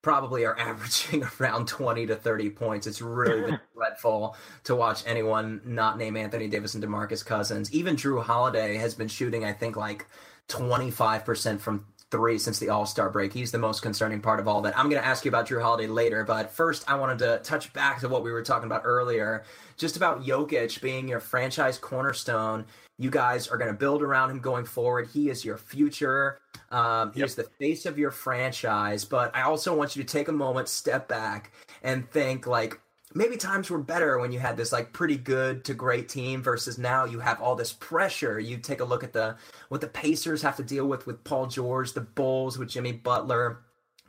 probably 0.02 0.44
are 0.44 0.58
averaging 0.58 1.24
around 1.40 1.68
20 1.68 2.06
to 2.06 2.16
30 2.16 2.50
points. 2.50 2.86
It's 2.86 3.02
really 3.02 3.42
been 3.42 3.60
dreadful 3.74 4.36
to 4.64 4.74
watch 4.74 5.02
anyone 5.06 5.60
not 5.64 5.98
name 5.98 6.16
Anthony 6.16 6.48
Davis 6.48 6.74
and 6.74 6.82
DeMarcus 6.82 7.24
Cousins. 7.24 7.72
Even 7.72 7.96
Jrue 7.96 8.22
Holiday 8.22 8.76
has 8.76 8.94
been 8.94 9.08
shooting, 9.08 9.44
I 9.44 9.52
think, 9.52 9.76
like 9.76 10.06
25% 10.48 11.60
from 11.60 11.86
three 12.10 12.38
since 12.38 12.58
the 12.58 12.68
All 12.68 12.86
Star 12.86 13.08
break. 13.08 13.32
He's 13.32 13.52
the 13.52 13.58
most 13.58 13.82
concerning 13.82 14.20
part 14.20 14.40
of 14.40 14.48
all 14.48 14.60
that. 14.62 14.76
I'm 14.76 14.90
going 14.90 15.00
to 15.00 15.06
ask 15.06 15.24
you 15.24 15.30
about 15.30 15.48
Jrue 15.48 15.62
Holiday 15.62 15.86
later, 15.86 16.24
but 16.24 16.50
first 16.50 16.90
I 16.90 16.96
wanted 16.96 17.18
to 17.20 17.40
touch 17.44 17.72
back 17.72 18.00
to 18.00 18.08
what 18.08 18.24
we 18.24 18.32
were 18.32 18.42
talking 18.42 18.66
about 18.66 18.82
earlier, 18.84 19.44
just 19.76 19.96
about 19.96 20.24
Jokic 20.24 20.80
being 20.80 21.08
your 21.08 21.20
franchise 21.20 21.78
cornerstone. 21.78 22.66
You 23.00 23.10
guys 23.10 23.48
are 23.48 23.56
going 23.56 23.70
to 23.70 23.76
build 23.76 24.02
around 24.02 24.30
him 24.30 24.40
going 24.40 24.66
forward. 24.66 25.08
He 25.10 25.30
is 25.30 25.42
your 25.42 25.56
future. 25.56 26.38
Um, 26.70 27.12
he's 27.14 27.36
yep. 27.36 27.46
the 27.46 27.50
face 27.58 27.86
of 27.86 27.98
your 27.98 28.10
franchise. 28.10 29.06
But 29.06 29.34
I 29.34 29.42
also 29.42 29.74
want 29.74 29.96
you 29.96 30.04
to 30.04 30.12
take 30.12 30.28
a 30.28 30.32
moment, 30.32 30.68
step 30.68 31.08
back, 31.08 31.50
and 31.82 32.08
think 32.10 32.46
like, 32.46 32.78
maybe 33.14 33.38
times 33.38 33.70
were 33.70 33.78
better 33.78 34.18
when 34.18 34.32
you 34.32 34.38
had 34.38 34.54
this 34.54 34.70
like 34.70 34.92
pretty 34.92 35.16
good 35.16 35.64
to 35.64 35.72
great 35.72 36.10
team 36.10 36.42
versus 36.42 36.76
now 36.76 37.06
you 37.06 37.18
have 37.20 37.40
all 37.40 37.56
this 37.56 37.72
pressure. 37.72 38.38
You 38.38 38.58
take 38.58 38.80
a 38.80 38.84
look 38.84 39.02
at 39.02 39.14
the 39.14 39.34
what 39.70 39.80
the 39.80 39.88
Pacers 39.88 40.42
have 40.42 40.56
to 40.58 40.62
deal 40.62 40.86
with 40.86 41.06
with 41.06 41.24
Paul 41.24 41.46
George, 41.46 41.94
the 41.94 42.02
Bulls 42.02 42.58
with 42.58 42.68
Jimmy 42.68 42.92
Butler, 42.92 43.60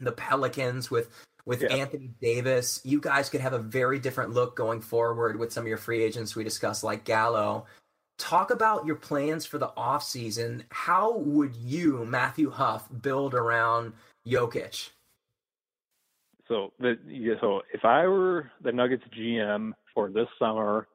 the 0.02 0.12
Pelicans 0.12 0.92
with 0.92 1.10
with 1.46 1.62
yeah. 1.62 1.70
Anthony 1.70 2.12
Davis. 2.22 2.82
You 2.84 3.00
guys 3.00 3.30
could 3.30 3.42
have 3.42 3.54
a 3.54 3.60
very 3.60 4.00
different 4.00 4.32
look 4.34 4.56
going 4.56 4.82
forward 4.82 5.40
with 5.40 5.52
some 5.52 5.64
of 5.64 5.68
your 5.68 5.78
free 5.78 6.04
agents 6.04 6.36
we 6.36 6.44
discussed 6.44 6.84
like 6.84 7.06
Gallo. 7.06 7.66
Talk 8.22 8.52
about 8.52 8.86
your 8.86 8.98
plans 8.98 9.48
for 9.48 9.58
the 9.58 9.70
offseason. 9.70 10.66
How 10.70 11.18
would 11.18 11.56
you, 11.56 12.06
Matthew 12.06 12.52
Huff, 12.52 12.88
build 13.02 13.34
around 13.34 13.94
Jokic? 14.28 14.92
So 16.48 16.72
the 16.80 17.00
so 17.42 17.64
if 17.74 17.84
I 17.84 18.06
were 18.06 18.52
the 18.64 18.72
Nuggets 18.72 19.04
GM 19.18 19.72
for 19.96 20.12
this 20.12 20.28
summer, 20.38 20.88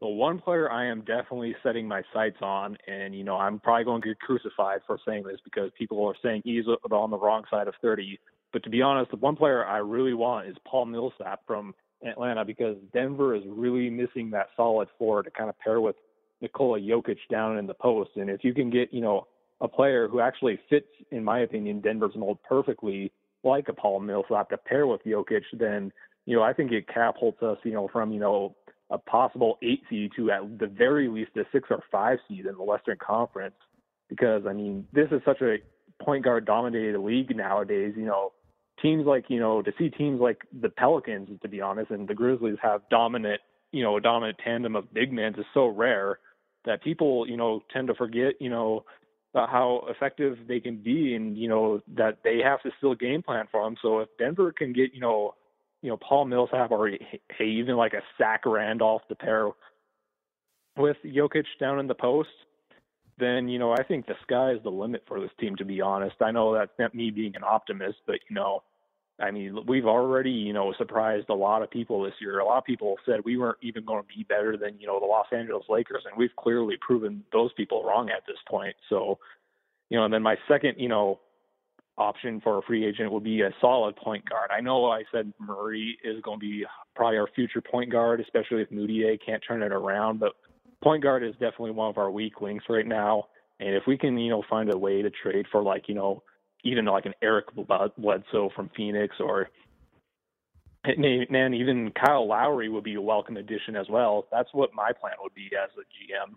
the 0.00 0.08
one 0.08 0.40
player 0.40 0.68
I 0.68 0.86
am 0.86 1.02
definitely 1.02 1.54
setting 1.62 1.86
my 1.86 2.02
sights 2.12 2.38
on, 2.42 2.76
and 2.88 3.14
you 3.14 3.22
know 3.22 3.36
I'm 3.36 3.60
probably 3.60 3.84
going 3.84 4.02
to 4.02 4.08
get 4.08 4.18
crucified 4.18 4.80
for 4.84 4.98
saying 5.06 5.22
this 5.22 5.38
because 5.44 5.70
people 5.78 6.04
are 6.04 6.16
saying 6.24 6.42
he's 6.44 6.64
on 6.66 7.10
the 7.10 7.16
wrong 7.18 7.44
side 7.52 7.68
of 7.68 7.74
30. 7.82 8.18
But 8.52 8.64
to 8.64 8.68
be 8.68 8.82
honest, 8.82 9.12
the 9.12 9.16
one 9.18 9.36
player 9.36 9.64
I 9.64 9.78
really 9.78 10.14
want 10.14 10.48
is 10.48 10.56
Paul 10.66 10.86
Millsap 10.86 11.42
from 11.46 11.72
Atlanta 12.04 12.44
because 12.44 12.76
Denver 12.92 13.36
is 13.36 13.44
really 13.46 13.90
missing 13.90 14.30
that 14.30 14.48
solid 14.56 14.88
four 14.98 15.22
to 15.22 15.30
kind 15.30 15.48
of 15.48 15.56
pair 15.60 15.80
with 15.80 15.94
Nikola 16.44 16.78
Jokic 16.78 17.18
down 17.30 17.58
in 17.58 17.66
the 17.66 17.74
post. 17.74 18.10
And 18.16 18.30
if 18.30 18.44
you 18.44 18.54
can 18.54 18.70
get 18.70 18.92
you 18.92 19.00
know 19.00 19.26
a 19.60 19.68
player 19.68 20.08
who 20.08 20.20
actually 20.20 20.58
fits, 20.68 20.86
in 21.10 21.24
my 21.24 21.40
opinion, 21.40 21.80
Denver's 21.80 22.14
mold 22.14 22.38
perfectly, 22.48 23.12
like 23.42 23.68
a 23.68 23.72
Paul 23.72 24.00
Millsap 24.00 24.50
to 24.50 24.58
pair 24.58 24.86
with 24.86 25.02
Jokic, 25.04 25.42
then 25.52 25.92
you 26.26 26.36
know 26.36 26.42
I 26.42 26.52
think 26.52 26.70
it 26.70 26.86
catapults 26.86 27.42
us, 27.42 27.58
you 27.64 27.72
know, 27.72 27.88
from 27.92 28.12
you 28.12 28.20
know 28.20 28.54
a 28.90 28.98
possible 28.98 29.58
eight 29.62 29.82
seed 29.88 30.10
to 30.16 30.30
at 30.30 30.58
the 30.58 30.66
very 30.66 31.08
least 31.08 31.30
a 31.36 31.44
six 31.50 31.68
or 31.70 31.82
five 31.90 32.18
seed 32.28 32.46
in 32.46 32.56
the 32.56 32.62
Western 32.62 32.98
Conference. 33.04 33.56
Because 34.08 34.42
I 34.46 34.52
mean, 34.52 34.86
this 34.92 35.08
is 35.10 35.22
such 35.24 35.40
a 35.40 35.56
point 36.02 36.24
guard 36.24 36.44
dominated 36.44 36.98
league 36.98 37.34
nowadays. 37.34 37.94
You 37.96 38.04
know, 38.04 38.32
teams 38.82 39.06
like 39.06 39.24
you 39.28 39.40
know 39.40 39.62
to 39.62 39.72
see 39.78 39.88
teams 39.88 40.20
like 40.20 40.42
the 40.60 40.68
Pelicans, 40.68 41.28
to 41.42 41.48
be 41.48 41.60
honest, 41.60 41.90
and 41.90 42.06
the 42.06 42.14
Grizzlies 42.14 42.58
have 42.62 42.82
dominant, 42.90 43.40
you 43.72 43.82
know, 43.82 43.96
a 43.96 44.00
dominant 44.00 44.38
tandem 44.44 44.76
of 44.76 44.92
big 44.92 45.12
men 45.12 45.34
is 45.38 45.46
so 45.54 45.68
rare 45.68 46.18
that 46.64 46.82
people, 46.82 47.28
you 47.28 47.36
know, 47.36 47.62
tend 47.72 47.88
to 47.88 47.94
forget, 47.94 48.34
you 48.40 48.50
know, 48.50 48.84
how 49.34 49.84
effective 49.88 50.38
they 50.46 50.60
can 50.60 50.76
be, 50.76 51.14
and 51.14 51.36
you 51.36 51.48
know 51.48 51.80
that 51.96 52.18
they 52.22 52.38
have 52.38 52.62
to 52.62 52.70
still 52.78 52.94
game 52.94 53.22
plan 53.22 53.46
for 53.50 53.64
them. 53.64 53.76
So 53.82 53.98
if 54.00 54.08
Denver 54.18 54.52
can 54.52 54.72
get, 54.72 54.94
you 54.94 55.00
know, 55.00 55.34
you 55.82 55.90
know 55.90 55.96
Paul 55.96 56.26
Millsap 56.26 56.70
or 56.70 56.88
hey, 56.88 57.44
even 57.44 57.76
like 57.76 57.94
a 57.94 58.02
Zach 58.16 58.42
Randolph 58.46 59.02
to 59.08 59.14
pair 59.14 59.50
with 60.76 60.96
Jokic 61.04 61.44
down 61.60 61.80
in 61.80 61.86
the 61.88 61.94
post, 61.94 62.30
then 63.18 63.48
you 63.48 63.58
know 63.58 63.72
I 63.72 63.82
think 63.82 64.06
the 64.06 64.14
sky 64.22 64.52
is 64.52 64.62
the 64.62 64.70
limit 64.70 65.02
for 65.06 65.20
this 65.20 65.30
team. 65.40 65.56
To 65.56 65.64
be 65.64 65.80
honest, 65.80 66.16
I 66.20 66.30
know 66.30 66.54
that's 66.54 66.78
not 66.78 66.94
me 66.94 67.10
being 67.10 67.34
an 67.34 67.42
optimist, 67.44 67.98
but 68.06 68.20
you 68.28 68.36
know, 68.36 68.62
I 69.20 69.30
mean 69.30 69.58
we've 69.66 69.86
already 69.86 70.30
you 70.30 70.52
know 70.52 70.72
surprised 70.76 71.28
a 71.28 71.34
lot 71.34 71.62
of 71.62 71.70
people 71.70 72.02
this 72.02 72.14
year. 72.20 72.40
A 72.40 72.44
lot 72.44 72.58
of 72.58 72.64
people 72.64 72.96
said 73.06 73.20
we 73.24 73.36
weren't 73.36 73.58
even 73.62 73.84
going 73.84 74.02
to 74.02 74.08
be 74.16 74.24
better 74.24 74.56
than 74.56 74.78
you 74.80 74.86
know 74.86 75.00
the 75.00 75.06
Los 75.06 75.26
Angeles 75.32 75.64
Lakers, 75.68 76.02
and 76.06 76.16
we've 76.16 76.34
clearly 76.36 76.76
proven 76.80 77.22
those 77.32 77.52
people 77.54 77.84
wrong 77.84 78.10
at 78.10 78.26
this 78.26 78.38
point. 78.48 78.74
So, 78.88 79.18
you 79.88 79.98
know, 79.98 80.04
and 80.04 80.12
then 80.12 80.22
my 80.22 80.36
second 80.48 80.74
you 80.78 80.88
know 80.88 81.20
option 81.96 82.40
for 82.40 82.58
a 82.58 82.62
free 82.62 82.84
agent 82.84 83.12
would 83.12 83.24
be 83.24 83.42
a 83.42 83.50
solid 83.60 83.96
point 83.96 84.28
guard. 84.28 84.50
I 84.50 84.60
know 84.60 84.90
I 84.90 85.04
said 85.12 85.32
Murray 85.38 85.96
is 86.02 86.20
going 86.22 86.40
to 86.40 86.46
be 86.46 86.64
probably 86.96 87.18
our 87.18 87.28
future 87.34 87.60
point 87.60 87.90
guard, 87.90 88.20
especially 88.20 88.62
if 88.62 88.70
Mudiay 88.70 89.18
can't 89.24 89.42
turn 89.46 89.62
it 89.62 89.72
around, 89.72 90.18
but 90.18 90.32
point 90.82 91.02
guard 91.02 91.22
is 91.22 91.32
definitely 91.34 91.70
one 91.70 91.88
of 91.88 91.98
our 91.98 92.10
weak 92.10 92.40
links 92.40 92.64
right 92.68 92.86
now. 92.86 93.24
And 93.60 93.74
if 93.74 93.84
we 93.86 93.96
can, 93.96 94.18
you 94.18 94.30
know, 94.30 94.42
find 94.50 94.72
a 94.72 94.76
way 94.76 95.02
to 95.02 95.10
trade 95.10 95.46
for 95.50 95.62
like, 95.62 95.88
you 95.88 95.94
know, 95.94 96.22
even 96.64 96.84
like 96.86 97.06
an 97.06 97.14
Eric 97.22 97.46
Bledsoe 97.54 98.50
from 98.56 98.70
Phoenix 98.76 99.14
or 99.20 99.48
and 100.84 101.54
even 101.54 101.92
Kyle 101.92 102.26
Lowry 102.26 102.68
would 102.68 102.84
be 102.84 102.94
a 102.96 103.00
welcome 103.00 103.38
addition 103.38 103.74
as 103.74 103.88
well. 103.88 104.26
That's 104.30 104.52
what 104.52 104.74
my 104.74 104.92
plan 104.92 105.14
would 105.22 105.34
be 105.34 105.50
as 105.56 105.70
a 105.78 105.80
GM. 105.80 106.34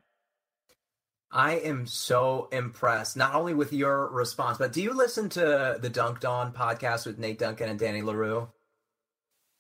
I 1.30 1.56
am 1.56 1.86
so 1.86 2.48
impressed, 2.54 3.18
not 3.18 3.36
only 3.36 3.54
with 3.54 3.74
your 3.74 4.08
response, 4.08 4.58
but 4.58 4.72
do 4.72 4.82
you 4.82 4.94
listen 4.94 5.28
to 5.30 5.78
the 5.82 5.90
Dunc'd 5.90 6.24
On 6.24 6.54
podcast 6.54 7.06
with 7.06 7.20
Nate 7.20 7.40
Duncan 7.40 7.68
and 7.68 7.78
Danny 7.78 8.02
Leroux? 8.02 8.48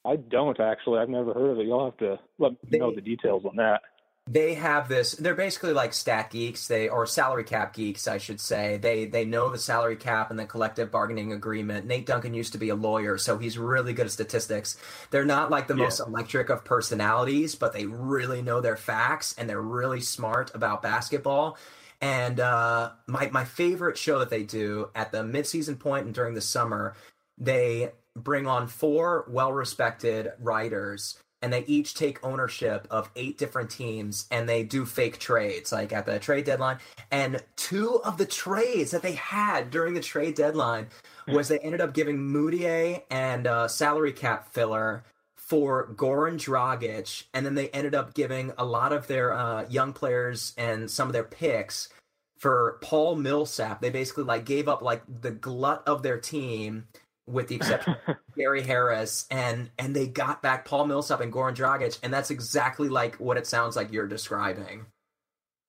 I 0.06 0.15
don't 0.15 0.58
actually. 0.62 0.99
I've 0.99 1.10
never 1.10 1.34
heard 1.34 1.51
of 1.51 1.60
it. 1.60 1.65
You'll 1.65 1.84
have 1.84 1.97
to 1.97 2.17
let 2.39 2.53
me 2.71 2.80
know 2.80 2.95
the 2.95 3.01
details 3.01 3.43
on 3.43 3.58
that 3.58 3.82
they 4.27 4.55
have 4.55 4.89
this 4.89 5.13
they're 5.13 5.35
basically 5.35 5.71
like 5.71 5.93
stat 5.93 6.29
geeks 6.29 6.67
they 6.67 6.89
or 6.89 7.05
salary 7.05 7.43
cap 7.43 7.73
geeks 7.73 8.07
i 8.07 8.17
should 8.17 8.41
say. 8.41 8.77
They 8.77 9.05
they 9.05 9.25
know 9.25 9.49
the 9.49 9.57
salary 9.57 9.95
cap 9.95 10.29
and 10.29 10.37
the 10.37 10.45
collective 10.45 10.91
bargaining 10.91 11.31
agreement. 11.31 11.85
Nate 11.85 12.05
duncan 12.05 12.33
used 12.33 12.51
to 12.51 12.57
be 12.57 12.69
a 12.69 12.75
lawyer 12.75 13.17
so 13.17 13.37
he's 13.37 13.57
really 13.57 13.93
good 13.93 14.05
at 14.05 14.11
statistics. 14.11 14.77
They're 15.11 15.25
not 15.25 15.49
like 15.49 15.67
the 15.67 15.75
yeah. 15.75 15.83
most 15.83 15.99
electric 15.99 16.49
of 16.49 16.65
personalities 16.65 17.55
but 17.55 17.73
they 17.73 17.85
really 17.85 18.41
know 18.41 18.59
their 18.59 18.77
facts 18.77 19.33
and 19.37 19.49
they're 19.49 19.61
really 19.61 20.01
smart 20.01 20.53
about 20.53 20.81
basketball. 20.81 21.57
And 22.01 22.39
uh, 22.39 22.91
my 23.07 23.29
my 23.31 23.45
favorite 23.45 23.97
show 23.97 24.19
that 24.19 24.29
they 24.29 24.43
do 24.43 24.89
at 24.93 25.11
the 25.11 25.23
midseason 25.23 25.79
point 25.79 26.05
and 26.05 26.13
during 26.13 26.33
the 26.33 26.41
summer 26.41 26.95
they 27.37 27.91
bring 28.15 28.47
on 28.47 28.67
four 28.67 29.25
well 29.29 29.53
respected 29.53 30.31
writers 30.39 31.17
and 31.41 31.54
they 31.54 31.63
each 31.65 31.93
take 31.93 32.23
ownership 32.23 32.88
of 32.89 33.10
eight 33.15 33.38
different 33.38 33.69
teams 33.69 34.28
and 34.32 34.47
they 34.47 34.63
do 34.63 34.86
fake 34.86 35.19
trades 35.19 35.71
like 35.71 35.93
at 35.93 36.06
the 36.06 36.19
trade 36.19 36.45
deadline 36.45 36.78
and 37.12 37.41
two 37.56 38.02
of 38.04 38.17
the 38.17 38.26
trades 38.26 38.91
that 38.91 39.02
they 39.02 39.13
had 39.13 39.69
during 39.69 39.93
the 39.93 40.02
trade 40.02 40.36
deadline 40.36 40.88
was 41.28 41.47
they 41.47 41.60
ended 41.60 41.82
up 41.82 41.93
giving 41.93 42.17
Mudiay 42.17 43.04
and 43.12 43.47
uh, 43.47 43.67
salary 43.67 44.13
cap 44.13 44.52
filler 44.54 45.04
for 45.36 45.88
Goran 45.93 46.38
Dragic 46.38 47.26
and 47.34 47.45
then 47.45 47.56
they 47.56 47.69
ended 47.69 47.95
up 47.95 48.13
giving 48.13 48.52
a 48.58 48.65
lot 48.65 48.91
of 48.91 49.08
their 49.08 49.34
uh, 49.34 49.65
young 49.69 49.93
players 49.93 50.54
and 50.58 50.89
some 50.89 51.08
of 51.08 51.13
their 51.13 51.23
picks 51.23 51.89
for 52.38 52.78
Paul 52.82 53.15
Millsap. 53.15 53.82
They 53.82 53.89
basically 53.89 54.23
like 54.23 54.45
gave 54.45 54.67
up 54.67 54.82
like 54.82 55.04
the 55.21 55.32
glut 55.32 55.84
of 55.88 56.04
their 56.04 56.19
team 56.19 56.88
with 57.27 57.49
the 57.49 57.55
exception 57.55 57.95
of 58.07 58.15
Gary 58.37 58.63
Harris, 58.63 59.27
and 59.29 59.69
and 59.77 59.95
they 59.95 60.07
got 60.07 60.41
back 60.41 60.65
Paul 60.65 60.87
Millsap 60.87 61.21
and 61.21 61.31
Goran 61.31 61.55
Dragic, 61.55 61.99
and 62.01 62.13
that's 62.13 62.31
exactly 62.31 62.89
like 62.89 63.15
what 63.17 63.37
it 63.37 63.45
sounds 63.45 63.75
like 63.75 63.91
you're 63.91 64.07
describing. 64.07 64.85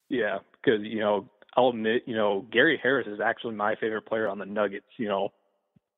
Yeah, 0.09 0.39
because 0.53 0.81
you 0.83 1.01
know 1.01 1.29
I'll 1.57 1.71
admit, 1.71 2.05
you 2.07 2.15
know 2.15 2.47
Gary 2.53 2.79
Harris 2.83 3.07
is 3.09 3.21
actually 3.21 3.57
my 3.57 3.75
favorite 3.75 4.07
player 4.07 4.29
on 4.29 4.39
the 4.39 4.47
Nuggets. 4.47 4.87
You 4.97 5.09
know, 5.09 5.31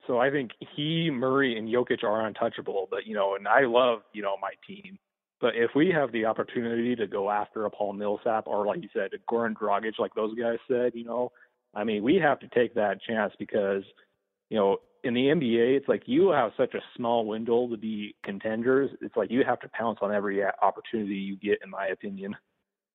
so 0.07 0.19
I 0.19 0.31
think 0.31 0.53
he, 0.75 1.11
Murray, 1.11 1.57
and 1.57 1.69
Jokic 1.69 2.03
are 2.03 2.27
untouchable. 2.27 2.89
But 2.91 3.07
you 3.07 3.15
know, 3.15 3.37
and 3.37 3.47
I 3.47 3.67
love 3.67 4.01
you 4.13 4.23
know 4.23 4.37
my 4.41 4.53
team. 4.67 4.99
But 5.41 5.55
if 5.55 5.71
we 5.75 5.91
have 5.91 6.13
the 6.13 6.27
opportunity 6.27 6.95
to 6.97 7.07
go 7.07 7.31
after 7.31 7.65
a 7.65 7.71
Paul 7.71 7.95
Millsap 7.95 8.47
or 8.47 8.67
like 8.67 8.83
you 8.83 8.91
said, 8.93 9.11
a 9.15 9.33
Goran 9.33 9.55
Dragic, 9.55 9.99
like 9.99 10.15
those 10.15 10.35
guys 10.35 10.59
said, 10.69 10.93
you 10.95 11.05
know, 11.05 11.33
I 11.75 11.83
mean, 11.85 12.03
we 12.03 12.17
have 12.17 12.41
to 12.41 12.49
take 12.49 12.75
that 12.75 12.99
chance 13.07 13.33
because 13.39 13.83
you 14.49 14.59
know 14.59 14.79
in 15.05 15.15
the 15.15 15.27
NBA, 15.27 15.77
it's 15.77 15.89
like 15.89 16.03
you 16.07 16.31
have 16.31 16.53
such 16.57 16.75
a 16.75 16.81
small 16.97 17.27
window 17.27 17.69
to 17.69 17.77
be 17.77 18.15
contenders. 18.25 18.91
It's 19.01 19.17
like 19.17 19.31
you 19.31 19.45
have 19.45 19.61
to 19.61 19.69
pounce 19.69 19.99
on 20.03 20.13
every 20.13 20.43
opportunity 20.45 21.15
you 21.15 21.37
get, 21.37 21.59
in 21.65 21.71
my 21.71 21.87
opinion. 21.87 22.37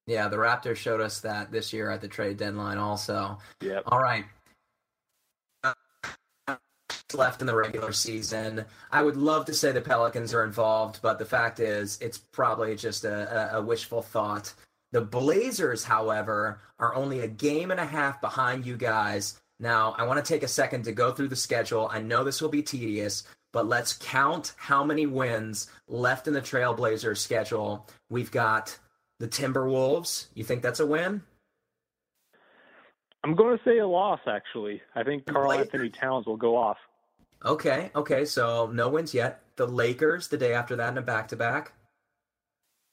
Yeah, 0.07 0.27
the 0.27 0.37
Raptors 0.37 0.77
showed 0.77 1.01
us 1.01 1.21
that 1.21 1.51
this 1.51 1.73
year 1.73 1.89
at 1.89 2.01
the 2.01 2.07
trade 2.07 2.37
deadline, 2.37 2.77
also. 2.77 3.39
Yeah. 3.61 3.79
All 3.87 3.99
right. 3.99 4.25
Left 7.13 7.41
in 7.41 7.47
the 7.47 7.55
regular 7.55 7.93
season. 7.93 8.65
I 8.91 9.01
would 9.01 9.15
love 9.15 9.45
to 9.45 9.53
say 9.53 9.71
the 9.71 9.81
Pelicans 9.81 10.33
are 10.33 10.43
involved, 10.43 10.99
but 11.01 11.17
the 11.17 11.25
fact 11.25 11.59
is, 11.59 11.97
it's 12.01 12.17
probably 12.17 12.75
just 12.75 13.05
a, 13.05 13.53
a, 13.55 13.59
a 13.59 13.61
wishful 13.61 14.01
thought. 14.01 14.53
The 14.91 15.01
Blazers, 15.01 15.83
however, 15.83 16.61
are 16.79 16.93
only 16.93 17.21
a 17.21 17.27
game 17.27 17.71
and 17.71 17.79
a 17.79 17.85
half 17.85 18.21
behind 18.21 18.65
you 18.65 18.75
guys 18.75 19.39
now, 19.59 19.95
I 19.97 20.03
want 20.05 20.23
to 20.23 20.33
take 20.33 20.43
a 20.43 20.47
second 20.47 20.83
to 20.83 20.91
go 20.91 21.11
through 21.11 21.29
the 21.29 21.35
schedule. 21.35 21.87
I 21.91 21.99
know 21.99 22.23
this 22.23 22.41
will 22.41 22.49
be 22.49 22.61
tedious, 22.61 23.23
but 23.53 23.67
let's 23.67 23.93
count 23.93 24.53
how 24.57 24.83
many 24.83 25.05
wins 25.05 25.67
left 25.87 26.27
in 26.27 26.33
the 26.33 26.41
Trailblazers 26.41 27.17
schedule. 27.17 27.87
We've 28.09 28.31
got 28.31 28.77
the 29.19 29.27
Timberwolves. 29.27 30.27
You 30.33 30.43
think 30.43 30.61
that's 30.61 30.81
a 30.81 30.85
win? 30.85 31.21
I'm 33.23 33.33
going 33.33 33.57
to 33.57 33.63
say 33.63 33.79
a 33.79 33.87
loss, 33.87 34.19
actually. 34.27 34.81
I 34.93 35.03
think 35.03 35.25
Karl-Anthony 35.25 35.89
Towns 35.89 36.25
will 36.25 36.37
go 36.37 36.57
off. 36.57 36.77
Okay, 37.43 37.91
okay, 37.95 38.25
so 38.25 38.69
no 38.73 38.89
wins 38.89 39.13
yet. 39.13 39.41
The 39.55 39.67
Lakers 39.67 40.27
the 40.27 40.37
day 40.37 40.53
after 40.53 40.75
that 40.75 40.89
in 40.89 40.97
a 40.97 41.01
back 41.01 41.29
to 41.29 41.35
back. 41.35 41.73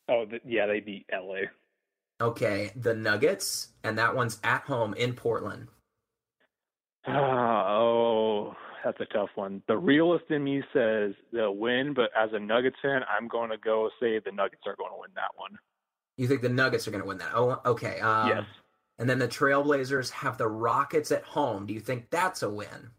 Oh, 0.09 0.27
the, 0.27 0.41
yeah, 0.45 0.67
they 0.67 0.81
beat 0.81 1.07
LA. 1.13 1.49
Okay, 2.21 2.71
the 2.77 2.95
Nuggets, 2.95 3.69
and 3.83 3.99
that 3.99 4.15
one's 4.15 4.39
at 4.45 4.63
home 4.63 4.95
in 4.95 5.15
Portland. 5.15 5.69
Oh, 7.07 8.55
that's 8.85 9.01
a 9.01 9.07
tough 9.07 9.31
one. 9.35 9.63
The 9.69 9.77
realist 9.77 10.25
in 10.31 10.45
me 10.45 10.63
says 10.73 11.15
they'll 11.33 11.57
win, 11.57 11.95
but 11.95 12.11
as 12.17 12.31
a 12.33 12.39
Nuggets 12.39 12.77
fan, 12.83 13.03
I'm 13.09 13.29
going 13.29 13.51
to 13.51 13.59
go 13.59 13.91
say 14.01 14.19
the 14.19 14.33
Nuggets 14.33 14.63
are 14.67 14.77
going 14.77 14.91
to 14.91 15.01
win 15.01 15.11
that 15.15 15.31
one. 15.37 15.59
You 16.17 16.29
think 16.29 16.43
the 16.43 16.49
Nuggets 16.49 16.87
are 16.87 16.91
going 16.91 17.03
to 17.03 17.09
win 17.09 17.19
that? 17.19 17.33
Oh, 17.35 17.61
okay. 17.65 18.01
Um, 18.01 18.29
yes. 18.29 18.45
And 18.99 19.09
then 19.09 19.19
the 19.19 19.29
Trailblazers 19.29 20.11
have 20.11 20.39
the 20.39 20.49
Rockets 20.49 21.11
at 21.11 21.25
home. 21.25 21.67
Do 21.67 21.75
you 21.75 21.81
think 21.81 22.11
that's 22.11 22.43
a 22.43 22.51
win? 22.51 22.91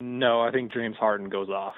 No, 0.00 0.42
I 0.42 0.50
think 0.50 0.72
James 0.72 0.96
Harden 0.96 1.28
goes 1.28 1.48
off. 1.48 1.74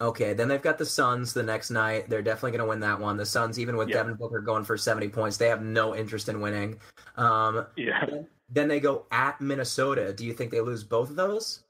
Okay, 0.00 0.34
then 0.34 0.48
they've 0.48 0.60
got 0.60 0.76
the 0.76 0.84
Suns 0.84 1.32
the 1.32 1.42
next 1.42 1.70
night. 1.70 2.10
They're 2.10 2.20
definitely 2.20 2.50
going 2.50 2.64
to 2.64 2.68
win 2.68 2.80
that 2.80 3.00
one. 3.00 3.16
The 3.16 3.24
Suns, 3.24 3.58
even 3.58 3.76
with 3.76 3.88
Devin 3.88 4.14
Booker 4.14 4.40
going 4.40 4.64
for 4.64 4.76
70 4.76 5.08
points, 5.08 5.38
they 5.38 5.48
have 5.48 5.62
no 5.62 5.94
interest 5.94 6.28
in 6.28 6.40
winning. 6.40 6.78
Um, 7.16 7.66
yeah. 7.76 8.04
Then 8.04 8.26
they 8.48 8.80
go 8.80 9.06
at 9.10 9.40
Minnesota. 9.40 10.12
Do 10.12 10.24
you 10.24 10.32
think 10.32 10.50
they 10.50 10.60
lose 10.60 10.84
both 10.84 11.10
of 11.10 11.16
those? 11.16 11.64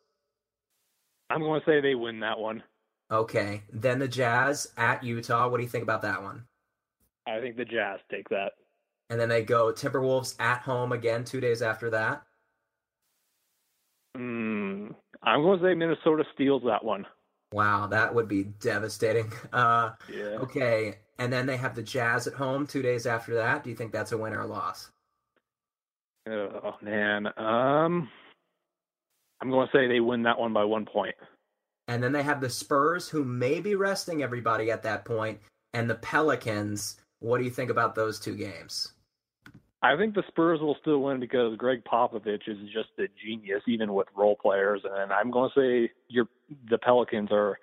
I'm 1.30 1.40
going 1.40 1.60
to 1.60 1.66
say 1.66 1.80
they 1.80 1.94
win 1.94 2.20
that 2.20 2.38
one. 2.38 2.62
Okay. 3.10 3.62
Then 3.72 3.98
the 3.98 4.08
Jazz 4.08 4.72
at 4.76 5.02
Utah. 5.02 5.48
What 5.48 5.58
do 5.58 5.62
you 5.62 5.68
think 5.68 5.84
about 5.84 6.02
that 6.02 6.22
one? 6.22 6.44
I 7.26 7.40
think 7.40 7.56
the 7.56 7.64
Jazz 7.64 8.00
take 8.10 8.28
that. 8.28 8.52
And 9.10 9.20
then 9.20 9.28
they 9.28 9.42
go 9.42 9.72
Timberwolves 9.72 10.34
at 10.40 10.60
home 10.60 10.92
again 10.92 11.24
two 11.24 11.40
days 11.40 11.62
after 11.62 11.90
that. 11.90 12.22
Mm, 14.16 14.94
I'm 15.22 15.42
going 15.42 15.58
to 15.58 15.64
say 15.64 15.74
Minnesota 15.74 16.24
steals 16.34 16.62
that 16.66 16.84
one. 16.84 17.06
Wow, 17.52 17.86
that 17.86 18.14
would 18.14 18.28
be 18.28 18.44
devastating. 18.44 19.32
Uh, 19.52 19.92
yeah. 20.12 20.38
Okay, 20.40 20.96
and 21.18 21.32
then 21.32 21.46
they 21.46 21.56
have 21.56 21.74
the 21.74 21.82
Jazz 21.82 22.26
at 22.26 22.34
home 22.34 22.66
two 22.66 22.82
days 22.82 23.06
after 23.06 23.34
that. 23.34 23.64
Do 23.64 23.70
you 23.70 23.76
think 23.76 23.92
that's 23.92 24.12
a 24.12 24.18
win 24.18 24.34
or 24.34 24.40
a 24.40 24.46
loss? 24.46 24.90
Oh 26.28 26.74
man, 26.82 27.26
um, 27.36 28.08
I'm 29.40 29.50
going 29.50 29.66
to 29.66 29.72
say 29.72 29.86
they 29.86 30.00
win 30.00 30.22
that 30.24 30.38
one 30.38 30.52
by 30.52 30.64
one 30.64 30.86
point. 30.86 31.14
And 31.88 32.02
then 32.02 32.12
they 32.12 32.22
have 32.22 32.40
the 32.40 32.50
Spurs, 32.50 33.08
who 33.08 33.24
may 33.24 33.60
be 33.60 33.76
resting 33.76 34.22
everybody 34.22 34.70
at 34.70 34.82
that 34.82 35.04
point, 35.04 35.38
and 35.72 35.88
the 35.88 35.94
Pelicans. 35.94 37.00
What 37.20 37.38
do 37.38 37.44
you 37.44 37.50
think 37.50 37.70
about 37.70 37.94
those 37.94 38.18
two 38.18 38.34
games? 38.34 38.92
I 39.82 39.96
think 39.96 40.14
the 40.14 40.24
Spurs 40.28 40.60
will 40.60 40.76
still 40.80 41.02
win 41.02 41.20
because 41.20 41.56
Gregg 41.56 41.84
Popovich 41.84 42.48
is 42.48 42.58
just 42.72 42.88
a 42.98 43.06
genius, 43.24 43.62
even 43.68 43.94
with 43.94 44.08
role 44.16 44.36
players. 44.36 44.82
And 44.84 45.12
I'm 45.12 45.30
going 45.30 45.50
to 45.54 45.60
say 45.60 45.92
your 46.08 46.26
the 46.68 46.78
Pelicans 46.78 47.28
are 47.30 47.58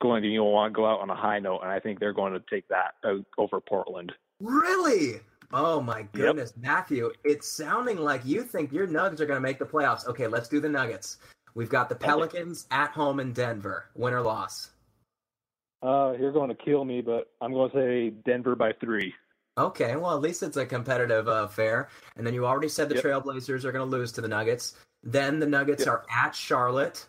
going 0.00 0.22
to 0.22 0.28
you 0.28 0.38
know, 0.38 0.44
want 0.44 0.72
to 0.72 0.76
go 0.76 0.86
out 0.86 1.00
on 1.00 1.10
a 1.10 1.14
high 1.14 1.38
note, 1.38 1.60
and 1.62 1.70
I 1.70 1.78
think 1.78 2.00
they're 2.00 2.12
going 2.12 2.32
to 2.32 2.42
take 2.50 2.66
that 2.68 2.94
over 3.38 3.60
Portland. 3.60 4.12
Really? 4.40 5.20
Oh 5.52 5.80
my 5.80 6.02
goodness, 6.12 6.52
yep. 6.56 6.64
Matthew! 6.64 7.12
It's 7.24 7.46
sounding 7.46 7.98
like 7.98 8.24
you 8.24 8.42
think 8.42 8.72
your 8.72 8.86
Nuggets 8.86 9.20
are 9.20 9.26
going 9.26 9.36
to 9.36 9.40
make 9.40 9.58
the 9.58 9.66
playoffs. 9.66 10.06
Okay, 10.06 10.26
let's 10.26 10.48
do 10.48 10.60
the 10.60 10.68
Nuggets. 10.68 11.18
We've 11.54 11.68
got 11.68 11.88
the 11.88 11.94
Pelicans 11.94 12.66
at 12.70 12.90
home 12.90 13.20
in 13.20 13.32
Denver. 13.32 13.90
Win 13.94 14.14
or 14.14 14.22
loss? 14.22 14.70
Uh, 15.82 16.14
you're 16.18 16.32
going 16.32 16.48
to 16.48 16.54
kill 16.54 16.84
me, 16.84 17.02
but 17.02 17.30
I'm 17.40 17.52
going 17.52 17.70
to 17.70 17.76
say 17.76 18.10
Denver 18.24 18.54
by 18.54 18.72
three. 18.80 19.12
Okay, 19.58 19.96
well, 19.96 20.14
at 20.14 20.22
least 20.22 20.42
it's 20.42 20.56
a 20.56 20.64
competitive 20.64 21.28
uh, 21.28 21.44
affair. 21.44 21.88
And 22.16 22.26
then 22.26 22.32
you 22.32 22.46
already 22.46 22.68
said 22.68 22.88
the 22.88 22.94
yep. 22.94 23.04
Trailblazers 23.04 23.64
are 23.64 23.72
going 23.72 23.84
to 23.84 23.96
lose 23.96 24.12
to 24.12 24.22
the 24.22 24.28
Nuggets. 24.28 24.74
Then 25.02 25.40
the 25.40 25.46
Nuggets 25.46 25.84
yep. 25.84 25.88
are 25.88 26.04
at 26.10 26.34
Charlotte. 26.34 27.06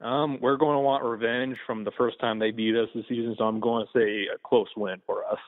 Um, 0.00 0.40
we're 0.40 0.56
going 0.56 0.74
to 0.74 0.80
want 0.80 1.04
revenge 1.04 1.56
from 1.66 1.84
the 1.84 1.92
first 1.92 2.18
time 2.18 2.38
they 2.38 2.50
beat 2.50 2.74
us 2.74 2.88
this 2.94 3.04
season, 3.08 3.34
so 3.38 3.44
I'm 3.44 3.60
going 3.60 3.86
to 3.86 3.98
say 3.98 4.26
a 4.34 4.38
close 4.42 4.68
win 4.76 5.00
for 5.06 5.24
us. 5.24 5.38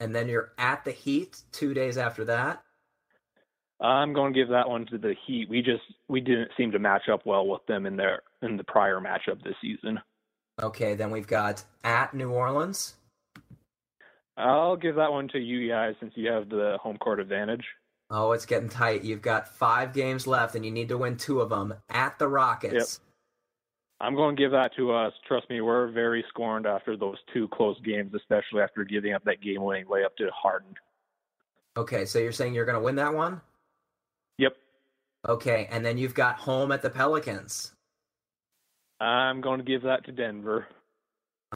And 0.00 0.14
then 0.14 0.28
you're 0.28 0.52
at 0.58 0.84
the 0.84 0.92
Heat 0.92 1.42
two 1.52 1.74
days 1.74 1.98
after 1.98 2.24
that. 2.24 2.62
I'm 3.80 4.12
going 4.12 4.32
to 4.32 4.38
give 4.38 4.48
that 4.48 4.68
one 4.68 4.86
to 4.86 4.98
the 4.98 5.14
Heat. 5.26 5.48
We 5.48 5.62
just 5.62 5.82
we 6.08 6.20
didn't 6.20 6.50
seem 6.56 6.72
to 6.72 6.78
match 6.78 7.08
up 7.10 7.24
well 7.24 7.46
with 7.46 7.64
them 7.66 7.86
in 7.86 7.96
their 7.96 8.22
in 8.42 8.56
the 8.56 8.64
prior 8.64 9.00
matchup 9.00 9.42
this 9.42 9.54
season. 9.62 10.00
Okay, 10.60 10.94
then 10.94 11.10
we've 11.10 11.26
got 11.26 11.64
at 11.84 12.12
New 12.12 12.30
Orleans. 12.30 12.94
I'll 14.36 14.76
give 14.76 14.96
that 14.96 15.12
one 15.12 15.28
to 15.28 15.38
you 15.38 15.68
guys 15.68 15.94
since 16.00 16.12
you 16.16 16.30
have 16.30 16.48
the 16.48 16.78
home 16.82 16.96
court 16.98 17.20
advantage. 17.20 17.64
Oh, 18.10 18.32
it's 18.32 18.46
getting 18.46 18.68
tight. 18.68 19.04
You've 19.04 19.22
got 19.22 19.48
five 19.48 19.92
games 19.92 20.26
left, 20.26 20.54
and 20.54 20.64
you 20.64 20.70
need 20.70 20.88
to 20.88 20.98
win 20.98 21.16
two 21.16 21.40
of 21.40 21.50
them 21.50 21.74
at 21.88 22.18
the 22.18 22.26
Rockets. 22.26 23.00
Yep. 23.00 23.09
I'm 24.00 24.14
going 24.14 24.34
to 24.34 24.42
give 24.42 24.52
that 24.52 24.74
to 24.76 24.92
us. 24.92 25.12
Trust 25.28 25.50
me, 25.50 25.60
we're 25.60 25.90
very 25.90 26.24
scorned 26.28 26.66
after 26.66 26.96
those 26.96 27.18
two 27.34 27.48
close 27.48 27.78
games, 27.84 28.14
especially 28.14 28.62
after 28.62 28.82
giving 28.82 29.12
up 29.12 29.24
that 29.24 29.42
game-winning 29.42 29.86
layup 29.86 30.16
to 30.18 30.30
Harden. 30.34 30.74
Okay, 31.76 32.06
so 32.06 32.18
you're 32.18 32.32
saying 32.32 32.54
you're 32.54 32.64
going 32.64 32.78
to 32.78 32.84
win 32.84 32.96
that 32.96 33.14
one? 33.14 33.42
Yep. 34.38 34.56
Okay, 35.28 35.68
and 35.70 35.84
then 35.84 35.98
you've 35.98 36.14
got 36.14 36.36
home 36.36 36.72
at 36.72 36.80
the 36.80 36.88
Pelicans. 36.88 37.72
I'm 39.00 39.42
going 39.42 39.58
to 39.58 39.64
give 39.64 39.82
that 39.82 40.04
to 40.06 40.12
Denver. 40.12 40.66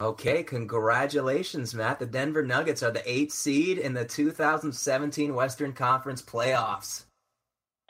Okay, 0.00 0.42
congratulations, 0.42 1.74
Matt. 1.74 1.98
The 1.98 2.06
Denver 2.06 2.42
Nuggets 2.42 2.82
are 2.82 2.90
the 2.90 3.08
eighth 3.10 3.32
seed 3.32 3.78
in 3.78 3.94
the 3.94 4.04
2017 4.04 5.34
Western 5.34 5.72
Conference 5.72 6.20
playoffs. 6.20 7.04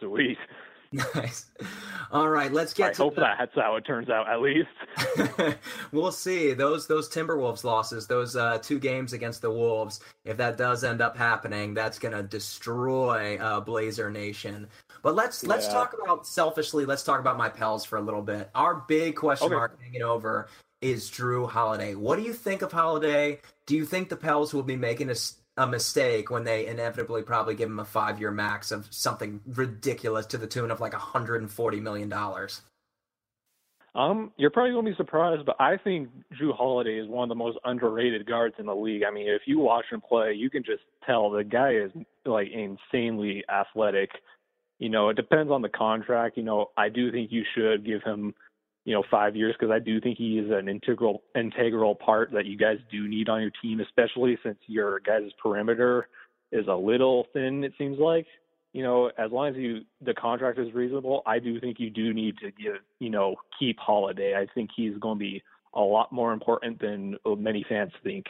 Sweet. 0.00 0.38
Nice. 1.14 1.46
All 2.12 2.28
right, 2.28 2.52
let's 2.52 2.72
get. 2.72 2.92
I 2.92 2.96
hope 2.96 3.16
the... 3.16 3.22
that's 3.22 3.54
how 3.54 3.74
it 3.76 3.84
turns 3.84 4.08
out. 4.08 4.28
At 4.28 4.40
least 4.40 4.68
we'll 5.92 6.12
see 6.12 6.52
those 6.52 6.86
those 6.86 7.08
Timberwolves 7.08 7.64
losses, 7.64 8.06
those 8.06 8.36
uh, 8.36 8.58
two 8.58 8.78
games 8.78 9.12
against 9.12 9.42
the 9.42 9.50
Wolves. 9.50 10.00
If 10.24 10.36
that 10.36 10.56
does 10.56 10.84
end 10.84 11.00
up 11.00 11.16
happening, 11.16 11.74
that's 11.74 11.98
gonna 11.98 12.22
destroy 12.22 13.36
uh, 13.38 13.60
Blazer 13.60 14.10
Nation. 14.10 14.68
But 15.02 15.16
let's 15.16 15.42
yeah. 15.42 15.48
let's 15.48 15.66
talk 15.66 15.96
about 16.00 16.26
selfishly. 16.26 16.84
Let's 16.84 17.02
talk 17.02 17.18
about 17.18 17.36
my 17.36 17.48
Pels 17.48 17.84
for 17.84 17.96
a 17.96 18.02
little 18.02 18.22
bit. 18.22 18.50
Our 18.54 18.84
big 18.86 19.16
question 19.16 19.46
okay. 19.46 19.56
mark 19.56 19.82
hanging 19.82 20.02
over 20.02 20.48
is 20.80 21.10
Jrue 21.10 21.48
Holiday. 21.48 21.94
What 21.94 22.16
do 22.16 22.22
you 22.22 22.32
think 22.32 22.62
of 22.62 22.70
Holiday? 22.70 23.40
Do 23.66 23.74
you 23.74 23.84
think 23.84 24.10
the 24.10 24.16
Pels 24.16 24.52
will 24.52 24.62
be 24.62 24.76
making 24.76 25.10
a, 25.10 25.14
a 25.56 25.66
mistake 25.66 26.30
when 26.30 26.44
they 26.44 26.66
inevitably 26.66 27.22
probably 27.22 27.54
give 27.54 27.68
him 27.68 27.78
a 27.78 27.84
five 27.84 28.18
year 28.18 28.30
max 28.30 28.70
of 28.70 28.88
something 28.90 29.40
ridiculous 29.46 30.26
to 30.26 30.38
the 30.38 30.46
tune 30.46 30.70
of 30.70 30.80
like 30.80 30.92
$140 30.92 31.82
million? 31.82 32.12
Um, 33.94 34.32
you're 34.36 34.50
probably 34.50 34.72
going 34.72 34.86
to 34.86 34.90
be 34.90 34.96
surprised, 34.96 35.46
but 35.46 35.56
I 35.60 35.76
think 35.76 36.08
Jrue 36.40 36.56
Holiday 36.56 36.98
is 36.98 37.08
one 37.08 37.24
of 37.24 37.28
the 37.28 37.36
most 37.36 37.58
underrated 37.64 38.26
guards 38.26 38.56
in 38.58 38.66
the 38.66 38.74
league. 38.74 39.02
I 39.06 39.12
mean, 39.12 39.28
if 39.28 39.42
you 39.46 39.60
watch 39.60 39.84
him 39.90 40.00
play, 40.00 40.32
you 40.32 40.50
can 40.50 40.64
just 40.64 40.82
tell 41.06 41.30
the 41.30 41.44
guy 41.44 41.74
is 41.74 41.92
like 42.24 42.48
insanely 42.50 43.44
athletic. 43.48 44.10
You 44.80 44.88
know, 44.88 45.10
it 45.10 45.14
depends 45.14 45.52
on 45.52 45.62
the 45.62 45.68
contract. 45.68 46.36
You 46.36 46.42
know, 46.42 46.70
I 46.76 46.88
do 46.88 47.12
think 47.12 47.30
you 47.30 47.44
should 47.54 47.86
give 47.86 48.02
him 48.02 48.34
you 48.84 48.92
know, 48.92 49.02
five 49.10 49.34
years 49.34 49.54
because 49.58 49.72
I 49.72 49.78
do 49.78 50.00
think 50.00 50.18
he 50.18 50.38
is 50.38 50.50
an 50.50 50.68
integral 50.68 51.22
integral 51.34 51.94
part 51.94 52.32
that 52.32 52.46
you 52.46 52.56
guys 52.56 52.78
do 52.90 53.08
need 53.08 53.28
on 53.28 53.40
your 53.40 53.52
team, 53.62 53.80
especially 53.80 54.38
since 54.42 54.58
your 54.66 55.00
guys' 55.00 55.30
perimeter 55.42 56.08
is 56.52 56.66
a 56.68 56.74
little 56.74 57.26
thin. 57.32 57.64
It 57.64 57.72
seems 57.78 57.98
like, 57.98 58.26
you 58.72 58.82
know, 58.82 59.10
as 59.18 59.32
long 59.32 59.48
as 59.48 59.56
you 59.56 59.82
the 60.02 60.14
contract 60.14 60.58
is 60.58 60.72
reasonable, 60.74 61.22
I 61.26 61.38
do 61.38 61.58
think 61.60 61.80
you 61.80 61.90
do 61.90 62.12
need 62.12 62.36
to 62.38 62.50
give, 62.50 62.76
you 62.98 63.10
know, 63.10 63.36
keep 63.58 63.78
Holiday. 63.78 64.34
I 64.36 64.46
think 64.54 64.70
he's 64.76 64.96
going 64.98 65.16
to 65.16 65.20
be 65.20 65.42
a 65.74 65.80
lot 65.80 66.12
more 66.12 66.32
important 66.32 66.80
than 66.80 67.16
many 67.26 67.64
fans 67.68 67.92
think. 68.02 68.26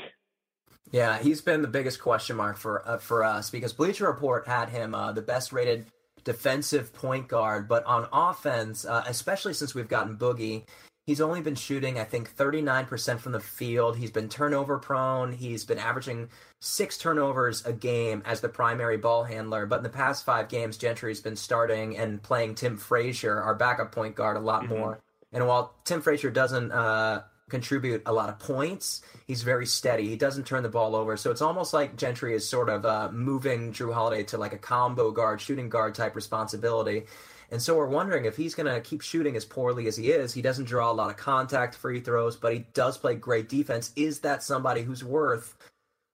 Yeah, 0.93 1.19
he's 1.19 1.41
been 1.41 1.63
the 1.63 1.69
biggest 1.69 2.01
question 2.01 2.37
mark 2.37 2.57
for 2.57 2.87
uh, 2.87 2.99
for 2.99 3.25
us 3.25 3.51
because 3.51 3.73
Bleacher 3.73 4.07
Report 4.07 4.47
had 4.47 4.69
him 4.69 4.95
uh, 4.95 5.13
the 5.13 5.23
best 5.23 5.53
rated 5.53 5.87
defensive 6.25 6.93
point 6.93 7.29
guard, 7.29 7.69
but 7.69 7.85
on 7.85 8.09
offense, 8.13 8.85
uh, 8.85 9.05
especially 9.07 9.55
since 9.55 9.75
we've 9.75 9.89
gotten 9.89 10.17
Boogie, 10.17 10.65
he's 11.07 11.21
only 11.21 11.41
been 11.41 11.55
shooting, 11.55 11.99
I 11.99 12.05
think, 12.05 12.35
39% 12.35 13.19
from 13.19 13.33
the 13.33 13.41
field. 13.41 13.97
He's 13.97 14.11
been 14.11 14.29
turnover 14.29 14.79
prone. 14.79 15.33
He's 15.33 15.65
been 15.65 15.79
averaging 15.79 16.31
six 16.61 16.97
turnovers 16.97 17.65
a 17.67 17.73
game 17.73 18.23
as 18.25 18.41
the 18.41 18.49
primary 18.49 18.97
ball 18.97 19.25
handler. 19.25 19.67
But 19.67 19.79
in 19.79 19.83
the 19.83 19.91
past 19.91 20.25
five 20.25 20.49
games, 20.49 20.79
Gentry's 20.79 21.21
been 21.21 21.37
starting 21.37 21.97
and 21.97 22.23
playing 22.23 22.55
Tim 22.55 22.77
Frazier, 22.77 23.41
our 23.41 23.55
backup 23.55 23.93
point 23.93 24.15
guard, 24.15 24.37
a 24.37 24.41
lot 24.41 24.63
mm-hmm. 24.63 24.79
more. 24.79 25.01
And 25.33 25.47
while 25.47 25.75
Tim 25.85 26.01
Frazier 26.01 26.31
doesn't 26.31 26.73
uh, 26.73 27.23
contribute 27.51 28.03
a 28.07 28.13
lot 28.13 28.29
of 28.29 28.39
points. 28.39 29.03
He's 29.27 29.43
very 29.43 29.67
steady. 29.67 30.09
He 30.09 30.17
doesn't 30.17 30.47
turn 30.47 30.63
the 30.63 30.69
ball 30.69 30.97
over. 30.97 31.17
So 31.17 31.31
it's 31.31 31.43
almost 31.43 31.75
like 31.75 31.97
Gentry 31.97 32.35
is 32.35 32.49
sort 32.49 32.69
of 32.69 32.87
uh, 32.87 33.11
moving 33.13 33.73
Jrue 33.73 33.93
Holiday 33.93 34.23
to 34.25 34.39
like 34.39 34.53
a 34.53 34.59
combo 34.59 35.11
guard, 35.11 35.41
shooting 35.41 35.69
guard 35.69 35.95
type 35.95 36.17
responsibility. 36.17 37.05
And 37.51 37.61
so 37.61 37.77
we're 37.77 37.87
wondering 37.87 38.25
if 38.25 38.37
he's 38.37 38.55
going 38.55 38.73
to 38.73 38.81
keep 38.81 39.03
shooting 39.03 39.37
as 39.37 39.45
poorly 39.45 39.87
as 39.87 39.97
he 39.97 40.11
is. 40.11 40.33
He 40.33 40.43
doesn't 40.43 40.65
draw 40.65 40.91
a 40.91 40.93
lot 40.93 41.11
of 41.11 41.17
contact 41.17 41.75
free 41.75 42.01
throws, 42.01 42.37
but 42.37 42.53
he 42.53 42.61
does 42.73 42.97
play 42.97 43.15
great 43.15 43.49
defense. 43.49 43.93
Is 43.95 44.21
that 44.21 44.43
somebody 44.43 44.83
who's 44.83 45.05
worth 45.05 45.57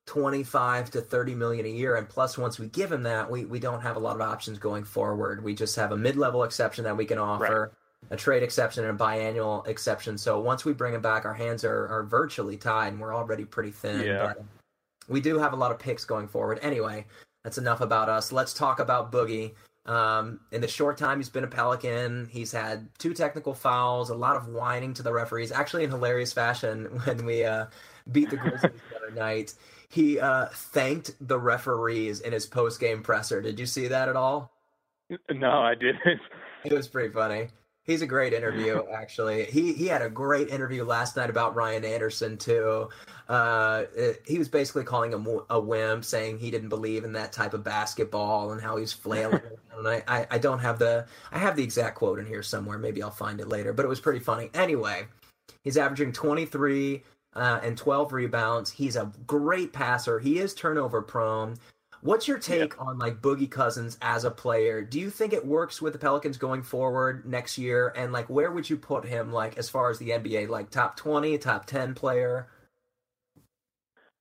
25 0.07 0.91
to 0.91 1.01
30 1.01 1.35
million 1.37 1.65
a 1.65 1.71
year? 1.71 1.95
And 1.95 2.09
plus, 2.09 2.37
once 2.37 2.59
we 2.59 2.67
give 2.67 2.91
him 2.91 3.05
that, 3.05 3.31
we, 3.31 3.45
we 3.45 3.61
don't 3.61 3.81
have 3.81 3.97
a 3.97 4.01
lot 4.01 4.17
of 4.17 4.23
options 4.23 4.59
going 4.59 4.85
forward. 4.85 5.45
We 5.45 5.55
just 5.55 5.77
have 5.77 5.93
a 5.93 5.97
mid 5.97 6.17
level 6.17 6.43
exception 6.43 6.85
that 6.85 6.97
we 6.97 7.07
can 7.07 7.19
offer. 7.19 7.73
A 8.11 8.17
trade 8.17 8.43
exception 8.43 8.85
and 8.85 8.99
a 8.99 9.05
biannual 9.05 9.67
exception. 9.69 10.19
So 10.19 10.41
once 10.41 10.65
we 10.65 10.73
bring 10.73 10.95
him 10.95 11.03
back, 11.03 11.25
our 11.25 11.35
hands 11.35 11.65
are, 11.65 11.87
are 11.89 12.03
virtually 12.03 12.57
tied, 12.57 12.89
and 12.89 13.01
we're 13.01 13.15
already 13.15 13.45
pretty 13.45 13.71
thin. 13.71 14.05
Yeah. 14.05 14.33
But 14.35 14.45
we 15.09 15.21
do 15.21 15.39
have 15.39 15.53
a 15.53 15.57
lot 15.57 15.71
of 15.71 15.79
picks 15.79 16.05
going 16.05 16.27
forward. 16.27 16.59
Anyway, 16.63 17.07
that's 17.45 17.59
enough 17.59 17.81
about 17.81 18.09
us. 18.09 18.33
Let's 18.33 18.55
talk 18.55 18.81
about 18.81 19.13
Boogie. 19.13 19.53
Um, 19.87 20.41
in 20.53 20.61
the 20.61 20.69
short 20.69 20.99
time 20.99 21.19
he's 21.19 21.29
been 21.29 21.45
a 21.45 21.49
Pelican, 21.49 22.29
he's 22.31 22.53
had 22.53 22.89
two 22.99 23.15
technical 23.15 23.55
fouls, 23.55 24.11
a 24.11 24.15
lot 24.15 24.37
of 24.37 24.49
whining 24.49 24.95
to 24.95 25.03
the 25.03 25.13
referees. 25.13 25.53
Actually, 25.53 25.85
in 25.85 25.91
hilarious 25.91 26.33
fashion, 26.33 26.85
when 27.05 27.25
we 27.25 27.45
uh, 27.45 27.67
beat 28.13 28.31
the 28.31 28.37
Grizzlies 28.37 28.73
the 28.91 28.97
other 29.05 29.15
night, 29.15 29.55
he 29.89 30.21
uh, 30.21 30.47
thanked 30.53 31.13
the 31.27 31.39
referees 31.39 32.21
in 32.21 32.33
his 32.33 32.47
post 32.47 32.79
game 32.79 33.03
presser. 33.03 33.41
Did 33.41 33.59
you 33.59 33.67
see 33.67 33.89
that 33.89 34.09
at 34.09 34.17
all? 34.17 34.53
No, 35.33 35.51
I 35.51 35.75
didn't. 35.75 36.21
It 36.65 36.73
was 36.73 36.87
pretty 36.87 37.13
funny. 37.13 37.49
He's 37.85 38.03
a 38.03 38.07
great 38.07 38.33
interview, 38.33 38.83
actually. 38.93 39.45
He 39.47 39.73
he 39.73 39.87
had 39.87 40.03
a 40.03 40.11
great 40.11 40.49
interview 40.49 40.85
last 40.85 41.17
night 41.17 41.31
about 41.31 41.55
Ryan 41.55 41.85
Anderson 41.85 42.37
too. 42.37 42.89
Uh, 43.29 43.85
it, 43.95 44.23
he 44.27 44.39
was 44.39 44.49
basically 44.49 44.85
calling 44.85 45.13
him 45.13 45.27
a 45.49 45.59
wimp, 45.59 46.05
saying 46.05 46.39
he 46.39 46.51
didn't 46.51 46.69
believe 46.69 47.05
in 47.05 47.13
that 47.13 47.33
type 47.33 47.55
of 47.55 47.63
basketball 47.63 48.53
and 48.53 48.61
how 48.61 48.77
he's 48.77 48.93
flailing. 48.93 49.41
and 49.77 49.89
I, 49.89 50.03
I, 50.07 50.27
I 50.33 50.39
don't 50.39 50.59
have 50.59 50.79
the 50.79 51.07
I 51.33 51.39
have 51.39 51.57
the 51.57 51.63
exact 51.63 51.97
quote 51.97 52.19
in 52.19 52.27
here 52.27 52.43
somewhere. 52.43 52.79
Maybe 52.79 53.03
I'll 53.03 53.11
find 53.11 53.41
it 53.41 53.49
later. 53.49 53.73
But 53.73 53.85
it 53.85 53.89
was 53.89 54.01
pretty 54.01 54.21
funny. 54.21 54.51
Anyway, 54.55 55.07
he's 55.63 55.77
averaging 55.77 56.13
23 56.13 57.03
uh, 57.35 57.61
and 57.63 57.77
12 57.77 58.13
rebounds. 58.13 58.71
He's 58.71 58.97
a 58.97 59.11
great 59.27 59.73
passer. 59.73 60.19
He 60.19 60.39
is 60.39 60.55
turnover 60.55 61.01
prone. 61.03 61.57
What's 62.03 62.27
your 62.27 62.39
take 62.39 62.75
yeah. 62.75 62.85
on 62.85 62.99
like 62.99 63.21
Boogie 63.21 63.51
Cousins 63.51 63.99
as 64.01 64.25
a 64.25 64.31
player? 64.31 64.83
Do 64.83 64.99
you 64.99 65.11
think 65.11 65.33
it 65.33 65.47
works 65.47 65.83
with 65.83 65.93
the 65.93 65.99
Pelicans 65.99 66.39
going 66.39 66.63
forward 66.63 67.27
next 67.27 67.59
year? 67.59 67.93
And 67.97 68.13
like, 68.13 68.31
where 68.31 68.51
would 68.51 68.71
you 68.71 68.77
put 68.77 69.05
him 69.05 69.33
like 69.33 69.59
as 69.59 69.69
far 69.69 69.91
as 69.91 69.99
the 69.99 70.11
NBA, 70.11 70.49
like 70.49 70.71
top 70.71 70.97
twenty, 70.97 71.37
top 71.39 71.67
ten 71.67 71.95
player? 71.95 72.49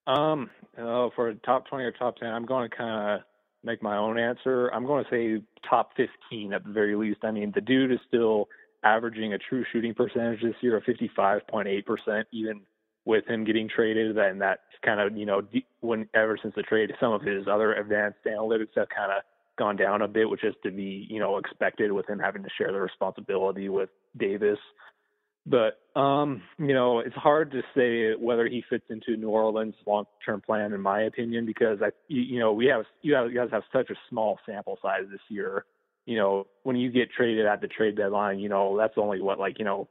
Um, 0.08 0.50
oh, 0.78 1.12
for 1.16 1.34
top 1.34 1.68
twenty 1.68 1.86
or 1.86 1.92
top 1.92 2.18
ten, 2.18 2.30
I'm 2.30 2.46
going 2.46 2.70
to 2.70 2.76
kind 2.76 3.14
of 3.14 3.26
make 3.64 3.84
my 3.84 3.98
own 3.98 4.18
answer, 4.18 4.70
I'm 4.70 4.86
going 4.86 5.04
to 5.04 5.10
say 5.10 5.44
top 5.70 5.92
15 5.98 6.54
at 6.54 6.64
the 6.64 6.72
very 6.72 6.96
least. 6.96 7.20
I 7.24 7.32
mean, 7.32 7.52
the 7.54 7.62
dude 7.62 7.92
is 7.92 8.00
still 8.08 8.48
averaging 8.84 9.34
a 9.34 9.38
true 9.38 9.66
shooting 9.72 9.94
percentage 9.94 10.42
this 10.42 10.56
year 10.62 10.78
of 10.78 10.84
55.8%, 10.84 12.24
even 12.32 12.62
with 13.06 13.26
him 13.28 13.44
getting 13.44 13.70
traded. 13.70 14.18
And 14.18 14.42
that's 14.42 14.62
kind 14.84 15.00
of, 15.00 15.18
you 15.18 15.26
know, 15.26 15.42
when 15.82 16.08
ever 16.14 16.38
since 16.42 16.56
the 16.56 16.64
trade, 16.64 16.92
some 17.00 17.14
of 17.14 17.22
his 17.22 17.48
other 17.48 17.74
advanced 17.74 18.20
analytics 18.26 18.76
have 18.76 18.90
kind 18.90 19.12
of 19.12 19.24
gone 19.58 19.76
down 19.76 20.02
a 20.02 20.08
bit, 20.08 20.30
which 20.30 20.44
is 20.44 20.56
to 20.64 20.72
be, 20.72 21.06
you 21.10 21.20
know, 21.20 21.38
expected 21.38 21.92
with 21.92 22.10
him 22.10 22.20
having 22.20 22.44
to 22.44 22.50
share 22.58 22.72
the 22.72 22.80
responsibility 22.80 23.70
with 23.70 23.90
Davis. 24.18 24.60
But 25.46 25.80
um, 26.00 26.44
you 26.58 26.74
know, 26.74 27.00
it's 27.00 27.16
hard 27.16 27.52
to 27.52 27.62
say 27.76 28.16
whether 28.22 28.48
he 28.48 28.64
fits 28.70 28.86
into 28.90 29.18
New 29.18 29.30
Orleans' 29.30 29.74
long-term 29.86 30.42
plan, 30.42 30.74
in 30.74 30.82
my 30.82 31.02
opinion, 31.04 31.46
because 31.46 31.80
I, 31.82 31.90
you 32.08 32.40
know, 32.40 32.54
we 32.54 32.68
have 32.68 32.86
you, 33.02 33.16
have, 33.16 33.32
you 33.32 33.38
guys 33.38 33.50
have 33.52 33.64
such 33.74 33.90
a 33.90 33.96
small 34.10 34.38
sample 34.46 34.78
size 34.82 35.04
this 35.12 35.22
year. 35.30 35.66
You 36.06 36.18
know, 36.18 36.48
when 36.64 36.76
you 36.76 36.92
get 36.92 37.12
traded 37.12 37.46
at 37.46 37.62
the 37.62 37.68
trade 37.68 37.98
deadline, 37.98 38.40
you 38.40 38.50
know 38.50 38.78
that's 38.78 38.94
only 38.98 39.22
what 39.22 39.40
like 39.40 39.60
you 39.60 39.66
know 39.66 39.88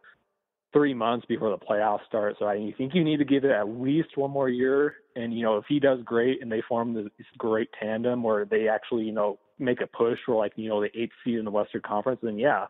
three 0.72 0.94
months 0.94 1.26
before 1.26 1.50
the 1.50 1.58
playoffs 1.58 2.06
start. 2.06 2.36
So 2.38 2.46
I 2.46 2.74
think 2.76 2.94
you 2.94 3.02
need 3.02 3.18
to 3.18 3.24
give 3.24 3.44
it 3.44 3.50
at 3.50 3.68
least 3.68 4.16
one 4.16 4.30
more 4.30 4.48
year. 4.48 4.96
And 5.16 5.32
you 5.32 5.42
know, 5.42 5.56
if 5.56 5.64
he 5.68 5.80
does 5.80 6.00
great 6.04 6.42
and 6.42 6.50
they 6.50 6.62
form 6.68 6.94
this 6.94 7.06
great 7.36 7.68
tandem 7.80 8.22
where 8.22 8.44
they 8.44 8.68
actually 8.68 9.04
you 9.04 9.12
know 9.12 9.38
make 9.58 9.80
a 9.80 9.86
push 9.86 10.18
for 10.24 10.36
like 10.36 10.52
you 10.56 10.68
know 10.68 10.80
the 10.80 10.90
eighth 10.98 11.12
seed 11.24 11.38
in 11.38 11.44
the 11.44 11.50
Western 11.50 11.82
Conference, 11.82 12.20
then 12.22 12.38
yeah, 12.38 12.66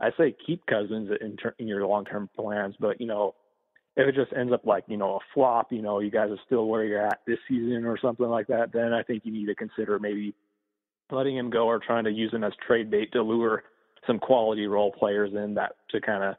I 0.00 0.10
say 0.18 0.36
keep 0.46 0.64
Cousins 0.66 1.10
in, 1.20 1.36
ter- 1.36 1.54
in 1.58 1.66
your 1.66 1.86
long 1.86 2.04
term 2.04 2.28
plans, 2.36 2.74
but 2.78 3.00
you 3.00 3.06
know, 3.06 3.34
if 3.96 4.06
it 4.06 4.14
just 4.14 4.32
ends 4.36 4.52
up 4.52 4.64
like 4.64 4.84
you 4.86 4.96
know 4.96 5.16
a 5.16 5.20
flop, 5.34 5.72
you 5.72 5.82
know, 5.82 6.00
you 6.00 6.10
guys 6.10 6.30
are 6.30 6.40
still 6.46 6.66
where 6.68 6.84
you're 6.84 7.06
at 7.06 7.20
this 7.26 7.38
season 7.48 7.84
or 7.84 7.98
something 7.98 8.28
like 8.28 8.46
that, 8.48 8.72
then 8.72 8.92
I 8.92 9.02
think 9.02 9.24
you 9.24 9.32
need 9.32 9.46
to 9.46 9.54
consider 9.54 9.98
maybe 9.98 10.34
letting 11.10 11.36
him 11.36 11.50
go 11.50 11.66
or 11.66 11.78
trying 11.78 12.04
to 12.04 12.10
use 12.10 12.32
him 12.32 12.44
as 12.44 12.52
trade 12.66 12.90
bait 12.90 13.12
to 13.12 13.22
lure 13.22 13.64
some 14.06 14.18
quality 14.18 14.66
role 14.66 14.92
players 14.92 15.32
in 15.34 15.54
that 15.54 15.76
to 15.90 16.00
kind 16.00 16.22
of 16.22 16.36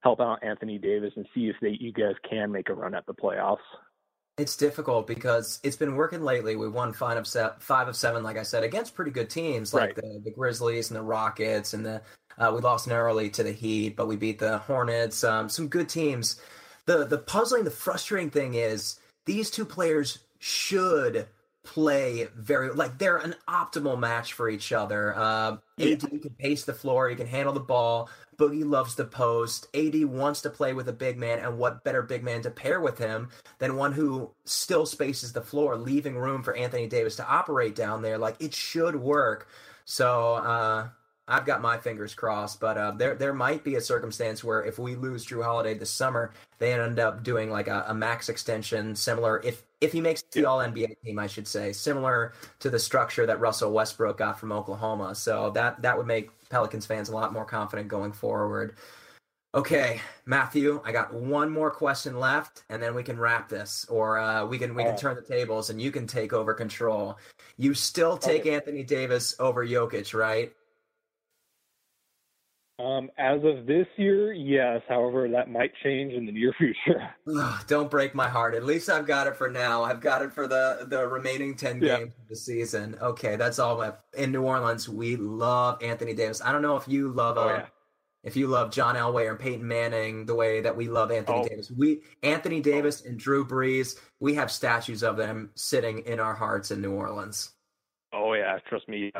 help 0.00 0.20
out 0.20 0.42
Anthony 0.42 0.78
Davis 0.78 1.12
and 1.16 1.26
see 1.34 1.48
if 1.48 1.56
they 1.60 1.76
you 1.80 1.92
guys 1.92 2.14
can 2.28 2.50
make 2.50 2.68
a 2.68 2.74
run 2.74 2.94
at 2.94 3.06
the 3.06 3.14
playoffs. 3.14 3.58
It's 4.38 4.56
difficult 4.56 5.06
because 5.06 5.60
it's 5.62 5.76
been 5.76 5.96
working 5.96 6.22
lately. 6.22 6.56
We 6.56 6.68
won 6.68 6.94
five 6.94 7.18
of 7.18 7.26
seven, 7.26 7.52
five 7.58 7.88
of 7.88 7.96
seven, 7.96 8.22
like 8.22 8.38
I 8.38 8.42
said, 8.42 8.64
against 8.64 8.94
pretty 8.94 9.10
good 9.10 9.28
teams 9.28 9.74
like 9.74 9.82
right. 9.82 9.96
the, 9.96 10.22
the 10.24 10.30
Grizzlies 10.30 10.90
and 10.90 10.96
the 10.96 11.02
Rockets 11.02 11.74
and 11.74 11.84
the 11.84 12.00
uh, 12.38 12.50
we 12.54 12.62
lost 12.62 12.88
narrowly 12.88 13.28
to 13.30 13.42
the 13.42 13.52
Heat, 13.52 13.96
but 13.96 14.06
we 14.06 14.16
beat 14.16 14.38
the 14.38 14.58
Hornets. 14.58 15.22
Um, 15.24 15.48
some 15.50 15.68
good 15.68 15.88
teams. 15.88 16.40
The 16.86 17.04
the 17.04 17.18
puzzling, 17.18 17.64
the 17.64 17.70
frustrating 17.70 18.30
thing 18.30 18.54
is 18.54 18.98
these 19.26 19.50
two 19.50 19.66
players 19.66 20.20
should 20.38 21.26
play 21.62 22.26
very 22.36 22.70
like 22.72 22.98
they're 22.98 23.18
an 23.18 23.34
optimal 23.48 23.98
match 23.98 24.32
for 24.32 24.48
each 24.48 24.72
other. 24.72 25.14
Uh, 25.16 25.56
yeah. 25.76 25.92
AD 25.92 26.00
can 26.00 26.34
pace 26.38 26.64
the 26.64 26.72
floor, 26.72 27.08
he 27.08 27.16
can 27.16 27.26
handle 27.26 27.52
the 27.52 27.60
ball. 27.60 28.08
Boogie 28.36 28.64
loves 28.64 28.94
the 28.94 29.04
post. 29.04 29.68
AD 29.76 30.02
wants 30.06 30.40
to 30.42 30.50
play 30.50 30.72
with 30.72 30.88
a 30.88 30.94
big 30.94 31.18
man, 31.18 31.40
and 31.40 31.58
what 31.58 31.84
better 31.84 32.00
big 32.00 32.24
man 32.24 32.40
to 32.42 32.50
pair 32.50 32.80
with 32.80 32.96
him 32.96 33.28
than 33.58 33.76
one 33.76 33.92
who 33.92 34.30
still 34.46 34.86
spaces 34.86 35.32
the 35.32 35.42
floor, 35.42 35.76
leaving 35.76 36.16
room 36.16 36.42
for 36.42 36.56
Anthony 36.56 36.86
Davis 36.86 37.16
to 37.16 37.28
operate 37.28 37.74
down 37.74 38.00
there? 38.00 38.16
Like 38.16 38.36
it 38.40 38.54
should 38.54 38.96
work. 38.96 39.48
So 39.84 40.34
uh, 40.34 40.88
I've 41.28 41.44
got 41.44 41.60
my 41.60 41.76
fingers 41.76 42.14
crossed, 42.14 42.60
but 42.60 42.78
uh, 42.78 42.92
there 42.92 43.14
there 43.14 43.34
might 43.34 43.62
be 43.62 43.74
a 43.74 43.80
circumstance 43.80 44.42
where 44.42 44.64
if 44.64 44.78
we 44.78 44.96
lose 44.96 45.26
Jrue 45.26 45.44
Holiday 45.44 45.74
this 45.74 45.90
summer, 45.90 46.32
they 46.58 46.72
end 46.72 46.98
up 46.98 47.22
doing 47.22 47.50
like 47.50 47.68
a, 47.68 47.84
a 47.88 47.94
max 47.94 48.28
extension 48.30 48.96
similar 48.96 49.40
if 49.44 49.62
if 49.80 49.92
he 49.92 50.00
makes 50.00 50.22
the 50.22 50.44
All 50.44 50.58
NBA 50.58 51.00
team, 51.02 51.18
I 51.18 51.26
should 51.26 51.48
say, 51.48 51.72
similar 51.72 52.34
to 52.58 52.70
the 52.70 52.78
structure 52.78 53.26
that 53.26 53.40
Russell 53.40 53.72
Westbrook 53.72 54.18
got 54.18 54.38
from 54.38 54.52
Oklahoma. 54.52 55.14
So 55.14 55.50
that 55.50 55.80
that 55.82 55.96
would 55.96 56.06
make 56.06 56.30
Pelicans 56.50 56.86
fans 56.86 57.08
a 57.08 57.14
lot 57.14 57.32
more 57.32 57.44
confident 57.44 57.88
going 57.88 58.12
forward. 58.12 58.76
Okay, 59.52 60.00
Matthew, 60.26 60.80
I 60.84 60.92
got 60.92 61.12
one 61.12 61.50
more 61.50 61.72
question 61.72 62.20
left, 62.20 62.62
and 62.68 62.80
then 62.80 62.94
we 62.94 63.02
can 63.02 63.18
wrap 63.18 63.48
this, 63.48 63.84
or 63.88 64.16
uh, 64.18 64.46
we 64.46 64.58
can 64.58 64.74
we 64.76 64.84
can 64.84 64.96
turn 64.96 65.16
the 65.16 65.22
tables, 65.22 65.70
and 65.70 65.82
you 65.82 65.90
can 65.90 66.06
take 66.06 66.32
over 66.32 66.54
control. 66.54 67.18
You 67.56 67.74
still 67.74 68.16
take 68.16 68.42
okay. 68.42 68.54
Anthony 68.54 68.84
Davis 68.84 69.34
over 69.40 69.66
Jokic, 69.66 70.14
right? 70.14 70.52
Um, 72.80 73.10
as 73.18 73.40
of 73.44 73.66
this 73.66 73.86
year, 73.96 74.32
yes. 74.32 74.80
However, 74.88 75.28
that 75.28 75.50
might 75.50 75.72
change 75.82 76.14
in 76.14 76.24
the 76.24 76.32
near 76.32 76.52
future. 76.58 77.10
Don't 77.66 77.90
break 77.90 78.14
my 78.14 78.28
heart. 78.28 78.54
At 78.54 78.64
least 78.64 78.88
I've 78.88 79.06
got 79.06 79.26
it 79.26 79.36
for 79.36 79.50
now. 79.50 79.82
I've 79.82 80.00
got 80.00 80.22
it 80.22 80.32
for 80.32 80.46
the 80.46 80.86
the 80.88 81.06
remaining 81.06 81.54
ten 81.56 81.82
yeah. 81.82 81.98
games 81.98 82.14
of 82.20 82.28
the 82.28 82.36
season. 82.36 82.96
Okay, 83.00 83.36
that's 83.36 83.58
all. 83.58 83.80
In 84.16 84.32
New 84.32 84.42
Orleans, 84.42 84.88
we 84.88 85.16
love 85.16 85.82
Anthony 85.82 86.14
Davis. 86.14 86.40
I 86.42 86.52
don't 86.52 86.62
know 86.62 86.76
if 86.76 86.88
you 86.88 87.08
love. 87.08 87.36
Oh, 87.36 87.42
uh, 87.42 87.46
yeah. 87.46 87.66
If 88.22 88.36
you 88.36 88.48
love 88.48 88.70
John 88.70 88.96
Elway 88.96 89.26
or 89.26 89.34
Peyton 89.34 89.66
Manning 89.66 90.26
the 90.26 90.34
way 90.34 90.60
that 90.60 90.76
we 90.76 90.88
love 90.88 91.10
Anthony 91.10 91.38
oh. 91.38 91.48
Davis, 91.48 91.70
we 91.70 92.02
Anthony 92.22 92.60
Davis 92.60 93.04
and 93.04 93.18
Drew 93.18 93.46
Brees, 93.46 93.98
we 94.20 94.34
have 94.34 94.50
statues 94.50 95.02
of 95.02 95.16
them 95.16 95.50
sitting 95.54 96.00
in 96.00 96.20
our 96.20 96.34
hearts 96.34 96.70
in 96.70 96.82
New 96.82 96.92
Orleans. 96.92 97.52
Oh 98.22 98.34
yeah, 98.34 98.58
trust 98.68 98.86
me. 98.88 99.12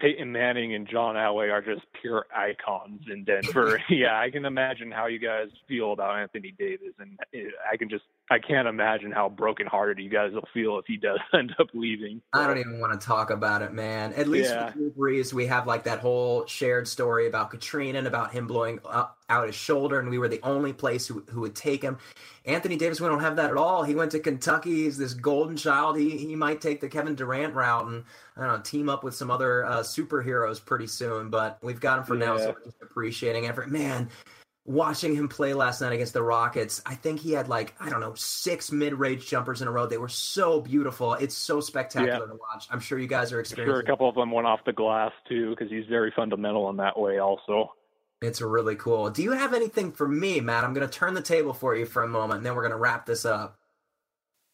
Peyton 0.00 0.32
Manning 0.32 0.74
and 0.74 0.88
John 0.88 1.14
Elway 1.14 1.52
are 1.52 1.60
just 1.60 1.84
pure 2.00 2.26
icons 2.34 3.02
in 3.12 3.24
Denver. 3.24 3.82
yeah, 3.90 4.18
I 4.18 4.30
can 4.30 4.46
imagine 4.46 4.90
how 4.90 5.06
you 5.06 5.18
guys 5.18 5.48
feel 5.68 5.92
about 5.92 6.18
Anthony 6.18 6.54
Davis, 6.58 6.94
and 6.98 7.18
uh, 7.34 7.50
I 7.70 7.76
can 7.76 7.90
just 7.90 8.04
I 8.28 8.40
can't 8.40 8.66
imagine 8.66 9.12
how 9.12 9.28
brokenhearted 9.28 9.98
you 10.00 10.10
guys 10.10 10.32
will 10.32 10.48
feel 10.52 10.78
if 10.78 10.86
he 10.86 10.96
does 10.96 11.20
end 11.32 11.54
up 11.60 11.68
leaving. 11.72 12.20
I 12.32 12.46
don't 12.46 12.58
even 12.58 12.80
want 12.80 13.00
to 13.00 13.06
talk 13.06 13.30
about 13.30 13.62
it, 13.62 13.72
man. 13.72 14.12
At 14.14 14.26
least 14.26 14.50
yeah. 14.50 14.66
with 14.66 14.74
Drew 14.74 14.90
Brees, 14.90 15.32
we 15.32 15.46
have 15.46 15.66
like 15.66 15.84
that 15.84 16.00
whole 16.00 16.44
shared 16.46 16.88
story 16.88 17.28
about 17.28 17.50
Katrina 17.50 17.98
and 17.98 18.06
about 18.06 18.32
him 18.32 18.48
blowing 18.48 18.80
up, 18.84 19.18
out 19.28 19.46
his 19.46 19.54
shoulder, 19.54 20.00
and 20.00 20.10
we 20.10 20.18
were 20.18 20.28
the 20.28 20.40
only 20.42 20.72
place 20.72 21.06
who, 21.06 21.24
who 21.30 21.42
would 21.42 21.54
take 21.54 21.82
him. 21.82 21.98
Anthony 22.44 22.76
Davis, 22.76 23.00
we 23.00 23.08
don't 23.08 23.20
have 23.20 23.36
that 23.36 23.50
at 23.50 23.56
all. 23.56 23.84
He 23.84 23.94
went 23.94 24.10
to 24.12 24.18
Kentucky. 24.18 24.84
He's 24.84 24.98
this 24.98 25.14
golden 25.14 25.56
child. 25.56 25.96
He 25.96 26.16
he 26.16 26.34
might 26.34 26.60
take 26.60 26.80
the 26.80 26.88
Kevin 26.88 27.14
Durant 27.14 27.54
route 27.54 27.86
and 27.86 28.04
I 28.36 28.40
don't 28.40 28.56
know 28.56 28.62
team 28.62 28.88
up 28.88 29.04
with 29.04 29.14
some 29.14 29.30
other 29.30 29.64
uh, 29.64 29.80
superheroes 29.80 30.64
pretty 30.64 30.86
soon. 30.88 31.30
But 31.30 31.58
we've 31.62 31.80
got 31.80 31.98
him 31.98 32.04
for 32.04 32.16
yeah. 32.16 32.26
now, 32.26 32.38
so 32.38 32.54
we're 32.56 32.64
just 32.64 32.82
appreciating 32.82 33.46
every 33.46 33.68
man. 33.68 34.08
Watching 34.68 35.14
him 35.14 35.28
play 35.28 35.54
last 35.54 35.80
night 35.80 35.92
against 35.92 36.12
the 36.12 36.22
Rockets, 36.22 36.82
I 36.84 36.94
think 36.94 37.20
he 37.20 37.32
had 37.32 37.48
like 37.48 37.74
I 37.78 37.88
don't 37.88 38.00
know 38.00 38.14
six 38.14 38.72
mid-range 38.72 39.26
jumpers 39.26 39.62
in 39.62 39.68
a 39.68 39.70
row. 39.70 39.86
They 39.86 39.96
were 39.96 40.08
so 40.08 40.60
beautiful. 40.60 41.14
It's 41.14 41.36
so 41.36 41.60
spectacular 41.60 42.18
yeah. 42.18 42.32
to 42.32 42.34
watch. 42.34 42.66
I'm 42.70 42.80
sure 42.80 42.98
you 42.98 43.06
guys 43.06 43.32
are 43.32 43.38
experiencing. 43.38 43.74
Sure, 43.74 43.80
a 43.80 43.86
couple 43.86 44.08
of 44.08 44.16
them 44.16 44.32
went 44.32 44.46
off 44.46 44.60
the 44.66 44.72
glass 44.72 45.12
too 45.28 45.50
because 45.50 45.70
he's 45.70 45.86
very 45.86 46.12
fundamental 46.16 46.68
in 46.70 46.76
that 46.78 46.98
way 46.98 47.18
also. 47.18 47.72
It's 48.22 48.40
really 48.40 48.76
cool. 48.76 49.10
Do 49.10 49.22
you 49.22 49.32
have 49.32 49.54
anything 49.54 49.92
for 49.92 50.08
me, 50.08 50.40
Matt? 50.40 50.64
I'm 50.64 50.74
going 50.74 50.88
to 50.88 50.92
turn 50.92 51.14
the 51.14 51.22
table 51.22 51.52
for 51.52 51.76
you 51.76 51.86
for 51.86 52.02
a 52.02 52.08
moment, 52.08 52.38
and 52.38 52.46
then 52.46 52.54
we're 52.54 52.62
going 52.62 52.72
to 52.72 52.78
wrap 52.78 53.06
this 53.06 53.24
up. 53.24 53.58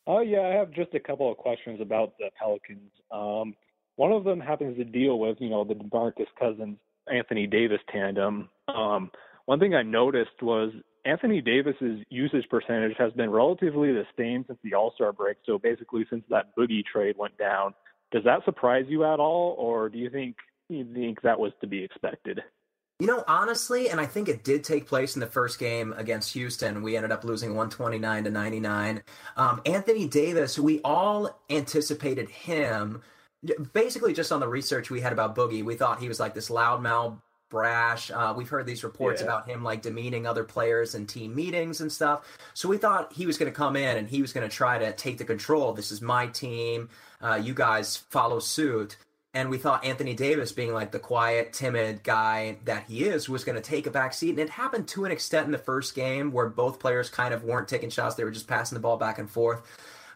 Oh 0.07 0.21
yeah, 0.21 0.43
I 0.43 0.55
have 0.55 0.73
just 0.73 0.95
a 0.95 1.01
couple 1.01 1.31
of 1.31 1.39
questions 1.39 1.81
about 1.81 2.19
the 2.19 2.29
Pelicans. 2.39 2.91
Um, 3.11 3.55
one 3.97 4.13
of 4.13 4.25
them 4.25 4.41
happens 4.41 4.77
to 4.77 4.85
deal 4.85 5.19
with 5.19 5.39
you 5.41 5.49
know 5.49 5.65
the 5.65 5.75
DeMarcus 5.75 6.27
Cousins 6.39 6.77
Anthony 7.11 7.47
Davis 7.47 7.81
tandem. 7.91 8.49
Um, 8.69 9.11
one 9.53 9.61
thing 9.61 9.75
I 9.75 9.83
noticed 9.83 10.41
was 10.41 10.73
Anthony 11.05 11.43
Davis's 11.43 12.01
usage 12.09 12.47
percentage 12.49 12.97
has 12.97 13.13
been 13.13 13.29
relatively 13.29 13.93
the 13.93 14.07
same 14.17 14.47
since 14.47 14.59
the 14.65 14.73
All 14.73 14.93
Star 14.95 15.13
break. 15.13 15.37
So 15.45 15.59
basically, 15.59 16.07
since 16.09 16.25
that 16.31 16.57
Boogie 16.57 16.83
trade 16.83 17.17
went 17.19 17.37
down, 17.37 17.75
does 18.13 18.25
that 18.25 18.47
surprise 18.47 18.87
you 18.89 19.05
at 19.05 19.21
all, 19.21 19.55
or 19.59 19.91
do 19.91 19.99
you 19.99 20.09
think 20.09 20.37
you 20.71 20.87
think 20.95 21.21
that 21.21 21.39
was 21.39 21.53
to 21.61 21.67
be 21.67 21.85
expected? 21.85 22.41
You 22.99 23.07
know, 23.07 23.25
honestly, 23.29 23.91
and 23.91 24.01
I 24.01 24.07
think 24.07 24.27
it 24.27 24.43
did 24.43 24.65
take 24.65 24.87
place 24.87 25.17
in 25.17 25.21
the 25.21 25.27
first 25.27 25.59
game 25.59 25.93
against 25.99 26.33
Houston. 26.33 26.83
We 26.83 26.97
ended 26.97 27.13
up 27.13 27.23
losing 27.23 27.51
129 27.51 28.25
to 28.25 28.31
99. 28.31 29.03
Um, 29.37 29.61
Anthony 29.67 30.09
Davis, 30.09 30.59
we 30.59 30.81
all 30.83 31.43
anticipated 31.51 32.31
him 32.31 33.03
basically 33.75 34.15
just 34.15 34.33
on 34.33 34.41
the 34.41 34.49
research 34.49 34.89
we 34.89 35.03
had 35.03 35.13
about 35.13 35.37
Boogie. 35.37 35.63
We 35.63 35.75
thought 35.75 36.01
he 36.01 36.09
was 36.09 36.19
like 36.19 36.33
this 36.33 36.49
loudmouth, 36.49 37.19
brash. 37.53 38.11
Uh, 38.11 38.35
we've 38.37 38.49
heard 38.49 38.67
these 38.67 38.83
reports 38.83 39.21
yeah. 39.21 39.27
about 39.27 39.47
him 39.47 39.63
like 39.63 39.83
demeaning 39.83 40.27
other 40.27 40.43
players 40.43 40.97
in 40.97 41.07
team 41.07 41.35
meetings 41.35 41.83
and 41.83 41.93
stuff. 41.93 42.27
So 42.55 42.69
we 42.69 42.79
thought 42.79 43.13
he 43.13 43.27
was 43.27 43.39
going 43.39 43.53
to 43.53 43.57
come 43.57 43.77
in 43.77 43.99
and 43.99 44.09
he 44.09 44.23
was 44.23 44.33
going 44.33 44.49
to 44.49 44.55
try 44.55 44.79
to 44.79 44.93
take 44.95 45.19
the 45.19 45.25
control. 45.25 45.75
This 45.75 45.93
is 45.93 46.01
my 46.03 46.27
team. 46.27 46.89
Uh, 47.21 47.35
you 47.41 47.55
guys 47.55 47.99
follow 47.99 48.41
suit. 48.41 48.97
And 49.35 49.49
we 49.49 49.57
thought 49.57 49.85
Anthony 49.85 50.15
Davis, 50.15 50.53
being 50.53 50.75
like 50.75 50.93
the 50.93 50.99
quiet, 50.99 51.53
timid 51.53 52.03
guy 52.03 52.59
that 52.65 52.85
he 52.89 53.05
is, 53.05 53.29
was 53.29 53.45
going 53.45 53.57
to 53.57 53.63
take 53.63 53.87
a 53.87 53.91
back 53.91 54.13
seat. 54.13 54.31
And 54.31 54.39
it 54.39 54.51
happened 54.51 54.89
to 54.89 55.05
an 55.05 55.13
extent 55.13 55.47
in 55.47 55.53
the 55.53 55.59
first 55.59 55.95
game 55.95 56.33
where 56.33 56.49
both 56.49 56.79
players 56.79 57.09
kind 57.09 57.33
of 57.33 57.45
weren't 57.45 57.69
taking 57.69 57.91
shots. 57.91 58.15
They 58.15 58.25
were 58.25 58.31
just 58.31 58.49
passing 58.49 58.77
the 58.77 58.81
ball 58.81 58.97
back 58.97 59.19
and 59.19 59.31
forth. 59.31 59.63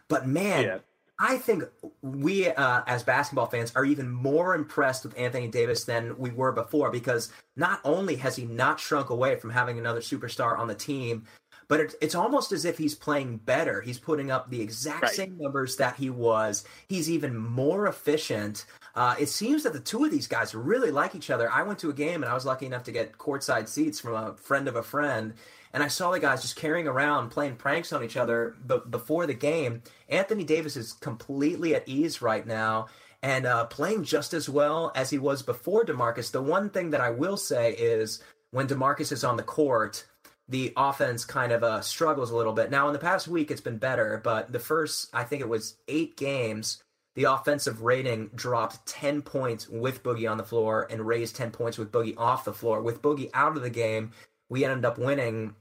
But 0.07 0.27
man, 0.27 0.63
yeah. 0.63 0.77
I 1.19 1.37
think 1.37 1.63
we, 2.01 2.47
uh, 2.47 2.81
as 2.85 3.01
basketball 3.01 3.47
fans, 3.47 3.71
are 3.75 3.85
even 3.85 4.09
more 4.09 4.53
impressed 4.53 5.03
with 5.03 5.17
Anthony 5.17 5.47
Davis 5.47 5.83
than 5.83 6.17
we 6.17 6.29
were 6.29 6.51
before 6.51 6.91
because 6.91 7.31
not 7.55 7.79
only 7.83 8.15
has 8.17 8.35
he 8.35 8.45
not 8.45 8.79
shrunk 8.79 9.09
away 9.09 9.35
from 9.35 9.49
having 9.49 9.79
another 9.79 10.01
superstar 10.01 10.57
on 10.59 10.67
the 10.67 10.75
team, 10.75 11.25
but 11.67 11.79
it's, 11.79 11.95
it's 12.01 12.15
almost 12.15 12.51
as 12.51 12.65
if 12.65 12.77
he's 12.77 12.95
playing 12.95 13.37
better. 13.37 13.81
He's 13.81 13.99
putting 13.99 14.31
up 14.31 14.49
the 14.49 14.61
exact 14.61 15.01
right. 15.01 15.11
same 15.11 15.37
numbers 15.37 15.75
that 15.77 15.95
he 15.95 16.09
was. 16.09 16.63
He's 16.87 17.09
even 17.09 17.35
more 17.35 17.87
efficient. 17.87 18.65
Uh, 18.95 19.15
it 19.19 19.27
seems 19.27 19.63
that 19.63 19.73
the 19.73 19.79
two 19.79 20.05
of 20.05 20.11
these 20.11 20.27
guys 20.27 20.55
really 20.55 20.91
like 20.91 21.13
each 21.13 21.29
other. 21.29 21.51
I 21.51 21.63
went 21.63 21.79
to 21.79 21.89
a 21.89 21.93
game 21.93 22.23
and 22.23 22.31
I 22.31 22.35
was 22.35 22.45
lucky 22.45 22.67
enough 22.67 22.83
to 22.83 22.91
get 22.91 23.17
courtside 23.17 23.67
seats 23.67 23.99
from 23.99 24.13
a 24.13 24.35
friend 24.35 24.67
of 24.67 24.75
a 24.75 24.83
friend. 24.83 25.33
And 25.73 25.83
I 25.83 25.87
saw 25.87 26.11
the 26.11 26.19
guys 26.19 26.41
just 26.41 26.55
carrying 26.55 26.87
around, 26.87 27.29
playing 27.29 27.55
pranks 27.55 27.93
on 27.93 28.03
each 28.03 28.17
other 28.17 28.55
b- 28.65 28.79
before 28.89 29.25
the 29.25 29.33
game. 29.33 29.81
Anthony 30.09 30.43
Davis 30.43 30.77
is 30.77 30.93
completely 30.93 31.75
at 31.75 31.87
ease 31.87 32.21
right 32.21 32.45
now 32.45 32.87
and 33.23 33.45
uh, 33.45 33.65
playing 33.65 34.03
just 34.03 34.33
as 34.33 34.47
well 34.47 34.91
as 34.95 35.09
he 35.09 35.17
was 35.17 35.41
before 35.41 35.83
DeMarcus. 35.83 36.31
The 36.31 36.41
one 36.41 36.69
thing 36.69 36.91
that 36.91 37.01
I 37.01 37.09
will 37.09 37.37
say 37.37 37.73
is 37.73 38.23
when 38.51 38.67
DeMarcus 38.67 39.11
is 39.11 39.23
on 39.23 39.37
the 39.37 39.43
court, 39.43 40.05
the 40.47 40.71
offense 40.77 41.25
kind 41.25 41.51
of 41.51 41.63
uh, 41.63 41.81
struggles 41.81 42.31
a 42.31 42.35
little 42.35 42.53
bit. 42.53 42.71
Now, 42.71 42.87
in 42.87 42.93
the 42.93 42.99
past 42.99 43.27
week, 43.27 43.51
it's 43.51 43.61
been 43.61 43.77
better, 43.77 44.21
but 44.23 44.51
the 44.51 44.59
first, 44.59 45.09
I 45.13 45.23
think 45.23 45.41
it 45.41 45.49
was 45.49 45.75
eight 45.87 46.15
games, 46.15 46.81
the 47.15 47.25
offensive 47.25 47.81
rating 47.81 48.29
dropped 48.35 48.85
10 48.85 49.23
points 49.23 49.67
with 49.67 50.03
Boogie 50.03 50.29
on 50.29 50.37
the 50.37 50.43
floor 50.43 50.87
and 50.89 51.05
raised 51.05 51.35
10 51.35 51.51
points 51.51 51.77
with 51.77 51.91
Boogie 51.91 52.17
off 52.17 52.45
the 52.45 52.53
floor. 52.53 52.81
With 52.81 53.01
Boogie 53.01 53.31
out 53.33 53.57
of 53.57 53.63
the 53.63 53.69
game, 53.71 54.11
we 54.49 54.63
ended 54.63 54.85
up 54.85 54.97
winning 54.97 55.55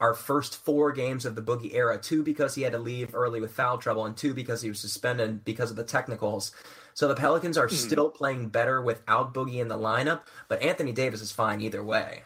our 0.00 0.14
first 0.14 0.56
four 0.56 0.92
games 0.92 1.24
of 1.24 1.34
the 1.34 1.42
Boogie 1.42 1.74
era 1.74 1.98
two 1.98 2.22
because 2.22 2.54
he 2.54 2.62
had 2.62 2.72
to 2.72 2.78
leave 2.78 3.14
early 3.14 3.40
with 3.40 3.52
foul 3.52 3.78
trouble, 3.78 4.04
and 4.04 4.16
two 4.16 4.34
because 4.34 4.62
he 4.62 4.68
was 4.68 4.80
suspended 4.80 5.44
because 5.44 5.70
of 5.70 5.76
the 5.76 5.84
technicals. 5.84 6.52
So 6.94 7.06
the 7.06 7.14
Pelicans 7.14 7.56
are 7.56 7.68
mm. 7.68 7.72
still 7.72 8.10
playing 8.10 8.48
better 8.48 8.82
without 8.82 9.32
Boogie 9.32 9.60
in 9.60 9.68
the 9.68 9.78
lineup, 9.78 10.22
but 10.48 10.62
Anthony 10.62 10.92
Davis 10.92 11.20
is 11.20 11.30
fine 11.30 11.60
either 11.60 11.84
way. 11.84 12.24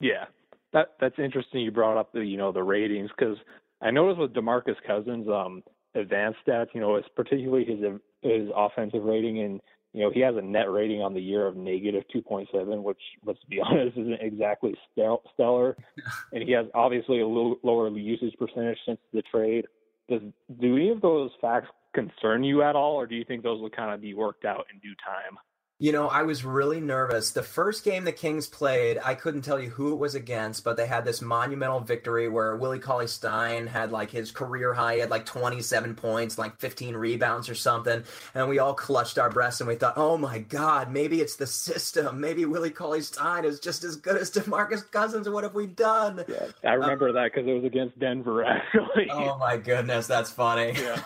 Yeah, 0.00 0.26
that 0.72 0.94
that's 1.00 1.18
interesting. 1.18 1.60
You 1.60 1.70
brought 1.70 1.96
up 1.96 2.12
the 2.12 2.24
you 2.24 2.36
know 2.36 2.52
the 2.52 2.62
ratings 2.62 3.10
because 3.16 3.38
I 3.80 3.90
noticed 3.90 4.20
with 4.20 4.34
Demarcus 4.34 4.76
Cousins, 4.86 5.28
um, 5.28 5.62
advanced 5.94 6.38
stats, 6.46 6.68
you 6.74 6.80
know, 6.80 6.96
it's 6.96 7.08
particularly 7.14 7.64
his 7.64 7.80
his 8.22 8.48
offensive 8.54 9.04
rating, 9.04 9.40
and 9.40 9.60
you 9.92 10.02
know 10.02 10.10
he 10.10 10.20
has 10.20 10.36
a 10.36 10.42
net 10.42 10.70
rating 10.70 11.02
on 11.02 11.14
the 11.14 11.20
year 11.20 11.46
of 11.46 11.56
negative 11.56 12.04
2.7, 12.14 12.82
which 12.82 13.00
let's 13.24 13.38
be 13.48 13.60
honest 13.64 13.96
isn't 13.96 14.20
exactly 14.20 14.74
stellar, 14.92 15.76
and 16.32 16.42
he 16.42 16.52
has 16.52 16.66
obviously 16.74 17.20
a 17.20 17.26
little 17.26 17.56
lower 17.62 17.88
usage 17.90 18.34
percentage 18.38 18.78
since 18.86 18.98
the 19.12 19.22
trade. 19.22 19.66
Does 20.08 20.20
do 20.60 20.76
any 20.76 20.90
of 20.90 21.00
those 21.00 21.30
facts 21.40 21.68
concern 21.94 22.42
you 22.42 22.62
at 22.62 22.74
all, 22.74 22.94
or 22.94 23.06
do 23.06 23.14
you 23.14 23.24
think 23.24 23.42
those 23.42 23.60
will 23.60 23.70
kind 23.70 23.92
of 23.92 24.00
be 24.00 24.14
worked 24.14 24.44
out 24.44 24.66
in 24.72 24.78
due 24.80 24.94
time? 25.04 25.38
You 25.82 25.90
know, 25.90 26.06
I 26.06 26.22
was 26.22 26.44
really 26.44 26.80
nervous. 26.80 27.32
The 27.32 27.42
first 27.42 27.82
game 27.82 28.04
the 28.04 28.12
Kings 28.12 28.46
played, 28.46 29.00
I 29.04 29.16
couldn't 29.16 29.42
tell 29.42 29.58
you 29.58 29.68
who 29.68 29.92
it 29.92 29.98
was 29.98 30.14
against, 30.14 30.62
but 30.62 30.76
they 30.76 30.86
had 30.86 31.04
this 31.04 31.20
monumental 31.20 31.80
victory 31.80 32.28
where 32.28 32.54
Willie 32.54 32.78
Cauley 32.78 33.08
Stein 33.08 33.66
had 33.66 33.90
like 33.90 34.08
his 34.08 34.30
career 34.30 34.74
high, 34.74 34.94
he 34.94 35.00
had 35.00 35.10
like 35.10 35.26
27 35.26 35.96
points, 35.96 36.38
like 36.38 36.56
15 36.60 36.94
rebounds 36.94 37.48
or 37.48 37.56
something. 37.56 38.04
And 38.32 38.48
we 38.48 38.60
all 38.60 38.74
clutched 38.74 39.18
our 39.18 39.28
breasts 39.28 39.60
and 39.60 39.66
we 39.66 39.74
thought, 39.74 39.94
oh 39.96 40.16
my 40.16 40.38
God, 40.38 40.88
maybe 40.88 41.20
it's 41.20 41.34
the 41.34 41.48
system. 41.48 42.20
Maybe 42.20 42.44
Willie 42.44 42.70
Cauley 42.70 43.00
Stein 43.00 43.44
is 43.44 43.58
just 43.58 43.82
as 43.82 43.96
good 43.96 44.16
as 44.16 44.30
DeMarcus 44.30 44.88
Cousins. 44.88 45.28
What 45.28 45.42
have 45.42 45.56
we 45.56 45.66
done? 45.66 46.24
Yeah, 46.28 46.46
I 46.62 46.74
remember 46.74 47.08
uh, 47.08 47.12
that 47.14 47.32
because 47.34 47.48
it 47.48 47.54
was 47.54 47.64
against 47.64 47.98
Denver, 47.98 48.44
actually. 48.46 49.10
Oh 49.10 49.36
my 49.36 49.56
goodness, 49.56 50.06
that's 50.06 50.30
funny. 50.30 50.74
Yeah. 50.76 51.02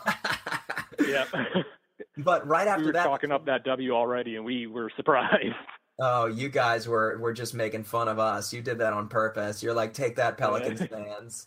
yeah. 1.09 1.25
But 2.17 2.47
right 2.47 2.67
after 2.67 2.81
we 2.81 2.87
were 2.87 2.93
that, 2.93 3.05
talking 3.05 3.31
up 3.31 3.47
that 3.47 3.65
W 3.65 3.93
already, 3.93 4.37
and 4.37 4.45
we 4.45 4.67
were 4.67 4.91
surprised. 4.97 5.55
Oh, 5.99 6.27
you 6.27 6.51
guys 6.51 6.87
were 6.87 7.17
were 7.19 7.33
just 7.33 7.55
making 7.55 7.85
fun 7.85 8.07
of 8.07 8.19
us. 8.19 8.53
You 8.53 8.61
did 8.61 8.77
that 8.81 8.93
on 8.93 9.09
purpose. 9.09 9.63
You're 9.63 9.73
like, 9.73 9.95
take 9.95 10.17
that, 10.17 10.37
Pelicans 10.37 10.85
fans. 10.91 11.47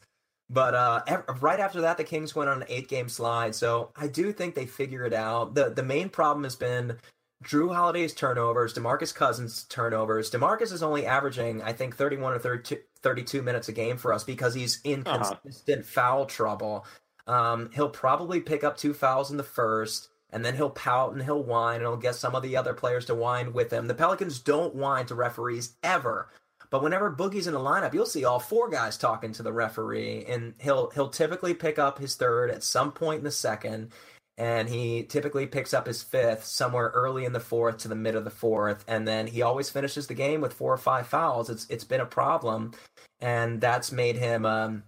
But 0.49 0.73
uh, 0.73 1.21
right 1.39 1.59
after 1.59 1.81
that, 1.81 1.97
the 1.97 2.03
Kings 2.03 2.33
went 2.33 2.49
on 2.49 2.63
an 2.63 2.67
eight 2.67 2.87
game 2.87 3.09
slide. 3.09 3.53
So 3.53 3.91
I 3.95 4.07
do 4.07 4.33
think 4.33 4.55
they 4.55 4.65
figure 4.65 5.05
it 5.05 5.13
out. 5.13 5.53
the 5.53 5.69
The 5.69 5.83
main 5.83 6.09
problem 6.09 6.45
has 6.45 6.55
been 6.55 6.97
Jrue 7.43 7.73
Holiday's 7.73 8.13
turnovers, 8.13 8.73
Demarcus 8.73 9.13
Cousins' 9.13 9.65
turnovers. 9.65 10.31
Demarcus 10.31 10.73
is 10.73 10.83
only 10.83 11.05
averaging, 11.05 11.61
I 11.61 11.71
think, 11.71 11.95
31 11.95 12.33
or 12.33 12.39
32, 12.39 12.79
32 13.01 13.41
minutes 13.41 13.69
a 13.69 13.71
game 13.71 13.97
for 13.97 14.11
us 14.11 14.23
because 14.23 14.55
he's 14.55 14.81
in 14.83 15.03
uh-huh. 15.05 15.35
consistent 15.41 15.85
foul 15.85 16.25
trouble. 16.25 16.85
Um, 17.27 17.69
he'll 17.75 17.89
probably 17.89 18.41
pick 18.41 18.63
up 18.63 18.75
two 18.75 18.93
fouls 18.93 19.29
in 19.29 19.37
the 19.37 19.43
first 19.43 20.09
and 20.31 20.45
then 20.45 20.55
he'll 20.55 20.69
pout 20.69 21.13
and 21.13 21.23
he'll 21.23 21.43
whine 21.43 21.77
and 21.77 21.83
he'll 21.83 21.97
get 21.97 22.15
some 22.15 22.35
of 22.35 22.43
the 22.43 22.55
other 22.55 22.73
players 22.73 23.05
to 23.05 23.15
whine 23.15 23.53
with 23.53 23.71
him. 23.71 23.87
The 23.87 23.93
Pelicans 23.93 24.39
don't 24.39 24.75
whine 24.75 25.05
to 25.07 25.15
referees 25.15 25.75
ever. 25.83 26.29
But 26.69 26.83
whenever 26.83 27.11
Boogie's 27.11 27.47
in 27.47 27.53
the 27.53 27.59
lineup, 27.59 27.93
you'll 27.93 28.05
see 28.05 28.25
all 28.25 28.39
four 28.39 28.69
guys 28.69 28.97
talking 28.97 29.31
to 29.33 29.43
the 29.43 29.51
referee, 29.51 30.25
and 30.27 30.53
he'll 30.59 30.91
he'll 30.91 31.09
typically 31.09 31.53
pick 31.53 31.79
up 31.79 31.97
his 31.97 32.15
third 32.15 32.51
at 32.51 32.63
some 32.63 32.91
point 32.91 33.19
in 33.19 33.23
the 33.23 33.31
second, 33.31 33.91
and 34.37 34.69
he 34.69 35.03
typically 35.03 35.47
picks 35.47 35.73
up 35.73 35.87
his 35.87 36.03
fifth 36.03 36.45
somewhere 36.45 36.91
early 36.93 37.25
in 37.25 37.33
the 37.33 37.39
fourth 37.39 37.79
to 37.79 37.87
the 37.87 37.95
mid 37.95 38.13
of 38.13 38.23
the 38.23 38.29
fourth, 38.29 38.85
and 38.87 39.07
then 39.07 39.25
he 39.25 39.41
always 39.41 39.71
finishes 39.71 40.05
the 40.05 40.13
game 40.13 40.41
with 40.41 40.53
four 40.53 40.71
or 40.71 40.77
five 40.77 41.07
fouls. 41.07 41.49
It's 41.49 41.65
it's 41.69 41.83
been 41.83 42.01
a 42.01 42.05
problem, 42.05 42.73
and 43.19 43.59
that's 43.59 43.91
made 43.91 44.17
him 44.17 44.45
um, 44.45 44.83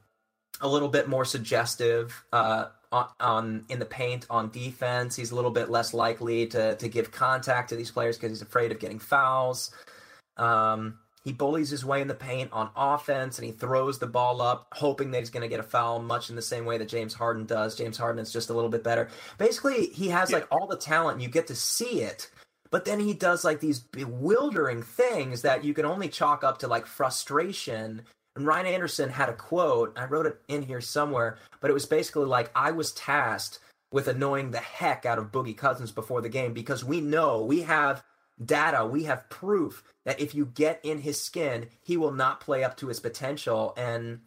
a 0.62 0.68
little 0.68 0.90
bit 0.90 1.08
more 1.08 1.26
suggestive. 1.26 2.24
Uh, 2.32 2.68
on, 2.92 3.08
on, 3.22 3.66
in 3.70 3.80
the 3.80 3.86
paint 3.86 4.26
on 4.30 4.50
defense. 4.50 5.16
He's 5.16 5.32
a 5.32 5.36
little 5.36 5.52
bit 5.52 5.70
less 5.70 5.94
likely 5.94 6.46
to 6.48 6.76
to 6.76 6.90
give 6.90 7.12
contact 7.12 7.70
to 7.70 7.76
these 7.78 7.90
players 7.90 8.18
because 8.18 8.32
he's 8.32 8.42
afraid 8.42 8.72
of 8.72 8.80
getting 8.80 9.00
fouls. 9.00 9.72
Um, 10.38 11.00
he 11.24 11.32
bullies 11.32 11.70
his 11.70 11.86
way 11.86 12.02
in 12.02 12.08
the 12.08 12.16
paint 12.16 12.52
on 12.52 12.72
offense 12.76 13.38
and 13.38 13.46
he 13.46 13.52
throws 13.52 14.00
the 14.00 14.08
ball 14.08 14.42
up, 14.42 14.68
hoping 14.74 15.12
that 15.12 15.20
he's 15.20 15.30
going 15.30 15.44
to 15.44 15.48
get 15.48 15.60
a 15.60 15.64
foul, 15.64 16.00
much 16.00 16.32
in 16.32 16.36
the 16.36 16.42
same 16.42 16.66
way 16.66 16.80
that 16.80 16.90
James 16.90 17.14
Harden 17.14 17.46
does. 17.46 17.76
James 17.76 17.98
Harden 17.98 18.22
is 18.22 18.34
just 18.34 18.50
a 18.50 18.54
little 18.54 18.70
bit 18.70 18.84
better. 18.84 19.08
Basically, 19.38 19.88
he 19.88 20.10
has 20.10 20.32
yeah. 20.32 20.38
like 20.38 20.48
all 20.52 20.66
the 20.66 20.78
talent, 20.78 21.16
and 21.16 21.24
you 21.24 21.30
get 21.30 21.48
to 21.48 21.56
see 21.56 22.02
it. 22.02 22.32
But 22.72 22.86
then 22.86 23.00
he 23.00 23.14
does 23.14 23.44
like 23.44 23.60
these 23.60 23.80
bewildering 23.80 24.82
things 24.82 25.44
that 25.44 25.64
you 25.64 25.74
can 25.74 25.86
only 25.86 26.08
chalk 26.08 26.44
up 26.44 26.58
to 26.60 26.68
like 26.68 26.88
frustration 26.88 28.02
and 28.42 28.48
Ryan 28.48 28.66
Anderson 28.66 29.10
had 29.12 29.30
a 29.30 29.34
quote, 29.34 29.96
I 29.96 30.06
wrote 30.06 30.26
it 30.26 30.42
in 30.48 30.64
here 30.64 30.82
somewhere, 30.82 31.38
but 31.60 31.70
it 31.70 31.76
was 31.76 31.86
basically 31.86 32.26
like, 32.26 32.50
I 32.56 32.72
was 32.72 32.92
tasked 32.94 33.60
with 33.92 34.08
annoying 34.08 34.50
the 34.50 34.58
heck 34.58 35.06
out 35.06 35.20
of 35.20 35.32
Boogie 35.32 35.56
Cousins 35.56 35.92
before 35.92 36.22
the 36.22 36.30
game 36.30 36.52
because 36.52 36.84
we 36.84 37.02
know, 37.02 37.46
we 37.46 37.62
have 37.62 38.04
data, 38.44 38.84
we 38.84 39.04
have 39.04 39.30
proof 39.30 39.84
that 40.06 40.20
if 40.20 40.34
you 40.34 40.48
get 40.48 40.80
in 40.84 40.98
his 40.98 41.22
skin, 41.22 41.68
he 41.84 41.98
will 41.98 42.14
not 42.14 42.40
play 42.40 42.64
up 42.64 42.78
to 42.78 42.88
his 42.88 43.00
potential. 43.00 43.76
And 43.78 44.22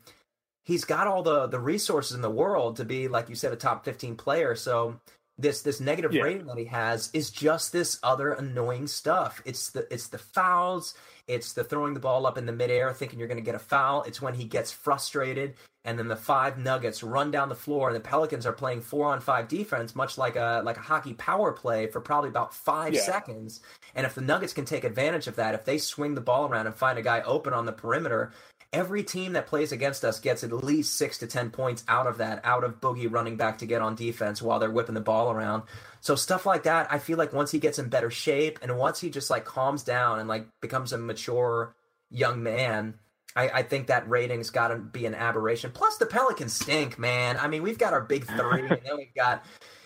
he's 0.63 0.85
got 0.85 1.09
all 1.09 1.25
the, 1.25 1.49
the 1.49 1.59
resources 1.59 2.15
in 2.15 2.23
the 2.23 2.31
world 2.31 2.77
to 2.77 2.85
be, 2.85 3.09
like 3.09 3.29
you 3.29 3.35
said, 3.35 3.53
a 3.53 3.57
top 3.57 3.85
15 3.85 4.15
player. 4.15 4.55
So 4.55 5.01
this 5.37 5.63
this 5.63 5.81
negative 5.81 6.13
yeah. 6.13 6.23
rating 6.23 6.47
that 6.47 6.59
he 6.59 6.67
has 6.67 7.11
is 7.13 7.31
just 7.31 7.73
this 7.73 7.99
other 8.03 8.33
annoying 8.33 8.87
stuff. 8.87 9.43
It's 9.45 9.71
the 9.71 9.93
it's 9.93 10.09
the 10.09 10.19
fouls, 10.19 10.95
it's 11.27 11.53
the 11.53 11.65
throwing 11.65 11.95
the 11.95 12.01
ball 12.01 12.27
up 12.27 12.39
in 12.39 12.47
the 12.47 12.53
midair, 12.53 12.93
thinking 12.93 13.19
you're 13.19 13.29
going 13.29 13.39
to 13.39 13.45
get 13.45 13.55
a 13.55 13.61
foul. 13.61 14.03
It's 14.03 14.23
when 14.23 14.35
he 14.35 14.45
gets 14.45 14.71
frustrated, 14.71 15.55
and 15.85 15.99
then 15.99 16.07
the 16.07 16.17
five 16.17 16.59
Nuggets 16.59 17.03
run 17.03 17.33
down 17.33 17.49
the 17.49 17.55
floor, 17.55 17.89
and 17.89 17.97
the 17.97 18.01
Pelicans 18.01 18.47
are 18.47 18.53
playing 18.53 18.81
four 18.83 19.07
on 19.07 19.21
five 19.21 19.49
defense, 19.49 19.97
much 19.97 20.17
like 20.19 20.37
a 20.37 20.63
like 20.65 20.77
a 20.77 20.81
hockey 20.81 21.15
power 21.15 21.51
play 21.51 21.89
for 21.89 22.01
probably 22.01 22.31
about 22.31 22.55
five 22.55 22.95
yeah. 22.95 23.01
seconds. 23.01 23.61
And 23.97 24.07
if 24.07 24.15
the 24.15 24.21
Nuggets 24.21 24.53
can 24.53 24.65
take 24.65 24.85
advantage 24.85 25.27
of 25.27 25.37
that, 25.37 25.55
if 25.55 25.65
they 25.65 25.79
swing 25.79 26.15
the 26.15 26.21
ball 26.21 26.47
around 26.47 26.67
and 26.67 26.75
find 26.75 26.99
a 26.99 27.03
guy 27.03 27.23
open 27.23 27.53
on 27.53 27.67
the 27.67 27.73
perimeter, 27.73 28.33
every 28.75 29.03
team 29.03 29.33
that 29.33 29.47
plays 29.47 29.73
against 29.73 30.05
us 30.05 30.21
gets 30.21 30.45
at 30.45 30.53
least 30.53 30.97
six 30.97 31.19
to 31.19 31.27
ten 31.27 31.51
points 31.51 31.85
out 31.89 32.07
of 32.07 32.19
that, 32.19 32.41
out 32.45 32.65
of 32.65 32.81
Boogie 32.81 33.11
running 33.11 33.37
back 33.37 33.59
to 33.59 33.67
get 33.67 33.81
on 33.81 33.95
defense 33.95 34.43
while 34.43 34.59
they're 34.59 34.71
whipping 34.71 34.95
the 34.95 35.01
ball 35.01 35.31
around. 35.31 35.63
So 36.01 36.17
stuff 36.17 36.45
like 36.45 36.65
that, 36.65 36.93
I 36.93 36.99
feel 36.99 37.17
like 37.17 37.33
once 37.33 37.51
he 37.51 37.59
gets 37.59 37.79
in 37.79 37.89
better 37.89 38.11
shape 38.11 38.59
and 38.61 38.77
once 38.77 39.01
he 39.01 39.09
just 39.09 39.31
like 39.31 39.45
calms 39.47 39.85
down 39.85 40.19
and 40.19 40.29
like 40.29 40.47
becomes 40.61 40.93
a 40.93 40.99
mature 40.99 41.75
young 42.11 42.43
man, 42.43 42.99
I, 43.37 43.49
I 43.49 43.63
think 43.63 43.87
that 43.87 44.09
rating's 44.09 44.51
got 44.51 44.69
to 44.69 44.77
be 44.77 45.07
an 45.07 45.15
aberration. 45.15 45.71
Plus, 45.73 45.97
the 45.97 46.07
Pelicans 46.07 46.53
stink, 46.53 46.99
man. 46.99 47.37
I 47.39 47.49
mean, 47.49 47.63
we've 47.63 47.79
got 47.79 47.93
our 47.93 48.03
big 48.03 48.27
three, 48.27 48.69
and 48.69 48.81
then 48.85 48.97
we've 48.97 49.15
got 49.15 49.45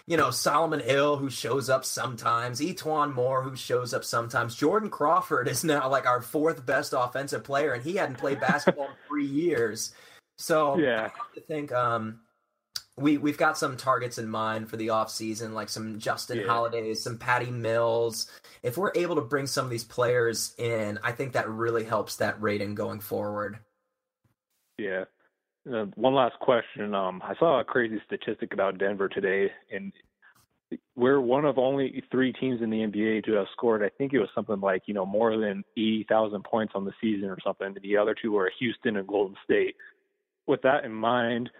you 0.09 0.17
know, 0.17 0.31
Solomon 0.31 0.81
Hill, 0.81 1.19
who 1.19 1.29
shows 1.29 1.69
up 1.69 1.85
sometimes, 1.85 2.63
E'Twaun 2.63 3.13
Moore, 3.15 3.43
who 3.43 3.55
shows 3.55 3.93
up 3.93 4.05
sometimes. 4.05 4.57
Jordan 4.57 4.89
Crawford 4.89 5.49
is 5.49 5.65
now 5.65 5.87
like 5.91 6.07
our 6.07 6.23
fourth 6.23 6.65
best 6.65 6.95
offensive 6.97 7.45
player, 7.45 7.75
and 7.75 7.85
he 7.85 7.97
hadn't 7.97 8.17
played 8.17 8.41
basketball 8.41 8.87
in 8.87 8.95
three 9.07 9.27
years. 9.27 9.93
So 10.39 10.79
yeah, 10.79 11.11
I 11.37 11.41
think 11.41 11.73
um, 11.73 12.21
we 12.97 13.19
we've 13.19 13.37
got 13.37 13.59
some 13.59 13.77
targets 13.77 14.17
in 14.17 14.31
mind 14.31 14.71
for 14.71 14.79
the 14.79 14.89
off 14.89 15.11
season, 15.11 15.53
like 15.53 15.69
some 15.69 15.99
Justin 15.99 16.39
yeah. 16.39 16.47
Holidays, 16.47 17.03
some 17.03 17.19
Patty 17.19 17.51
Mills. 17.51 18.31
If 18.63 18.79
we're 18.79 18.93
able 18.95 19.17
to 19.17 19.21
bring 19.21 19.47
some 19.47 19.67
of 19.67 19.71
these 19.71 19.85
players 19.85 20.55
in, 20.57 20.99
I 21.05 21.13
think 21.13 21.35
that 21.35 21.51
really 21.51 21.85
helps 21.85 22.17
that 22.17 22.41
rating 22.41 22.75
going 22.75 23.01
forward. 23.01 23.59
Yeah, 24.79 25.05
uh, 25.73 25.87
one 25.95 26.15
last 26.15 26.39
question. 26.41 26.95
Um, 26.95 27.23
I 27.25 27.35
saw 27.39 27.61
a 27.61 27.65
crazy 27.65 28.01
statistic 28.07 28.53
about 28.53 28.79
Denver 28.79 29.09
today, 29.09 29.51
and 29.73 29.93
we're 30.97 31.21
one 31.21 31.45
of 31.45 31.59
only 31.59 32.03
three 32.11 32.33
teams 32.33 32.61
in 32.63 32.71
the 32.71 32.79
NBA 32.79 33.25
to 33.25 33.33
have 33.33 33.47
scored. 33.53 33.83
I 33.83 33.91
think 33.97 34.13
it 34.13 34.19
was 34.19 34.29
something 34.35 34.61
like 34.61 34.83
you 34.87 34.95
know 34.95 35.07
more 35.07 35.37
than 35.37 35.65
eighty 35.77 36.07
thousand 36.09 36.45
points 36.45 36.73
on 36.77 36.85
the 36.85 36.93
season 37.01 37.29
or 37.29 37.39
something. 37.45 37.75
The 37.83 37.97
other 37.97 38.15
two 38.21 38.33
were 38.33 38.51
Houston 38.59 38.97
and 38.97 39.07
Golden 39.07 39.37
State. 39.45 39.77
with 40.47 40.63
that 40.63 40.85
in 40.85 40.93
mind, 40.93 41.51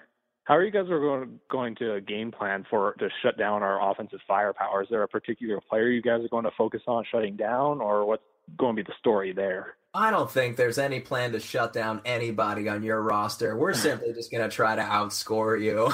how 0.45 0.57
are 0.57 0.65
you 0.65 0.71
guys 0.71 0.89
going 0.89 1.41
going 1.51 1.75
to 1.77 2.01
game 2.01 2.33
plan 2.33 2.65
for 2.71 2.95
to 2.99 3.09
shut 3.23 3.39
down 3.39 3.63
our 3.63 3.91
offensive 3.91 4.21
firepower? 4.27 4.83
Is 4.83 4.89
there 4.91 5.03
a 5.03 5.09
particular 5.09 5.61
player 5.69 5.89
you 5.91 6.03
guys 6.03 6.25
are 6.25 6.29
going 6.29 6.45
to 6.45 6.51
focus 6.57 6.83
on 6.87 7.05
shutting 7.11 7.37
down, 7.37 7.81
or 7.81 8.07
what's 8.07 8.23
going 8.57 8.77
to 8.77 8.83
be 8.83 8.87
the 8.87 8.97
story 8.99 9.33
there? 9.33 9.75
I 9.95 10.11
don't 10.11 10.31
think 10.31 10.57
there's 10.57 10.79
any 10.79 11.01
plan 11.01 11.33
to 11.33 11.41
shut 11.41 11.73
down 11.73 12.03
anybody 12.05 12.69
on 12.69 12.83
your 12.83 13.03
roster. 13.03 13.57
We're 13.57 13.75
simply 13.75 14.13
just 14.13 14.31
going 14.31 14.49
to 14.49 14.55
try 14.55 14.77
to 14.77 14.83
outscore 14.83 15.61
you. 15.61 15.93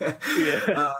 yeah. 0.38 0.78
Uh, 0.78 0.94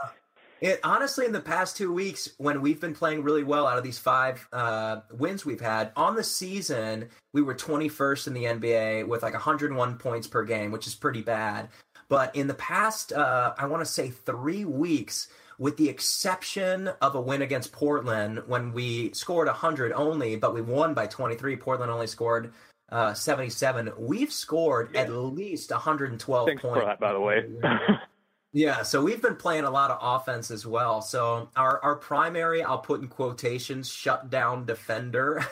it, 0.60 0.80
honestly, 0.82 1.26
in 1.26 1.32
the 1.32 1.40
past 1.40 1.76
two 1.76 1.92
weeks, 1.92 2.30
when 2.38 2.62
we've 2.62 2.80
been 2.80 2.94
playing 2.94 3.22
really 3.22 3.44
well 3.44 3.66
out 3.66 3.76
of 3.76 3.84
these 3.84 3.98
five 3.98 4.48
uh, 4.52 5.00
wins 5.12 5.44
we've 5.44 5.60
had 5.60 5.92
on 5.96 6.16
the 6.16 6.24
season, 6.24 7.10
we 7.34 7.42
were 7.42 7.54
21st 7.54 8.26
in 8.26 8.32
the 8.32 8.44
NBA 8.44 9.06
with 9.06 9.22
like 9.22 9.34
101 9.34 9.98
points 9.98 10.26
per 10.26 10.44
game, 10.44 10.72
which 10.72 10.86
is 10.86 10.94
pretty 10.94 11.20
bad. 11.20 11.68
But 12.08 12.34
in 12.34 12.46
the 12.46 12.54
past, 12.54 13.12
uh, 13.12 13.54
I 13.58 13.66
want 13.66 13.84
to 13.84 13.90
say 13.90 14.08
three 14.10 14.64
weeks, 14.64 15.28
with 15.58 15.76
the 15.76 15.88
exception 15.88 16.88
of 17.00 17.14
a 17.14 17.20
win 17.20 17.42
against 17.42 17.72
Portland 17.72 18.42
when 18.46 18.72
we 18.72 19.12
scored 19.12 19.46
100 19.46 19.92
only, 19.92 20.36
but 20.36 20.54
we 20.54 20.60
won 20.60 20.94
by 20.94 21.06
23. 21.06 21.56
Portland 21.56 21.90
only 21.90 22.06
scored 22.06 22.52
uh, 22.90 23.14
77. 23.14 23.92
We've 23.98 24.32
scored 24.32 24.90
yeah. 24.92 25.02
at 25.02 25.10
least 25.12 25.70
112 25.70 26.46
Thanks 26.46 26.62
points. 26.62 26.80
for 26.80 26.84
that, 26.86 27.00
by 27.00 27.12
the 27.12 27.20
way. 27.20 27.44
Yeah, 28.56 28.84
so 28.84 29.02
we've 29.02 29.20
been 29.20 29.36
playing 29.36 29.64
a 29.64 29.70
lot 29.70 29.90
of 29.90 29.98
offense 30.00 30.50
as 30.50 30.66
well. 30.66 31.02
So 31.02 31.50
our 31.56 31.78
our 31.82 31.94
primary, 31.94 32.62
I'll 32.62 32.78
put 32.78 33.02
in 33.02 33.06
quotations, 33.06 33.86
shutdown 33.86 34.64
defender 34.64 35.44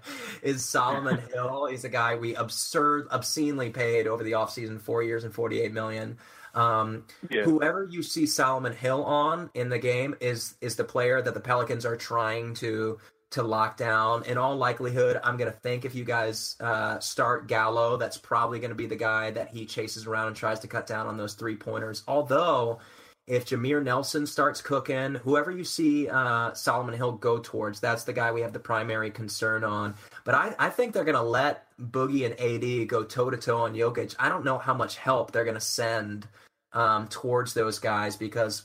is 0.44 0.64
Solomon 0.64 1.20
Hill. 1.34 1.66
He's 1.66 1.82
a 1.82 1.88
guy 1.88 2.14
we 2.14 2.36
absurd 2.36 3.08
obscenely 3.10 3.70
paid 3.70 4.06
over 4.06 4.22
the 4.22 4.32
offseason, 4.32 4.80
four 4.80 5.02
years 5.02 5.24
and 5.24 5.34
forty 5.34 5.60
eight 5.60 5.72
million. 5.72 6.18
Um, 6.54 7.04
yeah. 7.30 7.42
Whoever 7.42 7.84
you 7.90 8.02
see 8.02 8.26
Solomon 8.26 8.72
Hill 8.72 9.04
on 9.04 9.50
in 9.54 9.68
the 9.68 9.78
game 9.78 10.14
is 10.20 10.54
is 10.60 10.76
the 10.76 10.84
player 10.84 11.22
that 11.22 11.34
the 11.34 11.40
Pelicans 11.40 11.86
are 11.86 11.96
trying 11.96 12.54
to 12.54 12.98
to 13.32 13.42
lock 13.42 13.76
down. 13.76 14.24
In 14.24 14.36
all 14.38 14.56
likelihood, 14.56 15.18
I'm 15.24 15.36
going 15.36 15.50
to 15.50 15.58
think 15.58 15.84
if 15.84 15.94
you 15.94 16.04
guys 16.04 16.56
uh, 16.60 16.98
start 17.00 17.48
Gallo, 17.48 17.96
that's 17.96 18.18
probably 18.18 18.58
going 18.60 18.70
to 18.70 18.76
be 18.76 18.86
the 18.86 18.96
guy 18.96 19.30
that 19.30 19.48
he 19.48 19.64
chases 19.64 20.06
around 20.06 20.28
and 20.28 20.36
tries 20.36 20.60
to 20.60 20.68
cut 20.68 20.86
down 20.86 21.06
on 21.06 21.16
those 21.16 21.34
three 21.34 21.56
pointers. 21.56 22.02
Although, 22.06 22.78
if 23.26 23.46
Jameer 23.46 23.82
Nelson 23.82 24.26
starts 24.26 24.60
cooking, 24.60 25.14
whoever 25.16 25.50
you 25.50 25.64
see 25.64 26.08
uh, 26.08 26.52
Solomon 26.54 26.94
Hill 26.94 27.12
go 27.12 27.38
towards, 27.38 27.78
that's 27.78 28.04
the 28.04 28.12
guy 28.12 28.32
we 28.32 28.40
have 28.40 28.52
the 28.52 28.58
primary 28.58 29.10
concern 29.10 29.62
on. 29.62 29.94
But 30.24 30.34
I, 30.34 30.54
I 30.58 30.70
think 30.70 30.92
they're 30.92 31.04
going 31.04 31.14
to 31.14 31.22
let 31.22 31.66
Boogie 31.78 32.26
and 32.26 32.38
AD 32.40 32.88
go 32.88 33.04
toe 33.04 33.30
to 33.30 33.36
toe 33.36 33.58
on 33.58 33.74
Jokic. 33.74 34.16
I 34.18 34.28
don't 34.28 34.44
know 34.44 34.58
how 34.58 34.74
much 34.74 34.96
help 34.96 35.30
they're 35.30 35.44
going 35.44 35.54
to 35.54 35.60
send 35.60 36.26
um, 36.72 37.06
towards 37.08 37.54
those 37.54 37.78
guys 37.78 38.16
because 38.16 38.64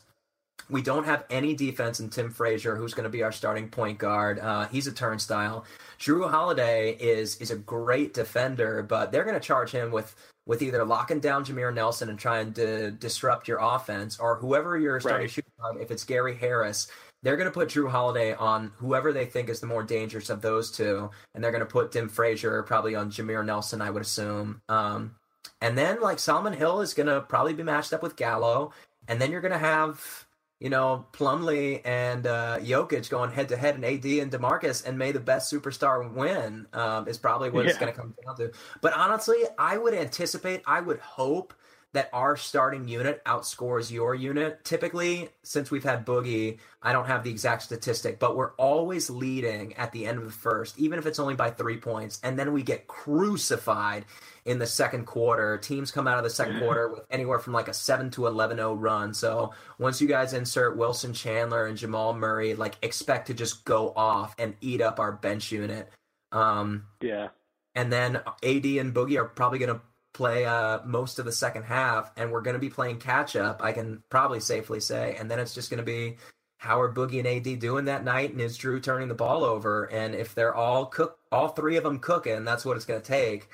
we 0.70 0.82
don't 0.82 1.06
have 1.06 1.26
any 1.30 1.54
defense 1.54 2.00
in 2.00 2.10
Tim 2.10 2.32
Frazier, 2.32 2.76
who's 2.76 2.94
going 2.94 3.04
to 3.04 3.10
be 3.10 3.24
our 3.24 3.32
starting 3.32 3.70
point 3.70 4.00
guard. 4.00 4.40
Uh, 4.40 4.68
he's 4.68 4.88
a 4.88 4.92
turnstile. 4.92 5.66
Jrue 6.00 6.30
Holiday 6.30 6.92
is 7.00 7.38
is 7.38 7.52
a 7.52 7.56
great 7.56 8.14
defender, 8.14 8.84
but 8.84 9.12
they're 9.12 9.24
going 9.24 9.40
to 9.40 9.40
charge 9.40 9.72
him 9.72 9.92
with 9.92 10.16
with 10.48 10.62
either 10.62 10.84
locking 10.84 11.20
down 11.20 11.46
Jameer 11.46 11.74
Nelson 11.74 12.10
and 12.10 12.18
trying 12.18 12.54
to 12.54 12.90
disrupt 12.92 13.48
your 13.48 13.60
offense, 13.62 14.18
or 14.18 14.38
whoever 14.38 14.78
you're 14.78 15.00
starting 15.00 15.26
right. 15.26 15.30
shooting 15.30 15.52
on. 15.60 15.80
If 15.80 15.92
it's 15.92 16.06
Gary 16.06 16.36
Harris, 16.36 16.88
they're 17.22 17.36
going 17.36 17.50
to 17.50 17.54
put 17.54 17.70
Jrue 17.70 17.92
Holiday 17.92 18.34
on 18.34 18.72
whoever 18.78 19.12
they 19.12 19.26
think 19.26 19.50
is 19.50 19.60
the 19.60 19.68
more 19.68 19.84
dangerous 19.84 20.30
of 20.30 20.42
those 20.42 20.72
two, 20.72 21.12
and 21.36 21.44
they're 21.44 21.52
going 21.52 21.60
to 21.60 21.66
put 21.66 21.92
Tim 21.92 22.08
Frazier 22.08 22.64
probably 22.64 22.96
on 22.96 23.12
Jameer 23.12 23.46
Nelson, 23.46 23.82
I 23.82 23.90
would 23.90 24.02
assume. 24.02 24.62
Um, 24.70 25.16
and 25.62 25.78
then 25.78 26.02
like 26.02 26.18
Solomon 26.18 26.54
Hill 26.54 26.82
is 26.82 26.94
going 26.94 27.08
to 27.08 27.22
probably 27.22 27.54
be 27.54 27.64
matched 27.64 27.92
up 27.92 28.02
with 28.02 28.16
Gallo, 28.16 28.72
and 29.08 29.22
then 29.22 29.32
you're 29.32 29.42
going 29.42 29.52
to 29.52 29.58
have 29.58 30.27
you 30.60 30.70
know, 30.70 31.06
Plumlee 31.14 31.82
and 31.86 32.26
uh, 32.26 32.58
Jokic 32.60 33.10
going 33.10 33.32
head 33.32 33.50
to 33.50 33.58
head, 33.58 33.76
and 33.76 33.86
AD 33.86 34.06
and 34.06 34.32
Demarcus, 34.32 34.86
and 34.86 34.98
may 34.98 35.12
the 35.12 35.20
best 35.20 35.54
superstar 35.54 36.12
win 36.12 36.66
um, 36.74 37.08
is 37.08 37.18
probably 37.18 37.50
what 37.50 37.66
yeah. 37.66 37.72
it's 37.72 37.80
going 37.80 37.94
to 37.94 38.00
come 38.00 38.14
down 38.26 38.36
to. 38.38 38.52
But 38.82 38.94
honestly, 38.94 39.38
I 39.60 39.78
would 39.78 39.94
anticipate, 39.94 40.64
I 40.66 40.82
would 40.82 41.00
hope 41.00 41.54
that 41.94 42.10
our 42.14 42.36
starting 42.36 42.88
unit 42.88 43.24
outscores 43.26 43.90
your 43.90 44.14
unit. 44.14 44.64
Typically, 44.64 45.30
since 45.44 45.72
we've 45.72 45.84
had 45.84 46.06
Boogie, 46.06 46.60
I 46.82 46.92
don't 46.92 47.08
have 47.08 47.24
the 47.24 47.32
exact 47.32 47.64
statistic, 47.64 48.20
but 48.20 48.36
we're 48.36 48.54
always 48.54 49.10
leading 49.10 49.74
at 49.76 49.92
the 49.92 50.06
end 50.06 50.18
of 50.18 50.26
the 50.26 50.32
first, 50.32 50.78
even 50.78 51.00
if 51.00 51.06
it's 51.06 51.20
only 51.20 51.36
by 51.36 51.50
three 51.50 51.78
points, 51.78 52.20
and 52.24 52.38
then 52.38 52.54
we 52.54 52.62
get 52.62 52.88
crucified 52.88 54.06
in 54.46 54.60
the 54.60 54.68
second 54.68 55.06
quarter. 55.06 55.58
Teams 55.58 55.92
come 55.92 56.08
out 56.08 56.18
of 56.18 56.24
the 56.24 56.30
second 56.30 56.60
quarter 56.60 56.90
with 56.90 57.06
anywhere 57.10 57.40
from 57.40 57.54
like 57.54 57.68
a 57.68 57.74
7 57.74 58.10
to 58.12 58.28
11 58.28 58.58
0 58.58 58.74
run. 58.76 59.14
So 59.14 59.54
once 59.80 60.02
you 60.02 60.08
guys 60.08 60.34
insert 60.34 60.78
Wilson 60.78 61.14
Chandler 61.14 61.68
and 61.68 61.78
Jamal 61.78 62.14
Murray, 62.14 62.54
like 62.54 62.78
expect 62.82 63.28
to 63.28 63.34
just 63.34 63.66
go 63.66 63.94
off 63.96 64.36
and 64.38 64.56
eat 64.62 64.82
up 64.82 65.00
our 65.00 65.12
bench 65.12 65.52
unit. 65.52 65.90
Um, 66.32 66.86
yeah. 67.02 67.30
And 67.76 67.94
then 67.94 68.16
AD 68.16 68.66
and 68.66 68.94
Boogie 68.94 69.18
are 69.18 69.26
probably 69.26 69.60
going 69.60 69.76
to 69.76 69.82
play 70.18 70.46
uh, 70.46 70.80
most 70.86 71.20
of 71.20 71.26
the 71.26 71.32
second 71.32 71.64
half, 71.64 72.12
and 72.18 72.32
we're 72.32 72.42
going 72.42 72.56
to 72.56 72.60
be 72.60 72.70
playing 72.70 73.00
catch 73.00 73.36
up, 73.36 73.64
I 73.64 73.72
can 73.72 74.04
probably 74.10 74.40
safely 74.40 74.80
say. 74.80 75.16
And 75.20 75.30
then 75.30 75.40
it's 75.40 75.54
just 75.54 75.70
going 75.70 75.80
to 75.80 75.84
be 75.84 76.18
how 76.58 76.82
are 76.82 76.92
Boogie 76.92 77.20
and 77.20 77.28
AD 77.28 77.60
doing 77.60 77.86
that 77.86 78.04
night, 78.04 78.32
and 78.32 78.42
is 78.42 78.58
Jrue 78.58 78.82
turning 78.82 79.08
the 79.08 79.14
ball 79.14 79.44
over? 79.44 79.86
And 79.86 80.16
if 80.16 80.34
they're 80.34 80.56
all 80.56 80.88
cook, 80.88 81.20
all 81.32 81.50
three 81.50 81.78
of 81.78 81.84
them 81.84 82.00
cooking, 82.00 82.44
that's 82.44 82.66
what 82.66 82.76
it's 82.76 82.86
going 82.86 83.02
to 83.02 83.08
take 83.08 83.48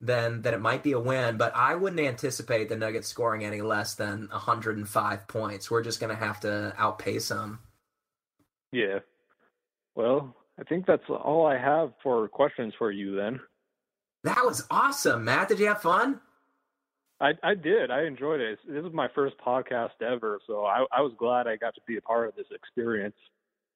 then 0.00 0.42
then 0.42 0.54
it 0.54 0.60
might 0.60 0.82
be 0.82 0.92
a 0.92 1.00
win. 1.00 1.36
But 1.36 1.54
I 1.54 1.74
wouldn't 1.74 2.00
anticipate 2.00 2.68
the 2.68 2.76
Nuggets 2.76 3.08
scoring 3.08 3.44
any 3.44 3.62
less 3.62 3.94
than 3.94 4.28
105 4.30 5.28
points. 5.28 5.70
We're 5.70 5.82
just 5.82 6.00
going 6.00 6.14
to 6.14 6.22
have 6.22 6.40
to 6.40 6.74
outpace 6.76 7.28
them. 7.28 7.60
Yeah. 8.72 9.00
Well, 9.94 10.36
I 10.58 10.64
think 10.64 10.86
that's 10.86 11.08
all 11.08 11.46
I 11.46 11.58
have 11.58 11.92
for 12.02 12.28
questions 12.28 12.74
for 12.78 12.90
you 12.90 13.16
then. 13.16 13.40
That 14.26 14.44
was 14.44 14.66
awesome, 14.72 15.24
Matt. 15.24 15.46
Did 15.46 15.60
you 15.60 15.68
have 15.68 15.80
fun? 15.80 16.18
I, 17.20 17.34
I 17.44 17.54
did. 17.54 17.92
I 17.92 18.06
enjoyed 18.06 18.40
it. 18.40 18.58
This 18.68 18.84
is 18.84 18.92
my 18.92 19.06
first 19.14 19.36
podcast 19.38 20.02
ever, 20.04 20.40
so 20.48 20.64
I, 20.64 20.84
I 20.90 21.00
was 21.00 21.12
glad 21.16 21.46
I 21.46 21.54
got 21.54 21.76
to 21.76 21.80
be 21.86 21.96
a 21.96 22.00
part 22.00 22.28
of 22.28 22.34
this 22.34 22.48
experience. 22.52 23.14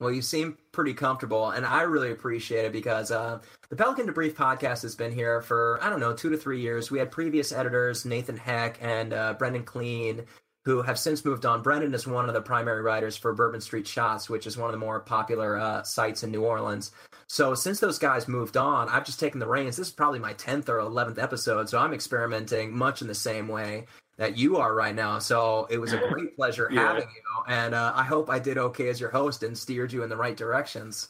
Well, 0.00 0.10
you 0.10 0.22
seem 0.22 0.58
pretty 0.72 0.92
comfortable, 0.92 1.50
and 1.50 1.64
I 1.64 1.82
really 1.82 2.10
appreciate 2.10 2.64
it 2.64 2.72
because 2.72 3.12
uh, 3.12 3.38
the 3.68 3.76
Pelican 3.76 4.08
Debrief 4.08 4.32
podcast 4.32 4.82
has 4.82 4.96
been 4.96 5.12
here 5.12 5.40
for, 5.40 5.78
I 5.82 5.88
don't 5.88 6.00
know, 6.00 6.14
two 6.14 6.30
to 6.30 6.36
three 6.36 6.60
years. 6.60 6.90
We 6.90 6.98
had 6.98 7.12
previous 7.12 7.52
editors, 7.52 8.04
Nathan 8.04 8.36
Heck 8.36 8.76
and 8.82 9.12
uh, 9.12 9.34
Brendan 9.34 9.62
Clean, 9.62 10.24
who 10.64 10.82
have 10.82 10.98
since 10.98 11.24
moved 11.24 11.46
on. 11.46 11.62
Brendan 11.62 11.94
is 11.94 12.06
one 12.06 12.28
of 12.28 12.34
the 12.34 12.40
primary 12.42 12.82
writers 12.82 13.16
for 13.16 13.32
Bourbon 13.32 13.60
Street 13.60 13.86
Shots, 13.86 14.28
which 14.28 14.46
is 14.46 14.56
one 14.56 14.68
of 14.68 14.72
the 14.72 14.84
more 14.84 15.00
popular 15.00 15.56
uh, 15.56 15.82
sites 15.82 16.22
in 16.22 16.30
New 16.30 16.44
Orleans. 16.44 16.92
So 17.28 17.54
since 17.54 17.80
those 17.80 17.98
guys 17.98 18.28
moved 18.28 18.56
on, 18.56 18.88
I've 18.88 19.06
just 19.06 19.20
taken 19.20 19.40
the 19.40 19.46
reins. 19.46 19.76
This 19.76 19.88
is 19.88 19.92
probably 19.92 20.18
my 20.18 20.34
10th 20.34 20.68
or 20.68 20.78
11th 20.78 21.22
episode, 21.22 21.68
so 21.68 21.78
I'm 21.78 21.94
experimenting 21.94 22.76
much 22.76 23.00
in 23.02 23.08
the 23.08 23.14
same 23.14 23.48
way 23.48 23.86
that 24.18 24.36
you 24.36 24.58
are 24.58 24.74
right 24.74 24.94
now. 24.94 25.18
So 25.18 25.66
it 25.70 25.78
was 25.78 25.92
a 25.92 25.98
great 26.12 26.36
pleasure 26.36 26.68
yeah. 26.70 26.88
having 26.88 27.08
you, 27.08 27.44
and 27.48 27.74
uh, 27.74 27.92
I 27.94 28.02
hope 28.02 28.28
I 28.28 28.38
did 28.38 28.58
okay 28.58 28.88
as 28.88 29.00
your 29.00 29.10
host 29.10 29.42
and 29.42 29.56
steered 29.56 29.92
you 29.92 30.02
in 30.02 30.10
the 30.10 30.16
right 30.16 30.36
directions. 30.36 31.08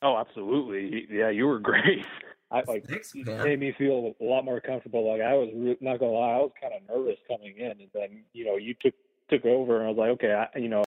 Oh, 0.00 0.16
absolutely. 0.16 1.06
Yeah, 1.10 1.30
you 1.30 1.46
were 1.46 1.58
great. 1.60 2.04
I 2.54 2.62
like 2.68 2.86
Thanks, 2.86 3.14
made 3.14 3.58
me 3.58 3.74
feel 3.76 4.14
a 4.20 4.24
lot 4.24 4.44
more 4.44 4.60
comfortable. 4.60 5.10
Like 5.10 5.20
I 5.20 5.34
was 5.34 5.50
re- 5.54 5.78
not 5.80 5.98
gonna 5.98 6.12
lie, 6.12 6.34
I 6.34 6.38
was 6.38 6.52
kind 6.60 6.72
of 6.74 6.88
nervous 6.88 7.18
coming 7.28 7.58
in, 7.58 7.72
and 7.72 7.88
then 7.92 8.22
you 8.32 8.44
know 8.44 8.56
you 8.56 8.74
took 8.80 8.94
took 9.30 9.44
over, 9.44 9.78
and 9.78 9.86
I 9.86 9.88
was 9.88 9.98
like, 9.98 10.10
okay, 10.10 10.32
I, 10.32 10.58
you 10.58 10.68
know, 10.68 10.82